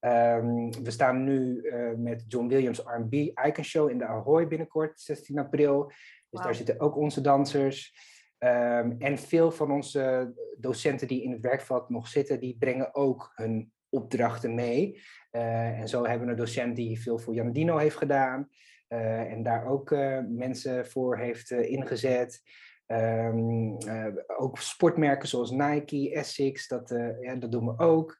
ehm, 0.00 0.70
we 0.82 0.90
staan 0.90 1.24
nu 1.24 1.68
met 1.96 2.24
John 2.28 2.48
Williams 2.48 2.78
R&B 2.78 3.12
Icon 3.46 3.64
Show 3.64 3.90
in 3.90 3.98
de 3.98 4.06
Ahoy 4.06 4.48
binnenkort, 4.48 5.00
16 5.00 5.38
april. 5.38 5.92
Dus 6.30 6.40
daar 6.40 6.54
zitten 6.54 6.80
ook 6.80 6.96
onze 6.96 7.20
dansers. 7.20 7.94
Ehm, 8.38 8.92
en 8.98 9.18
veel 9.18 9.50
van 9.50 9.70
onze 9.70 10.32
docenten 10.58 11.08
die 11.08 11.22
in 11.22 11.32
het 11.32 11.40
werkveld 11.40 11.88
nog 11.88 12.08
zitten, 12.08 12.40
die 12.40 12.56
brengen 12.58 12.94
ook 12.94 13.32
hun 13.34 13.72
opdrachten 13.88 14.54
mee. 14.54 15.00
En 15.30 15.88
zo 15.88 16.06
hebben 16.06 16.26
we 16.26 16.32
een 16.32 16.38
docent 16.38 16.76
die 16.76 17.00
veel 17.00 17.18
voor 17.18 17.34
Jan 17.34 17.52
Dino 17.52 17.76
heeft 17.76 17.96
gedaan. 17.96 18.48
en 18.88 19.42
daar 19.42 19.66
ook 19.66 19.90
mensen 20.28 20.86
voor 20.86 21.18
heeft 21.18 21.50
ingezet. 21.50 22.42
Ehm, 22.86 23.76
eh, 23.76 24.06
ook 24.36 24.58
sportmerken 24.58 25.28
zoals 25.28 25.50
Nike, 25.50 26.10
Essex, 26.14 26.68
dat, 26.68 26.90
eh, 26.90 27.20
ja, 27.20 27.34
dat 27.34 27.52
doen 27.52 27.66
we 27.66 27.78
ook. 27.78 28.18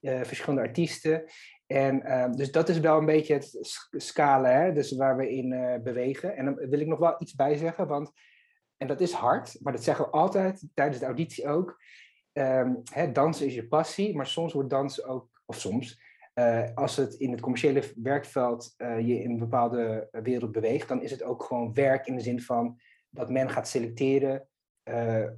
Eh, 0.00 0.22
verschillende 0.22 0.66
artiesten. 0.66 1.24
En 1.66 2.02
ehm, 2.02 2.32
dus 2.32 2.52
dat 2.52 2.68
is 2.68 2.80
wel 2.80 2.98
een 2.98 3.06
beetje 3.06 3.34
het 3.34 3.58
scala 3.90 4.70
dus 4.70 4.96
waar 4.96 5.16
we 5.16 5.30
in 5.30 5.80
bewegen. 5.82 6.36
En 6.36 6.44
dan 6.44 6.54
wil 6.54 6.80
ik 6.80 6.86
nog 6.86 6.98
wel 6.98 7.14
iets 7.18 7.34
bij 7.34 7.56
zeggen, 7.56 7.86
want, 7.86 8.12
en 8.76 8.86
dat 8.86 9.00
is 9.00 9.12
hard, 9.12 9.56
maar 9.60 9.72
dat 9.72 9.84
zeggen 9.84 10.04
we 10.04 10.10
altijd 10.10 10.64
tijdens 10.74 10.98
de 10.98 11.06
auditie 11.06 11.48
ook. 11.48 11.82
Ehm, 12.32 12.74
hè, 12.92 13.12
dansen 13.12 13.46
is 13.46 13.54
je 13.54 13.68
passie, 13.68 14.16
maar 14.16 14.26
soms 14.26 14.52
wordt 14.52 14.70
dansen 14.70 15.04
ook, 15.08 15.42
of 15.46 15.56
soms, 15.56 16.06
als 16.74 16.96
het 16.96 17.14
in 17.14 17.30
het 17.30 17.40
commerciële 17.40 17.82
werkveld 17.96 18.74
je 18.78 19.22
in 19.22 19.30
een 19.30 19.38
bepaalde 19.38 20.08
wereld 20.10 20.52
beweegt, 20.52 20.88
dan 20.88 21.02
is 21.02 21.10
het 21.10 21.22
ook 21.22 21.42
gewoon 21.42 21.74
werk 21.74 22.06
in 22.06 22.16
de 22.16 22.22
zin 22.22 22.40
van 22.40 22.80
dat 23.10 23.30
men 23.30 23.50
gaat 23.50 23.68
selecteren 23.68 24.48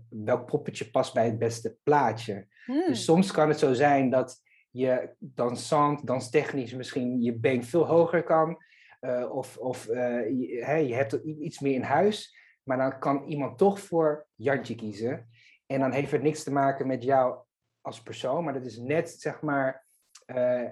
welk 0.09 0.47
poppetje 0.47 0.91
past 0.91 1.15
bij 1.15 1.25
het 1.25 1.39
beste 1.39 1.77
plaatje. 1.83 2.47
Hmm. 2.65 2.87
Dus 2.87 3.05
soms 3.05 3.31
kan 3.31 3.49
het 3.49 3.59
zo 3.59 3.73
zijn 3.73 4.11
dat 4.11 4.43
je 4.71 5.11
dansant, 5.19 6.07
danstechnisch 6.07 6.75
misschien 6.75 7.23
je 7.23 7.35
been 7.35 7.65
veel 7.65 7.87
hoger 7.87 8.23
kan. 8.23 8.63
Uh, 9.01 9.31
of 9.33 9.57
of 9.57 9.89
uh, 9.89 10.29
je, 10.29 10.61
hey, 10.65 10.87
je, 10.87 10.95
hebt 10.95 11.13
iets 11.25 11.61
meer 11.61 11.75
in 11.75 11.83
huis. 11.83 12.37
Maar 12.63 12.77
dan 12.77 12.99
kan 12.99 13.25
iemand 13.25 13.59
toch 13.59 13.81
voor 13.81 14.27
Jantje 14.35 14.75
kiezen. 14.75 15.29
En 15.67 15.81
dan 15.81 15.93
heeft 15.93 16.11
het 16.11 16.23
niks 16.23 16.43
te 16.43 16.53
maken 16.53 16.87
met 16.87 17.03
jou 17.03 17.39
als 17.81 18.03
persoon. 18.03 18.45
Maar 18.45 18.53
dat 18.53 18.65
is 18.65 18.79
net, 18.79 19.11
zeg 19.11 19.41
maar, 19.41 19.85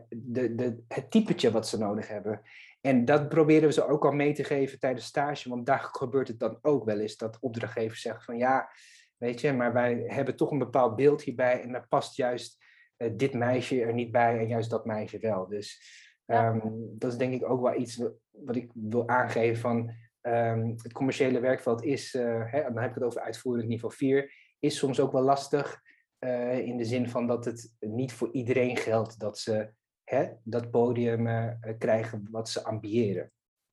de, 0.09 0.55
de, 0.55 0.85
het 0.89 1.11
typetje 1.11 1.51
wat 1.51 1.69
ze 1.69 1.79
nodig 1.79 2.09
hebben. 2.09 2.43
En 2.81 3.05
dat 3.05 3.29
proberen 3.29 3.68
we 3.68 3.72
ze 3.72 3.87
ook 3.89 4.05
al 4.05 4.12
mee 4.12 4.33
te 4.33 4.45
geven 4.45 4.79
tijdens 4.79 5.07
stage. 5.07 5.49
Want 5.49 5.66
daar 5.66 5.81
gebeurt 5.81 6.29
het 6.29 6.39
dan 6.39 6.59
ook 6.62 6.85
wel 6.85 7.01
eens. 7.01 7.16
Dat 7.16 7.39
opdrachtgevers 7.41 8.01
zeggen 8.01 8.24
van 8.24 8.39
ja, 8.39 8.70
weet 9.16 9.41
je, 9.41 9.53
maar 9.53 9.72
wij 9.72 10.05
hebben 10.07 10.37
toch 10.37 10.51
een 10.51 10.59
bepaald 10.59 10.97
beeld 10.97 11.22
hierbij. 11.22 11.62
En 11.62 11.72
daar 11.72 11.89
past 11.89 12.16
juist 12.16 12.64
uh, 12.97 13.11
dit 13.16 13.35
meisje 13.35 13.83
er 13.83 13.95
niet 13.95 14.11
bij 14.11 14.39
en 14.39 14.49
juist 14.49 14.70
dat 14.70 14.85
meisje 14.85 15.18
wel. 15.18 15.49
Dus 15.49 15.97
Ja. 16.24 16.49
um, 16.49 16.95
dat 16.99 17.12
is 17.12 17.18
denk 17.18 17.35
ik 17.35 17.51
ook 17.51 17.62
wel 17.62 17.74
iets 17.74 18.03
wat 18.31 18.57
ik 18.57 18.70
wil 18.74 19.09
aangeven 19.09 19.61
van 19.61 19.91
um, 20.22 20.74
het 20.83 20.93
commerciële 20.93 21.41
werkveld 21.41 21.85
is, 21.85 22.14
uh, 22.14 22.53
hè, 22.53 22.62
dan 22.62 22.79
heb 22.79 22.89
ik 22.89 22.95
het 22.95 23.05
over 23.05 23.20
uitvoerend 23.20 23.68
niveau 23.68 23.95
4, 23.95 24.33
is 24.59 24.76
soms 24.76 25.01
ook 25.01 25.12
wel 25.12 25.22
lastig 25.22 25.83
uh, 26.24 26.59
in 26.59 26.76
de 26.76 26.85
zin 26.85 27.09
van 27.09 27.26
dat 27.26 27.45
het 27.45 27.76
niet 27.81 28.12
voor 28.12 28.33
iedereen 28.33 28.76
geldt 28.76 29.18
dat 29.18 29.39
ze 29.39 29.70
hè, 30.09 30.29
dat 30.43 30.71
podium 30.71 31.27
uh, 31.27 31.53
krijgen 31.79 32.29
wat 32.31 32.49
ze 32.49 32.65
ambiëren. 32.65 33.31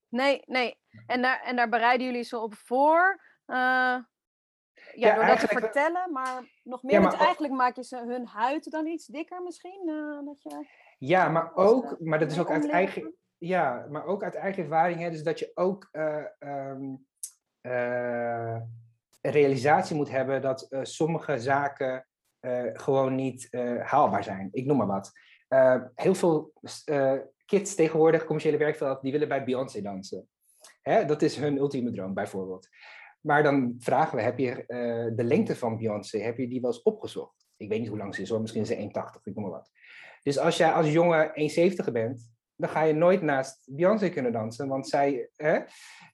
Nee, 0.08 0.42
nee. 0.46 0.78
En 1.06 1.22
daar, 1.22 1.42
en 1.42 1.56
daar 1.56 1.68
bereiden 1.68 2.06
jullie 2.06 2.22
ze 2.22 2.38
op 2.38 2.54
voor. 2.54 3.20
Uh, 3.46 3.56
ja, 3.56 4.04
Ja, 4.94 5.14
door 5.14 5.26
dat 5.26 5.40
te 5.40 5.46
vertellen, 5.46 6.12
maar 6.12 6.42
nog 6.62 6.82
meer. 6.82 6.92
Ja, 6.92 6.98
want 7.00 7.10
maar 7.12 7.20
ook- 7.20 7.26
eigenlijk 7.26 7.54
maak 7.54 7.76
je 7.76 7.84
ze 7.84 7.96
hun 8.06 8.26
huid 8.26 8.70
dan 8.70 8.86
iets 8.86 9.06
dikker 9.06 9.42
misschien. 9.42 9.82
eh, 9.88 10.26
dat 10.26 10.42
je... 10.42 10.66
Ja, 10.98 11.28
maar 11.28 11.54
ook, 11.54 11.84
eh, 11.92 11.98
maar 12.06 12.18
dat 12.18 12.30
is 12.30 12.38
ook 12.38 12.50
uit 12.50 12.70
eigen, 12.70 13.14
ja, 13.38 13.86
maar 13.90 14.04
ook 14.04 14.22
uit 14.22 14.34
eigen 14.34 14.62
ervaring, 14.62 15.00
hè, 15.00 15.10
dus 15.10 15.22
dat 15.22 15.38
je 15.38 15.50
ook 15.54 15.88
eh, 15.92 16.24
eh, 17.60 18.60
een 19.20 19.32
realisatie 19.32 19.96
moet 19.96 20.10
hebben 20.10 20.42
dat 20.42 20.62
eh, 20.62 20.80
sommige 20.82 21.38
zaken 21.38 22.06
eh, 22.40 22.62
gewoon 22.72 23.14
niet 23.14 23.48
eh, 23.50 23.80
haalbaar 23.82 24.24
zijn. 24.24 24.48
Ik 24.52 24.64
noem 24.66 24.76
maar 24.76 24.86
wat. 24.86 25.12
Eh, 25.48 25.82
heel 25.94 26.14
veel 26.14 26.52
eh, 26.84 27.14
kids 27.44 27.74
tegenwoordig, 27.74 28.24
commerciële 28.24 28.56
werkveld, 28.56 29.02
die 29.02 29.12
willen 29.12 29.28
bij 29.28 29.44
Beyoncé 29.44 29.82
dansen. 29.82 30.28
Hè, 30.82 31.04
dat 31.04 31.22
is 31.22 31.36
hun 31.36 31.56
ultieme 31.56 31.92
droom, 31.92 32.14
bijvoorbeeld. 32.14 32.68
Maar 33.20 33.42
dan 33.42 33.74
vragen 33.78 34.16
we, 34.16 34.22
heb 34.22 34.38
je 34.38 34.66
eh, 34.66 35.16
de 35.16 35.24
lengte 35.24 35.56
van 35.56 35.76
Beyoncé, 35.76 36.18
heb 36.18 36.36
je 36.36 36.48
die 36.48 36.60
wel 36.60 36.70
eens 36.70 36.82
opgezocht? 36.82 37.46
Ik 37.56 37.68
weet 37.68 37.78
niet 37.78 37.88
hoe 37.88 37.98
lang 37.98 38.14
ze 38.14 38.22
is 38.22 38.28
hoor, 38.28 38.40
misschien 38.40 38.62
is 38.62 38.68
ze 38.68 38.76
1,80, 38.76 39.22
ik 39.22 39.34
noem 39.34 39.44
maar 39.44 39.52
wat. 39.52 39.70
Dus 40.22 40.38
als 40.38 40.56
jij 40.56 40.72
als 40.72 40.92
jongen 40.92 41.32
1,70 41.88 41.92
bent, 41.92 42.34
dan 42.56 42.68
ga 42.68 42.82
je 42.82 42.92
nooit 42.92 43.22
naast 43.22 43.62
Beyoncé 43.70 44.08
kunnen 44.08 44.32
dansen. 44.32 44.68
Want 44.68 44.88
zij, 44.88 45.28
hè? 45.36 45.58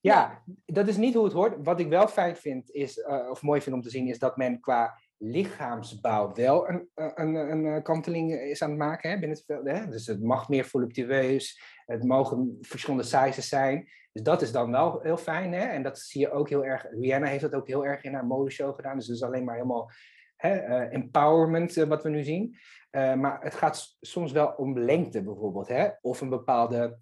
Ja, 0.01 0.43
dat 0.67 0.89
is 0.89 0.97
niet 0.97 1.15
hoe 1.15 1.25
het 1.25 1.33
hoort. 1.33 1.57
Wat 1.63 1.81
ik 1.81 1.89
wel 1.89 2.09
fijn 2.09 2.37
vind, 2.37 2.71
is, 2.71 2.99
eh, 2.99 3.31
of 3.31 3.43
mooi 3.43 3.61
vind 3.61 3.75
om 3.75 3.83
te 3.83 3.91
zien, 3.91 4.09
is 4.09 4.19
dat 4.19 4.37
men 4.37 4.61
qua 4.61 4.99
lichaamsbouw 5.25 6.33
wel 6.35 6.69
een, 6.69 6.89
een, 6.95 7.35
een, 7.35 7.65
een 7.65 7.83
kanteling 7.83 8.33
is 8.33 8.63
aan 8.63 8.71
het 8.71 8.79
maken. 8.79 9.11
Hè, 9.11 9.19
binnen 9.19 9.37
het 9.37 9.47
veld, 9.47 9.67
hè? 9.67 9.89
Dus 9.89 10.07
het 10.07 10.23
mag 10.23 10.49
meer 10.49 10.65
voluptueus, 10.65 11.63
het 11.87 12.05
mogen 12.05 12.59
verschillende 12.61 13.05
sizes 13.05 13.49
zijn. 13.49 13.89
Dus 14.13 14.23
dat 14.23 14.43
is 14.43 14.53
dan 14.53 14.71
wel 14.71 15.01
heel 15.01 15.17
fijn. 15.17 15.53
Hè? 15.53 15.65
En 15.65 15.83
dat 15.83 15.99
zie 15.99 16.21
je 16.21 16.31
ook 16.31 16.49
heel 16.49 16.65
erg. 16.65 16.87
Rihanna 16.91 17.27
heeft 17.27 17.43
dat 17.43 17.55
ook 17.55 17.67
heel 17.67 17.87
erg 17.87 18.03
in 18.03 18.15
haar 18.15 18.27
modeshow 18.27 18.75
gedaan. 18.75 18.97
Dus 18.97 19.07
dat 19.07 19.17
is 19.17 19.23
alleen 19.23 19.45
maar 19.45 19.55
helemaal 19.55 19.91
hè, 20.37 20.57
eh, 20.57 20.95
empowerment 20.95 21.77
eh, 21.77 21.85
wat 21.85 22.03
we 22.03 22.09
nu 22.09 22.23
zien. 22.23 22.57
Maar 22.93 23.43
het 23.43 23.55
gaat 23.55 23.97
soms 24.01 24.33
wel 24.33 24.47
om 24.47 24.79
lengte 24.79 25.23
bijvoorbeeld. 25.23 25.69
Hè? 25.69 25.89
Of 26.01 26.21
een 26.21 26.29
bepaalde 26.29 26.99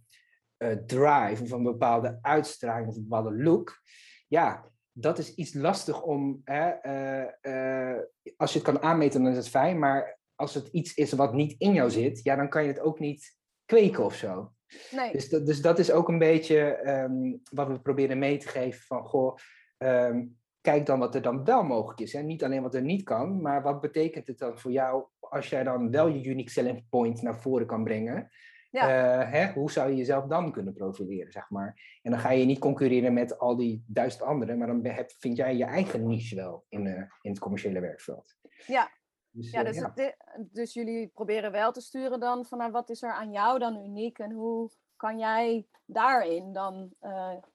eh, 0.57 0.73
drive, 0.87 1.43
of 1.43 1.51
een 1.51 1.63
bepaalde 1.63 2.19
uitstraling, 2.23 2.89
of 2.89 2.97
een 2.97 3.07
bepaalde 3.09 3.43
look. 3.43 3.83
Ja, 4.29 4.71
dat 4.93 5.19
is 5.19 5.35
iets 5.35 5.55
lastig 5.55 6.03
om. 6.03 6.41
Hè, 6.45 6.69
eh, 6.69 7.93
eh, 7.93 8.03
als 8.37 8.53
je 8.53 8.59
het 8.59 8.69
kan 8.69 8.83
aanmeten, 8.83 9.23
dan 9.23 9.31
is 9.31 9.37
het 9.37 9.49
fijn. 9.49 9.79
Maar 9.79 10.19
als 10.35 10.55
het 10.55 10.69
iets 10.69 10.95
is 10.95 11.13
wat 11.13 11.35
niet 11.35 11.55
in 11.59 11.73
jou 11.73 11.91
zit, 11.91 12.23
ja, 12.23 12.37
dan 12.37 12.49
kan 12.49 12.63
je 12.63 12.69
het 12.69 12.81
ook 12.81 12.99
niet 12.99 13.37
kweken 13.65 14.05
of 14.05 14.15
zo. 14.15 14.53
Nee. 14.91 15.13
Dus 15.13 15.29
dat, 15.29 15.47
dus 15.47 15.63
dat 15.63 15.79
is 15.79 15.91
ook 15.91 16.09
een 16.09 16.19
beetje 16.19 16.59
ehm, 16.61 17.37
wat 17.51 17.69
we 17.69 17.81
proberen 17.81 18.19
mee 18.19 18.37
te 18.37 18.49
geven 18.49 18.81
van, 18.81 19.05
goh, 19.05 19.37
ehm, 19.79 20.27
kijk 20.61 20.87
dan 20.87 20.99
wat 20.99 21.15
er 21.15 21.23
dan 21.23 21.45
wel 21.45 21.63
mogelijk 21.63 22.01
is. 22.01 22.13
Hè? 22.13 22.23
Niet 22.23 22.45
alleen 22.45 22.63
wat 22.63 22.75
er 22.75 22.83
niet 22.83 23.03
kan, 23.03 23.43
maar 23.43 23.63
wat 23.63 23.81
betekent 23.81 24.27
het 24.27 24.39
dan 24.39 24.59
voor 24.59 24.73
jou 24.73 25.05
als 25.19 25.49
jij 25.49 25.65
dan 25.65 25.91
wel 25.91 26.09
je 26.09 26.25
unique 26.25 26.51
selling 26.51 26.89
point 26.89 27.23
naar 27.23 27.41
voren 27.41 27.67
kan 27.67 27.85
brengen? 27.85 28.31
Ja. 28.71 28.89
Eh, 29.23 29.31
hè? 29.33 29.53
Hoe 29.53 29.71
zou 29.71 29.91
je 29.91 29.97
jezelf 29.97 30.27
dan 30.27 30.53
kunnen 30.53 30.75
profileren, 30.75 31.33
zeg 31.33 31.51
maar? 31.51 31.99
En 32.03 32.11
dan 32.11 32.21
ga 32.21 32.31
je 32.31 32.45
niet 32.45 32.59
concurreren 32.59 33.13
met 33.13 33.39
al 33.39 33.57
die 33.57 33.85
duizend 33.87 34.23
anderen, 34.23 34.59
maar 34.59 34.67
dan 34.67 34.85
heb, 34.85 35.11
vind 35.19 35.37
jij 35.37 35.57
je 35.57 35.65
eigen 35.65 36.07
niche 36.07 36.35
wel 36.35 36.65
in, 36.69 36.87
eh, 36.87 37.03
in 37.21 37.31
het 37.31 37.39
commerciële 37.39 37.81
werkveld. 37.81 38.37
Ja. 38.67 38.91
Dus, 39.31 39.51
Ja, 39.51 39.65
eh, 39.65 39.67
dus, 39.67 39.83
het 39.95 40.17
dus 40.53 40.73
jullie 40.73 41.09
proberen 41.09 41.53
wel 41.53 41.73
te 41.73 41.81
sturen 41.81 42.21
dan 42.21 42.47
van 42.47 42.59
nou, 42.59 42.71
wat 42.71 42.91
is 42.91 43.03
er 43.03 43.13
aan 43.13 43.33
jou 43.33 43.59
dan 43.59 43.85
uniek 43.85 44.19
en 44.19 44.33
hoe 44.33 44.71
kan 44.97 45.19
jij 45.19 45.67
daarin 45.85 46.53
dan 46.53 46.95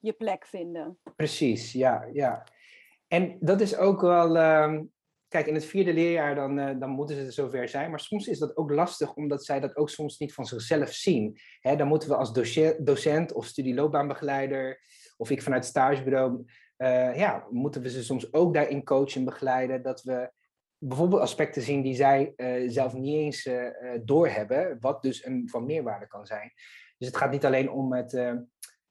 je 0.00 0.12
plek 0.12 0.46
vinden? 0.46 0.98
Precies, 1.16 1.72
ja, 1.72 2.08
ja. 2.12 2.46
En 3.08 3.36
dat 3.40 3.60
is 3.60 3.76
ook 3.76 4.00
wel. 4.00 4.36
ehm, 4.36 4.84
kijk, 5.28 5.46
in 5.46 5.54
het 5.54 5.64
vierde 5.64 5.92
leerjaar 5.92 6.34
dan, 6.34 6.58
eh, 6.58 6.78
dan 6.78 6.90
moeten 6.90 7.16
ze 7.16 7.24
er 7.24 7.32
zover 7.32 7.68
zijn. 7.68 7.90
Maar 7.90 8.00
soms 8.00 8.28
is 8.28 8.38
dat 8.38 8.56
ook 8.56 8.70
lastig, 8.70 9.14
omdat 9.14 9.44
zij 9.44 9.60
dat 9.60 9.76
ook 9.76 9.90
soms 9.90 10.18
niet 10.18 10.34
van 10.34 10.46
zichzelf 10.46 10.92
zien. 10.92 11.38
Hè, 11.60 11.76
dan 11.76 11.88
moeten 11.88 12.08
we 12.08 12.16
als 12.16 12.32
doce- 12.32 12.76
docent 12.80 13.32
of 13.32 13.46
studieloopbaanbegeleider, 13.46 14.80
of 15.16 15.30
ik 15.30 15.42
vanuit 15.42 15.62
het 15.62 15.70
stagebureau, 15.70 16.44
eh, 16.76 17.16
ja, 17.16 17.46
moeten 17.50 17.82
we 17.82 17.90
ze 17.90 18.04
soms 18.04 18.32
ook 18.32 18.54
daarin 18.54 18.84
coachen 18.84 19.18
en 19.18 19.24
begeleiden. 19.24 19.82
Dat 19.82 20.02
we 20.02 20.30
bijvoorbeeld 20.78 21.20
aspecten 21.20 21.62
zien 21.62 21.82
die 21.82 21.94
zij 21.94 22.32
eh, 22.36 22.70
zelf 22.70 22.94
niet 22.94 23.14
eens 23.14 23.48
doorhebben, 24.04 24.76
wat 24.80 25.02
dus 25.02 25.24
een 25.24 25.48
van 25.48 25.66
meerwaarde 25.66 26.06
kan 26.06 26.26
zijn. 26.26 26.52
Dus 26.98 27.08
het 27.08 27.16
gaat 27.16 27.30
niet 27.30 27.44
alleen 27.44 27.70
om 27.70 27.92
het, 27.92 28.12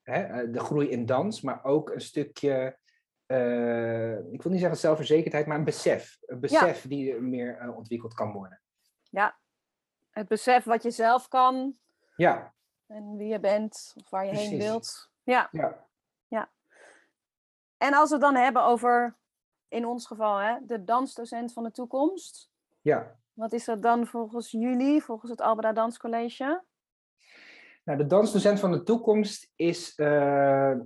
hè, 0.02 0.50
de 0.52 0.60
groei 0.60 0.90
in 0.90 1.06
dans, 1.06 1.42
maar 1.42 1.64
ook 1.64 1.90
een 1.90 2.02
stukje, 2.02 2.78
ik 4.32 4.42
wil 4.42 4.52
niet 4.52 4.60
zeggen 4.60 4.78
zelfverzekerdheid, 4.78 5.46
maar 5.46 5.58
een 5.58 5.64
besef. 5.64 6.18
Een 6.26 6.40
besef 6.40 6.88
die 6.88 7.16
meer 7.22 7.58
eh, 7.58 7.78
ontwikkeld 7.78 8.14
kan 8.14 8.32
worden. 8.32 8.60
Het 10.10 10.28
besef 10.28 10.64
wat 10.64 10.84
je 10.84 10.92
zelf 10.92 11.28
kan 11.28 11.78
Ja, 12.16 12.54
en 12.88 13.18
wie 13.18 13.28
je 13.28 13.40
bent 13.40 13.94
of 13.96 14.10
waar 14.10 14.26
je 14.26 14.36
heen 14.36 14.58
wilt. 14.58 15.10
Ja. 15.24 15.50
ja. 15.52 15.86
En 17.78 17.94
als 17.94 18.10
we 18.10 18.16
het 18.16 18.24
dan 18.24 18.36
hebben 18.36 18.64
over, 18.64 19.16
in 19.68 19.86
ons 19.86 20.08
geval, 20.08 20.38
hè, 20.38 20.58
de 20.62 20.84
dansdocent 20.84 21.54
van 21.54 21.64
de 21.64 21.72
toekomst. 21.72 22.50
ja. 22.82 23.16
Wat 23.34 23.54
is 23.54 23.66
dat 23.66 23.82
dan 23.82 24.08
volgens 24.08 24.52
jullie, 24.52 25.04
volgens 25.04 25.32
het 25.32 25.42
Albeda 25.42 25.74
Danscollege? 25.74 26.64
Nou, 27.84 27.98
de 27.98 28.06
dansdocent 28.06 28.60
van 28.60 28.72
de 28.72 28.84
toekomst 28.84 29.52
is 29.56 29.96
eh, 29.96 30.72
eh, 30.72 30.78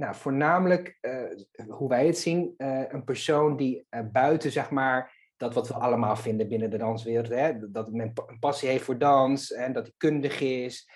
nou, 0.00 0.14
voornamelijk, 0.14 0.98
eh, 1.00 1.24
hoe 1.68 1.88
wij 1.88 2.06
het 2.06 2.18
zien, 2.18 2.54
eh, 2.56 2.82
een 2.88 3.04
persoon 3.04 3.56
die 3.56 3.86
eh, 3.88 4.00
buiten, 4.12 4.50
zeg 4.50 4.70
maar, 4.70 5.28
dat 5.36 5.54
wat 5.54 5.68
we 5.68 5.74
allemaal 5.74 6.16
vinden 6.16 6.48
binnen 6.48 6.70
de 6.70 6.78
danswereld, 6.78 7.28
hè, 7.28 7.70
dat 7.70 7.92
men 7.92 8.12
een 8.26 8.38
passie 8.38 8.68
heeft 8.68 8.84
voor 8.84 8.98
dans 8.98 9.52
en 9.52 9.72
dat 9.72 9.82
hij 9.82 9.94
kundig 9.96 10.40
is, 10.40 10.90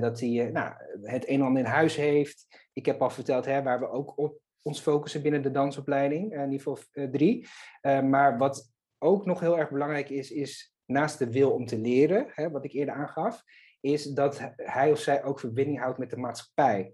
dat 0.00 0.20
hij 0.20 0.50
nou, 0.52 0.74
het 1.02 1.28
een 1.28 1.40
en 1.40 1.46
ander 1.46 1.62
in 1.62 1.68
huis 1.68 1.96
heeft. 1.96 2.46
Ik 2.72 2.86
heb 2.86 3.02
al 3.02 3.10
verteld 3.10 3.44
hè, 3.44 3.62
waar 3.62 3.80
we 3.80 3.88
ook 3.88 4.18
op 4.18 4.38
ons 4.62 4.80
focussen 4.80 5.22
binnen 5.22 5.42
de 5.42 5.50
dansopleiding, 5.50 6.46
niveau 6.46 6.78
3. 7.10 7.46
maar 7.82 8.38
wat 8.38 8.72
ook 8.98 9.24
nog 9.24 9.40
heel 9.40 9.58
erg 9.58 9.70
belangrijk 9.70 10.10
is, 10.10 10.30
is 10.30 10.74
naast 10.84 11.18
de 11.18 11.30
wil 11.30 11.50
om 11.50 11.66
te 11.66 11.78
leren, 11.78 12.26
hè, 12.30 12.50
wat 12.50 12.64
ik 12.64 12.72
eerder 12.72 12.94
aangaf, 12.94 13.42
is 13.80 14.04
dat 14.04 14.40
hij 14.56 14.90
of 14.90 14.98
zij 14.98 15.24
ook 15.24 15.40
verbinding 15.40 15.78
houdt 15.78 15.98
met 15.98 16.10
de 16.10 16.16
maatschappij. 16.16 16.92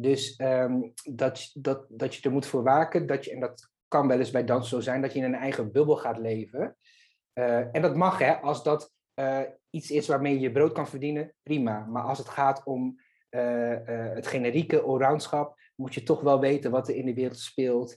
Dus 0.00 0.36
ehm, 0.36 0.80
dat, 1.04 1.50
dat, 1.54 1.86
dat 1.88 2.14
je 2.14 2.22
er 2.22 2.32
moet 2.32 2.46
voor 2.46 2.62
waken, 2.62 3.06
dat 3.06 3.24
je, 3.24 3.30
en 3.30 3.40
dat 3.40 3.70
kan 3.88 4.08
wel 4.08 4.18
eens 4.18 4.30
bij 4.30 4.44
dans 4.44 4.68
zo 4.68 4.80
zijn, 4.80 5.02
dat 5.02 5.12
je 5.12 5.18
in 5.18 5.24
een 5.24 5.34
eigen 5.34 5.72
bubbel 5.72 5.96
gaat 5.96 6.18
leven. 6.18 6.76
Eh, 7.32 7.74
en 7.74 7.82
dat 7.82 7.96
mag, 7.96 8.18
hè, 8.18 8.34
als 8.34 8.62
dat 8.62 8.92
eh, 9.14 9.40
iets 9.70 9.90
is 9.90 10.08
waarmee 10.08 10.40
je 10.40 10.52
brood 10.52 10.72
kan 10.72 10.88
verdienen, 10.88 11.34
prima. 11.42 11.86
Maar 11.86 12.02
als 12.02 12.18
het 12.18 12.28
gaat 12.28 12.64
om 12.64 13.00
eh, 13.28 13.76
het 14.14 14.26
generieke 14.26 14.80
allroundschap, 14.80 15.56
moet 15.74 15.94
je 15.94 16.02
toch 16.02 16.20
wel 16.20 16.40
weten 16.40 16.70
wat 16.70 16.88
er 16.88 16.94
in 16.94 17.06
de 17.06 17.14
wereld 17.14 17.38
speelt, 17.38 17.96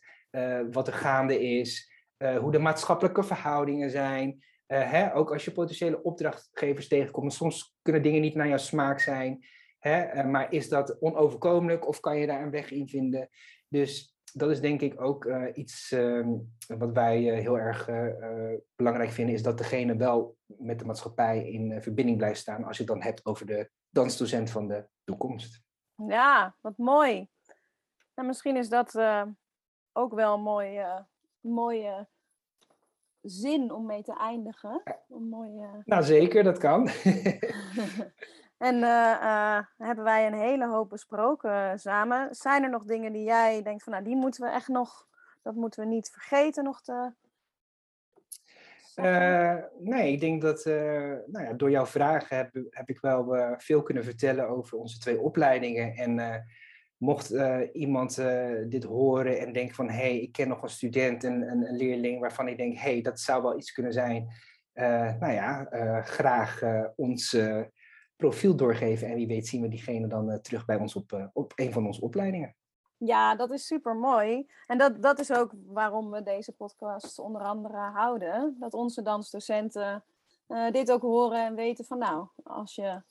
wat 0.71 0.87
er 0.87 0.93
gaande 0.93 1.41
is, 1.41 1.91
hoe 2.39 2.51
de 2.51 2.59
maatschappelijke 2.59 3.23
verhoudingen 3.23 3.89
zijn. 3.89 4.43
hè, 4.65 5.15
ook 5.15 5.33
als 5.33 5.45
je 5.45 5.51
potentiële 5.51 6.03
opdrachtgevers 6.03 6.87
tegenkomt, 6.87 7.33
soms 7.33 7.75
kunnen 7.81 8.03
dingen 8.03 8.21
niet 8.21 8.35
naar 8.35 8.47
jouw 8.47 8.57
smaak 8.57 8.99
zijn. 8.99 9.45
Hè, 9.81 10.23
maar 10.23 10.53
is 10.53 10.69
dat 10.69 11.01
onoverkomelijk 11.01 11.87
of 11.87 11.99
kan 11.99 12.17
je 12.17 12.27
daar 12.27 12.43
een 12.43 12.51
weg 12.51 12.71
in 12.71 12.87
vinden? 12.87 13.29
Dus 13.67 14.15
dat 14.33 14.49
is 14.49 14.61
denk 14.61 14.81
ik 14.81 15.01
ook 15.01 15.25
iets 15.53 15.91
ehm, 15.91 16.29
wat 16.67 16.91
wij 16.91 17.19
heel 17.21 17.59
erg 17.59 17.89
belangrijk 18.75 19.09
vinden, 19.09 19.35
is 19.35 19.43
dat 19.43 19.57
degene 19.57 19.95
wel 19.95 20.37
met 20.45 20.79
de 20.79 20.85
maatschappij 20.85 21.49
in 21.49 21.81
verbinding 21.81 22.17
blijft 22.17 22.39
staan 22.39 22.63
als 22.63 22.77
je 22.77 22.83
het 22.83 22.91
dan 22.91 23.01
hebt 23.01 23.25
over 23.25 23.45
de 23.45 23.69
dansdocent 23.89 24.49
van 24.49 24.67
de 24.67 24.87
toekomst. 25.03 25.61
Ja, 26.07 26.55
wat 26.61 26.77
mooi. 26.77 27.27
En 28.13 28.25
misschien 28.25 28.57
is 28.57 28.69
dat 28.69 28.99
ook 29.93 30.13
wel 30.13 30.33
een 30.33 30.41
mooie, 30.41 31.07
mooie 31.39 32.07
zin 33.21 33.71
om 33.71 33.85
mee 33.85 34.03
te 34.03 34.17
eindigen. 34.17 34.81
Een 35.09 35.29
mooie... 35.29 35.81
Nou, 35.85 36.03
zeker, 36.03 36.43
dat 36.43 36.57
kan. 36.57 36.89
en 38.61 38.75
uh, 38.75 39.59
hebben 39.77 40.03
wij 40.03 40.27
een 40.27 40.33
hele 40.33 40.67
hoop 40.67 40.89
besproken 40.89 41.79
samen. 41.79 42.35
Zijn 42.35 42.63
er 42.63 42.69
nog 42.69 42.83
dingen 42.83 43.13
die 43.13 43.23
jij 43.23 43.61
denkt 43.61 43.83
van, 43.83 43.93
nou, 43.93 44.05
die 44.05 44.15
moeten 44.15 44.43
we 44.43 44.49
echt 44.49 44.67
nog, 44.67 45.07
dat 45.41 45.55
moeten 45.55 45.83
we 45.83 45.89
niet 45.89 46.09
vergeten 46.09 46.63
nog 46.63 46.81
te 46.81 47.11
uh, 48.95 49.57
nee, 49.79 50.11
ik 50.11 50.19
denk 50.19 50.41
dat 50.41 50.65
nou 51.25 51.41
ja, 51.43 51.53
door 51.53 51.71
jouw 51.71 51.85
vragen 51.85 52.37
heb, 52.37 52.49
heb 52.69 52.89
ik 52.89 52.99
wel 52.99 53.55
veel 53.57 53.83
kunnen 53.83 54.03
vertellen 54.03 54.47
over 54.47 54.77
onze 54.77 54.99
twee 54.99 55.19
opleidingen. 55.19 55.93
En 55.95 56.45
mocht 56.97 57.29
iemand 57.73 58.15
dit 58.67 58.83
horen 58.83 59.39
en 59.39 59.53
denken 59.53 59.75
van 59.75 59.89
hé, 59.89 59.95
hey, 59.95 60.19
ik 60.19 60.31
ken 60.31 60.47
nog 60.47 60.63
een 60.63 60.69
student, 60.69 61.23
een, 61.23 61.41
een 61.41 61.75
leerling 61.75 62.19
waarvan 62.19 62.47
ik 62.47 62.57
denk 62.57 62.77
hé, 62.77 62.91
hey, 62.91 63.01
dat 63.01 63.19
zou 63.19 63.41
wel 63.41 63.57
iets 63.57 63.71
kunnen 63.71 63.93
zijn. 63.93 64.27
nou 65.19 65.31
ja, 65.31 65.67
graag 66.01 66.61
ons 66.95 67.37
profiel 68.21 68.55
doorgeven 68.55 69.07
en 69.07 69.15
wie 69.15 69.27
weet 69.27 69.47
zien 69.47 69.61
we 69.61 69.67
diegene 69.67 70.07
dan 70.07 70.41
terug 70.41 70.65
bij 70.65 70.77
ons 70.77 70.95
op, 70.95 71.29
op 71.33 71.53
een 71.55 71.71
van 71.71 71.85
onze 71.85 72.01
opleidingen. 72.01 72.55
Ja, 72.97 73.35
dat 73.35 73.51
is 73.51 73.65
super 73.65 73.95
mooi. 73.95 74.47
En 74.67 74.77
dat, 74.77 75.01
dat 75.01 75.19
is 75.19 75.31
ook 75.31 75.51
waarom 75.65 76.11
we 76.11 76.23
deze 76.23 76.51
podcast 76.51 77.19
onder 77.19 77.41
andere 77.41 77.77
houden. 77.77 78.55
Dat 78.59 78.73
onze 78.73 79.01
dansdocenten 79.01 80.03
uh, 80.47 80.71
dit 80.71 80.91
ook 80.91 81.01
horen 81.01 81.45
en 81.45 81.55
weten 81.55 81.85
van 81.85 81.97
nou, 81.97 82.27
als 82.43 82.75
je 82.75 83.01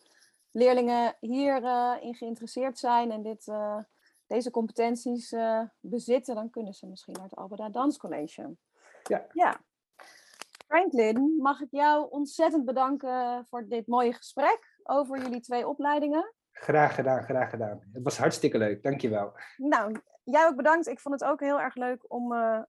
leerlingen 0.51 1.17
hierin 1.21 1.65
uh, 1.65 1.97
in 2.01 2.15
geïnteresseerd 2.15 2.79
zijn 2.79 3.11
en 3.11 3.23
dit, 3.23 3.47
uh, 3.47 3.79
deze 4.27 4.51
competenties 4.51 5.35
bezitten, 5.81 6.35
dan 6.35 6.51
kunnen 6.51 6.75
ze 6.75 6.87
misschien 6.87 7.15
naar 7.15 7.25
het 7.25 7.37
Alberda 7.37 7.69
Danscollege. 7.69 8.57
Ja. 9.03 9.27
ja. 9.33 9.61
Franklin, 10.67 11.37
mag 11.39 11.61
ik 11.61 11.71
jou 11.71 12.11
ontzettend 12.11 12.65
bedanken 12.65 13.47
voor 13.49 13.69
dit 13.69 13.87
mooie 13.87 14.13
gesprek 14.13 14.70
over 14.91 15.19
jullie 15.23 15.41
twee 15.41 15.69
opleidingen. 15.69 16.35
Graag 16.53 16.95
gedaan, 16.95 17.23
graag 17.23 17.51
gedaan. 17.51 17.81
Het 17.93 18.03
was 18.03 18.19
hartstikke 18.19 18.59
leuk, 18.59 18.83
dankjewel. 18.83 19.33
Nou, 19.57 20.01
jij 20.25 20.47
ook 20.47 20.57
bedankt. 20.57 20.87
Ik 20.87 21.01
vond 21.01 21.21
het 21.21 21.31
ook 21.31 21.41
heel 21.41 21.61
erg 21.61 21.75
leuk 21.75 22.13
om 22.13 22.33
uh, 22.33 22.63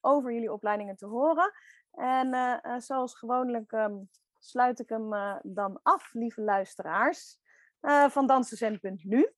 over 0.00 0.32
jullie 0.32 0.52
opleidingen 0.52 0.96
te 0.96 1.06
horen. 1.06 1.52
En 1.92 2.34
uh, 2.34 2.78
zoals 2.78 3.14
gewoonlijk 3.14 3.72
um, 3.72 4.08
sluit 4.38 4.80
ik 4.80 4.88
hem 4.88 5.12
uh, 5.12 5.36
dan 5.42 5.80
af, 5.82 6.12
lieve 6.12 6.42
luisteraars, 6.42 7.40
van 8.08 8.26
dansdocent.nu. 8.26 9.34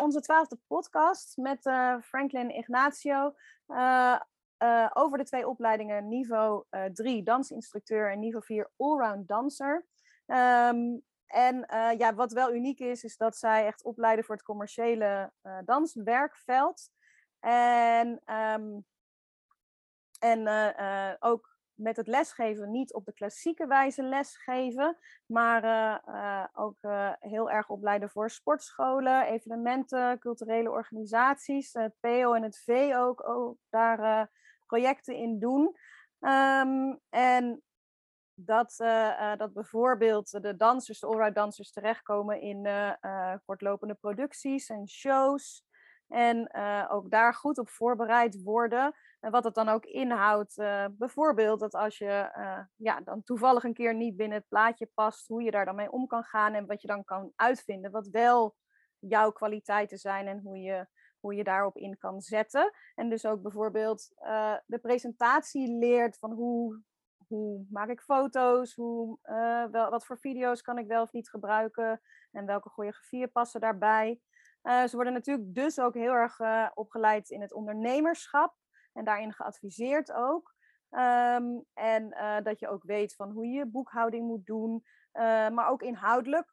onze 0.00 0.20
twaalfde 0.20 0.58
podcast 0.66 1.36
met 1.36 1.60
Franklin 2.04 2.50
Ignacio 2.50 3.34
over 4.92 5.18
de 5.18 5.24
twee 5.24 5.48
opleidingen 5.48 6.08
niveau 6.08 6.64
3 6.92 7.22
dansinstructeur 7.22 8.12
en 8.12 8.18
niveau 8.18 8.44
4 8.44 8.70
allround 8.76 9.28
danser. 9.28 9.86
Um, 10.26 11.02
en 11.28 11.66
uh, 11.70 11.90
ja, 11.98 12.14
wat 12.14 12.32
wel 12.32 12.54
uniek 12.54 12.78
is, 12.78 13.04
is 13.04 13.16
dat 13.16 13.36
zij 13.36 13.66
echt 13.66 13.82
opleiden 13.82 14.24
voor 14.24 14.34
het 14.34 14.44
commerciële 14.44 15.32
uh, 15.42 15.58
danswerkveld. 15.64 16.90
En, 17.40 18.20
um, 18.34 18.84
en 20.18 20.40
uh, 20.40 21.12
ook 21.18 21.56
met 21.74 21.96
het 21.96 22.06
lesgeven 22.06 22.70
niet 22.70 22.92
op 22.94 23.04
de 23.04 23.12
klassieke 23.12 23.66
wijze 23.66 24.02
lesgeven, 24.02 24.98
maar 25.26 25.62
ook 26.52 26.78
heel 27.20 27.50
erg 27.50 27.68
opleiden 27.68 28.10
voor 28.10 28.30
sportscholen, 28.30 29.26
evenementen, 29.26 30.18
culturele 30.18 30.70
organisaties. 30.70 31.72
Het 31.72 31.94
PO 32.00 32.32
en 32.32 32.42
het 32.42 32.62
V 32.64 32.92
ook, 32.94 33.28
ook 33.28 33.58
daar 33.68 34.30
projecten 34.66 35.14
in 35.14 35.38
doen. 35.38 35.76
Um, 36.20 37.00
en 37.08 37.62
dat, 38.40 38.74
uh, 38.78 39.36
dat 39.36 39.52
bijvoorbeeld 39.52 40.42
de 40.42 40.56
dansers, 40.56 41.00
de 41.00 41.06
allround 41.06 41.34
dansers, 41.34 41.70
terechtkomen 41.70 42.40
in 42.40 42.66
uh, 42.66 43.34
kortlopende 43.44 43.94
producties 43.94 44.68
en 44.68 44.88
shows. 44.88 45.66
En 46.08 46.54
ook 46.90 47.10
daar 47.10 47.34
goed 47.34 47.58
op 47.58 47.68
voorbereid 47.68 48.42
worden. 48.42 48.94
En 49.20 49.30
wat 49.30 49.44
het 49.44 49.54
dan 49.54 49.68
ook 49.68 49.84
inhoudt, 49.84 50.54
bijvoorbeeld 50.90 51.60
dat 51.60 51.74
als 51.74 51.98
je 51.98 52.30
ja, 52.76 53.00
dan 53.00 53.22
toevallig 53.22 53.64
een 53.64 53.74
keer 53.74 53.94
niet 53.94 54.16
binnen 54.16 54.38
het 54.38 54.48
plaatje 54.48 54.90
past, 54.94 55.26
hoe 55.26 55.42
je 55.42 55.50
daar 55.50 55.64
dan 55.64 55.74
mee 55.74 55.90
om 55.90 56.06
kan 56.06 56.24
gaan 56.24 56.54
en 56.54 56.66
wat 56.66 56.80
je 56.80 56.88
dan 56.88 57.04
kan 57.04 57.32
uitvinden, 57.36 57.90
wat 57.90 58.08
wel 58.08 58.56
jouw 58.98 59.30
kwaliteiten 59.30 59.98
zijn 59.98 60.26
en 60.26 60.40
hoe 60.40 60.58
je, 60.58 60.86
hoe 61.20 61.34
je 61.34 61.44
daarop 61.44 61.76
in 61.76 61.98
kan 61.98 62.20
zetten. 62.20 62.72
En 62.94 63.08
dus 63.08 63.26
ook 63.26 63.42
bijvoorbeeld 63.42 64.08
de 64.66 64.78
presentatie 64.82 65.78
leert 65.78 66.18
van 66.18 66.32
hoe 66.32 66.82
hoe 67.28 67.66
maak 67.70 67.88
ik 67.88 68.00
foto's, 68.00 68.74
hoe, 68.74 69.18
uh, 69.24 69.64
wel, 69.64 69.90
wat 69.90 70.06
voor 70.06 70.18
video's 70.18 70.62
kan 70.62 70.78
ik 70.78 70.86
wel 70.86 71.02
of 71.02 71.12
niet 71.12 71.30
gebruiken 71.30 72.00
en 72.32 72.46
welke 72.46 72.68
choreografieën 72.68 73.32
passen 73.32 73.60
daarbij. 73.60 74.20
Uh, 74.62 74.84
ze 74.84 74.94
worden 74.94 75.12
natuurlijk 75.12 75.54
dus 75.54 75.80
ook 75.80 75.94
heel 75.94 76.12
erg 76.12 76.38
uh, 76.38 76.68
opgeleid 76.74 77.30
in 77.30 77.40
het 77.40 77.52
ondernemerschap 77.52 78.54
en 78.92 79.04
daarin 79.04 79.32
geadviseerd 79.32 80.12
ook. 80.12 80.56
Um, 80.90 81.64
en 81.74 82.10
dat 82.42 82.58
je 82.58 82.68
ook 82.68 82.82
weet 82.82 83.14
van 83.14 83.30
hoe 83.30 83.46
je 83.46 83.66
boekhouding 83.66 84.26
moet 84.26 84.46
doen, 84.46 84.84
maar 85.52 85.68
ook 85.68 85.82
inhoudelijk. 85.82 86.52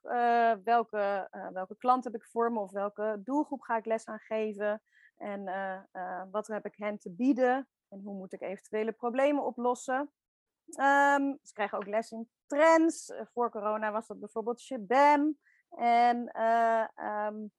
welke, 0.63 1.29
welke 1.53 1.77
klant 1.77 2.03
heb 2.03 2.15
ik 2.15 2.25
voor 2.25 2.51
me 2.51 2.59
of 2.59 2.71
welke 2.71 3.21
doelgroep 3.23 3.61
ga 3.61 3.77
ik 3.77 3.85
les 3.85 4.05
aan 4.05 4.19
geven? 4.19 4.81
En 5.17 5.43
wat 6.31 6.47
heb 6.47 6.65
ik 6.65 6.75
hen 6.75 6.97
te 6.97 7.11
bieden? 7.11 7.67
En 7.89 8.01
hoe 8.01 8.15
moet 8.15 8.33
ik 8.33 8.41
eventuele 8.41 8.91
problemen 8.91 9.45
oplossen? 9.45 10.11
Um, 10.67 11.39
ze 11.43 11.53
krijgen 11.53 11.77
ook 11.77 11.87
les 11.87 12.11
in 12.11 12.29
trends. 12.47 13.11
Eh, 13.11 13.25
voor 13.33 13.51
corona 13.51 13.91
was 13.91 14.07
dat 14.07 14.19
bijvoorbeeld 14.19 14.59
Shabam. 14.59 15.37
En 15.77 16.31
uh, 16.37 16.87
um, 17.27 17.51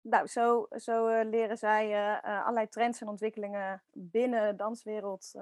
nou, 0.00 0.26
zo, 0.26 0.66
zo 0.70 1.08
uh, 1.08 1.24
leren 1.24 1.58
zij 1.58 2.20
allerlei 2.22 2.68
trends 2.68 3.00
en 3.00 3.08
ontwikkelingen 3.08 3.82
binnen 3.92 4.50
de 4.50 4.56
danswereld 4.56 5.34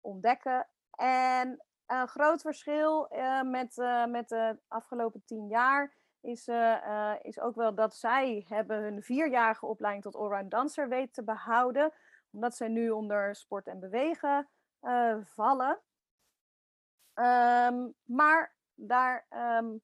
ontdekken. 0.00 0.68
En 0.90 1.64
een 1.86 2.08
groot 2.08 2.40
verschil 2.40 3.08
met, 3.44 3.76
met 4.08 4.28
de 4.28 4.58
afgelopen 4.68 5.22
tien 5.24 5.48
jaar 5.48 5.92
is, 6.20 6.48
is 7.22 7.40
ook 7.40 7.54
wel 7.54 7.74
dat 7.74 7.96
zij 7.96 8.44
hebben 8.48 8.82
hun 8.82 9.02
vierjarige 9.02 9.66
opleiding 9.66 10.04
tot 10.04 10.16
allround 10.16 10.50
dancer 10.50 10.88
weten 10.88 11.12
te 11.12 11.24
behouden. 11.24 11.92
Omdat 12.30 12.56
zij 12.56 12.68
nu 12.68 12.90
onder 12.90 13.34
sport 13.34 13.66
en 13.66 13.80
bewegen 13.80 14.48
vallen. 15.24 15.80
Um, 17.18 17.94
maar 18.04 18.54
daar, 18.74 19.26
um, 19.58 19.80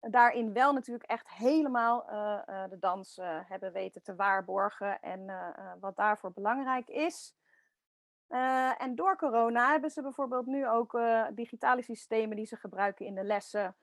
daarin 0.00 0.52
wel 0.52 0.72
natuurlijk 0.72 1.10
echt 1.10 1.28
helemaal 1.28 2.10
uh, 2.10 2.38
uh, 2.48 2.68
de 2.68 2.78
dans 2.78 3.18
uh, 3.18 3.38
hebben 3.42 3.72
weten 3.72 4.02
te 4.02 4.14
waarborgen 4.14 5.00
en 5.00 5.26
wat 5.80 5.96
daarvoor 5.96 6.32
belangrijk 6.32 6.88
is. 6.88 7.36
en 8.78 8.94
door 8.94 9.16
corona 9.16 9.70
hebben 9.70 9.90
ze 9.90 10.02
bijvoorbeeld 10.02 10.46
nu 10.46 10.68
ook 10.68 10.98
digitale 11.34 11.82
systemen 11.82 12.36
die 12.36 12.46
ze 12.46 12.56
gebruiken 12.56 13.06
in 13.06 13.14
de 13.14 13.24
lessen, 13.24 13.76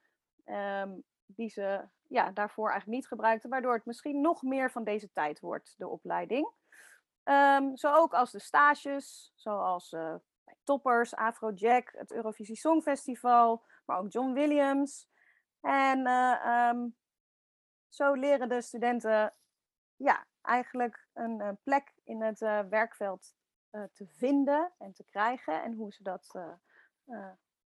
um, 0.45 1.03
die 1.25 1.49
ze 1.49 1.87
ja, 2.07 2.31
daarvoor 2.31 2.69
eigenlijk 2.69 2.99
niet 2.99 3.07
gebruikten, 3.07 3.49
waardoor 3.49 3.73
het 3.73 3.85
misschien 3.85 4.21
nog 4.21 4.41
meer 4.41 4.71
van 4.71 4.83
deze 4.83 5.11
tijd 5.11 5.39
wordt, 5.39 5.73
de 5.77 5.87
opleiding. 5.87 6.49
zo 7.73 7.93
ook 7.93 8.13
als 8.13 8.31
de 8.31 8.39
stages, 8.39 9.31
zoals 9.35 9.95
toppers, 10.63 11.15
Afrojack, 11.15 11.91
het 11.97 12.11
Eurovisie 12.11 12.55
Songfestival, 12.55 13.63
maar 13.85 13.97
ook 13.97 14.11
John 14.11 14.33
Williams. 14.33 15.09
En 15.61 15.99
uh, 15.99 16.69
um, 16.69 16.95
zo 17.89 18.13
leren 18.13 18.49
de 18.49 18.61
studenten 18.61 19.33
ja, 19.95 20.25
eigenlijk 20.41 21.07
een, 21.13 21.39
een 21.39 21.57
plek 21.63 21.93
in 22.03 22.21
het 22.21 22.41
uh, 22.41 22.59
werkveld 22.69 23.35
te 23.93 24.07
vinden 24.07 24.71
en 24.77 24.93
te 24.93 25.03
krijgen 25.03 25.63
en 25.63 25.73
hoe 25.73 25.93
ze, 25.93 26.03
dat, 26.03 26.39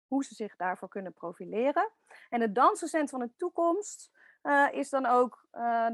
hoe 0.06 0.24
ze 0.24 0.34
zich 0.34 0.56
daarvoor 0.56 0.88
kunnen 0.88 1.12
profileren. 1.12 1.90
En 2.28 2.40
het 2.40 2.54
dansdocent 2.54 3.10
van 3.10 3.20
de 3.20 3.36
toekomst 3.36 4.10
is 4.70 4.90
dan 4.90 5.06
ook 5.06 5.46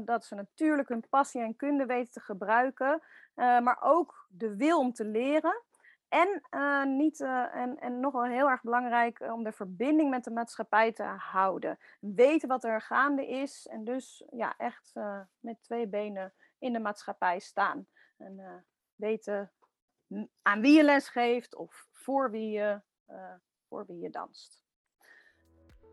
dat 0.05 0.25
ze 0.25 0.35
natuurlijk 0.35 0.89
hun 0.89 1.07
passie 1.09 1.41
en 1.41 1.55
kunde 1.55 1.85
weten 1.85 2.11
te 2.11 2.19
gebruiken, 2.19 3.01
maar 3.35 3.77
ook 3.81 4.27
de 4.29 4.55
wil 4.55 4.79
om 4.79 4.93
te 4.93 5.05
leren 5.05 5.61
En, 6.11 6.41
uh, 6.51 6.83
niet, 6.85 7.19
uh, 7.19 7.55
en, 7.55 7.79
en 7.79 7.99
nog 7.99 8.13
wel 8.13 8.23
heel 8.23 8.49
erg 8.49 8.61
belangrijk 8.61 9.19
om 9.19 9.43
de 9.43 9.51
verbinding 9.51 10.09
met 10.09 10.23
de 10.23 10.31
maatschappij 10.31 10.91
te 10.91 11.03
houden. 11.03 11.77
Weten 11.99 12.47
wat 12.47 12.63
er 12.63 12.81
gaande 12.81 13.27
is 13.27 13.67
en 13.67 13.83
dus 13.83 14.23
ja, 14.31 14.53
echt 14.57 14.93
met 15.39 15.63
twee 15.63 15.87
benen 15.87 16.33
in 16.59 16.73
de 16.73 16.79
maatschappij 16.79 17.39
staan. 17.39 17.87
En 18.17 18.65
weten 18.95 19.51
aan 20.41 20.61
wie 20.61 20.77
je 20.77 20.83
les 20.83 21.09
geeft 21.09 21.55
of 21.55 21.87
voor 21.91 22.31
wie 22.31 22.51
je, 22.51 22.81
voor 23.67 23.85
wie 23.85 23.99
je 23.99 24.09
danst. 24.09 24.63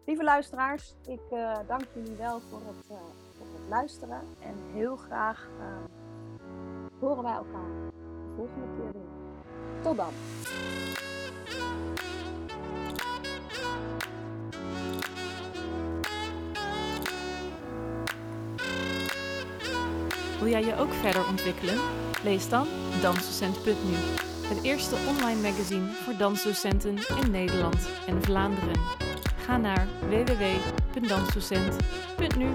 Lieve 0.06 0.24
luisteraars, 0.24 0.94
ik 1.06 1.20
dank 1.66 1.84
jullie 1.94 2.16
wel 2.16 2.40
voor 2.40 2.60
het, 2.60 2.86
voor 3.36 3.60
het 3.60 3.68
luisteren 3.68 4.20
en 4.42 4.72
heel 4.72 4.96
graag 4.96 5.48
horen 7.00 7.22
wij 7.22 7.32
elkaar 7.32 7.90
de 7.90 8.32
volgende 8.36 8.76
keer 8.76 8.92
weer. 8.92 9.07
Tot 9.82 9.96
dan. 9.96 10.12
Wil 20.38 20.48
jij 20.48 20.64
je 20.64 20.76
ook 20.76 20.92
verder 20.92 21.28
ontwikkelen? 21.28 21.78
Lees 22.22 22.48
dan 22.48 22.66
Dansdocent.nu, 23.00 23.94
het 24.48 24.62
eerste 24.62 24.96
online 25.08 25.40
magazine 25.40 25.92
voor 25.92 26.16
dansdocenten 26.16 26.96
in 27.22 27.30
Nederland 27.30 27.88
en 28.06 28.22
Vlaanderen. 28.22 28.80
Ga 29.44 29.56
naar 29.56 29.88
www.dansdocent.nu. 30.08 32.46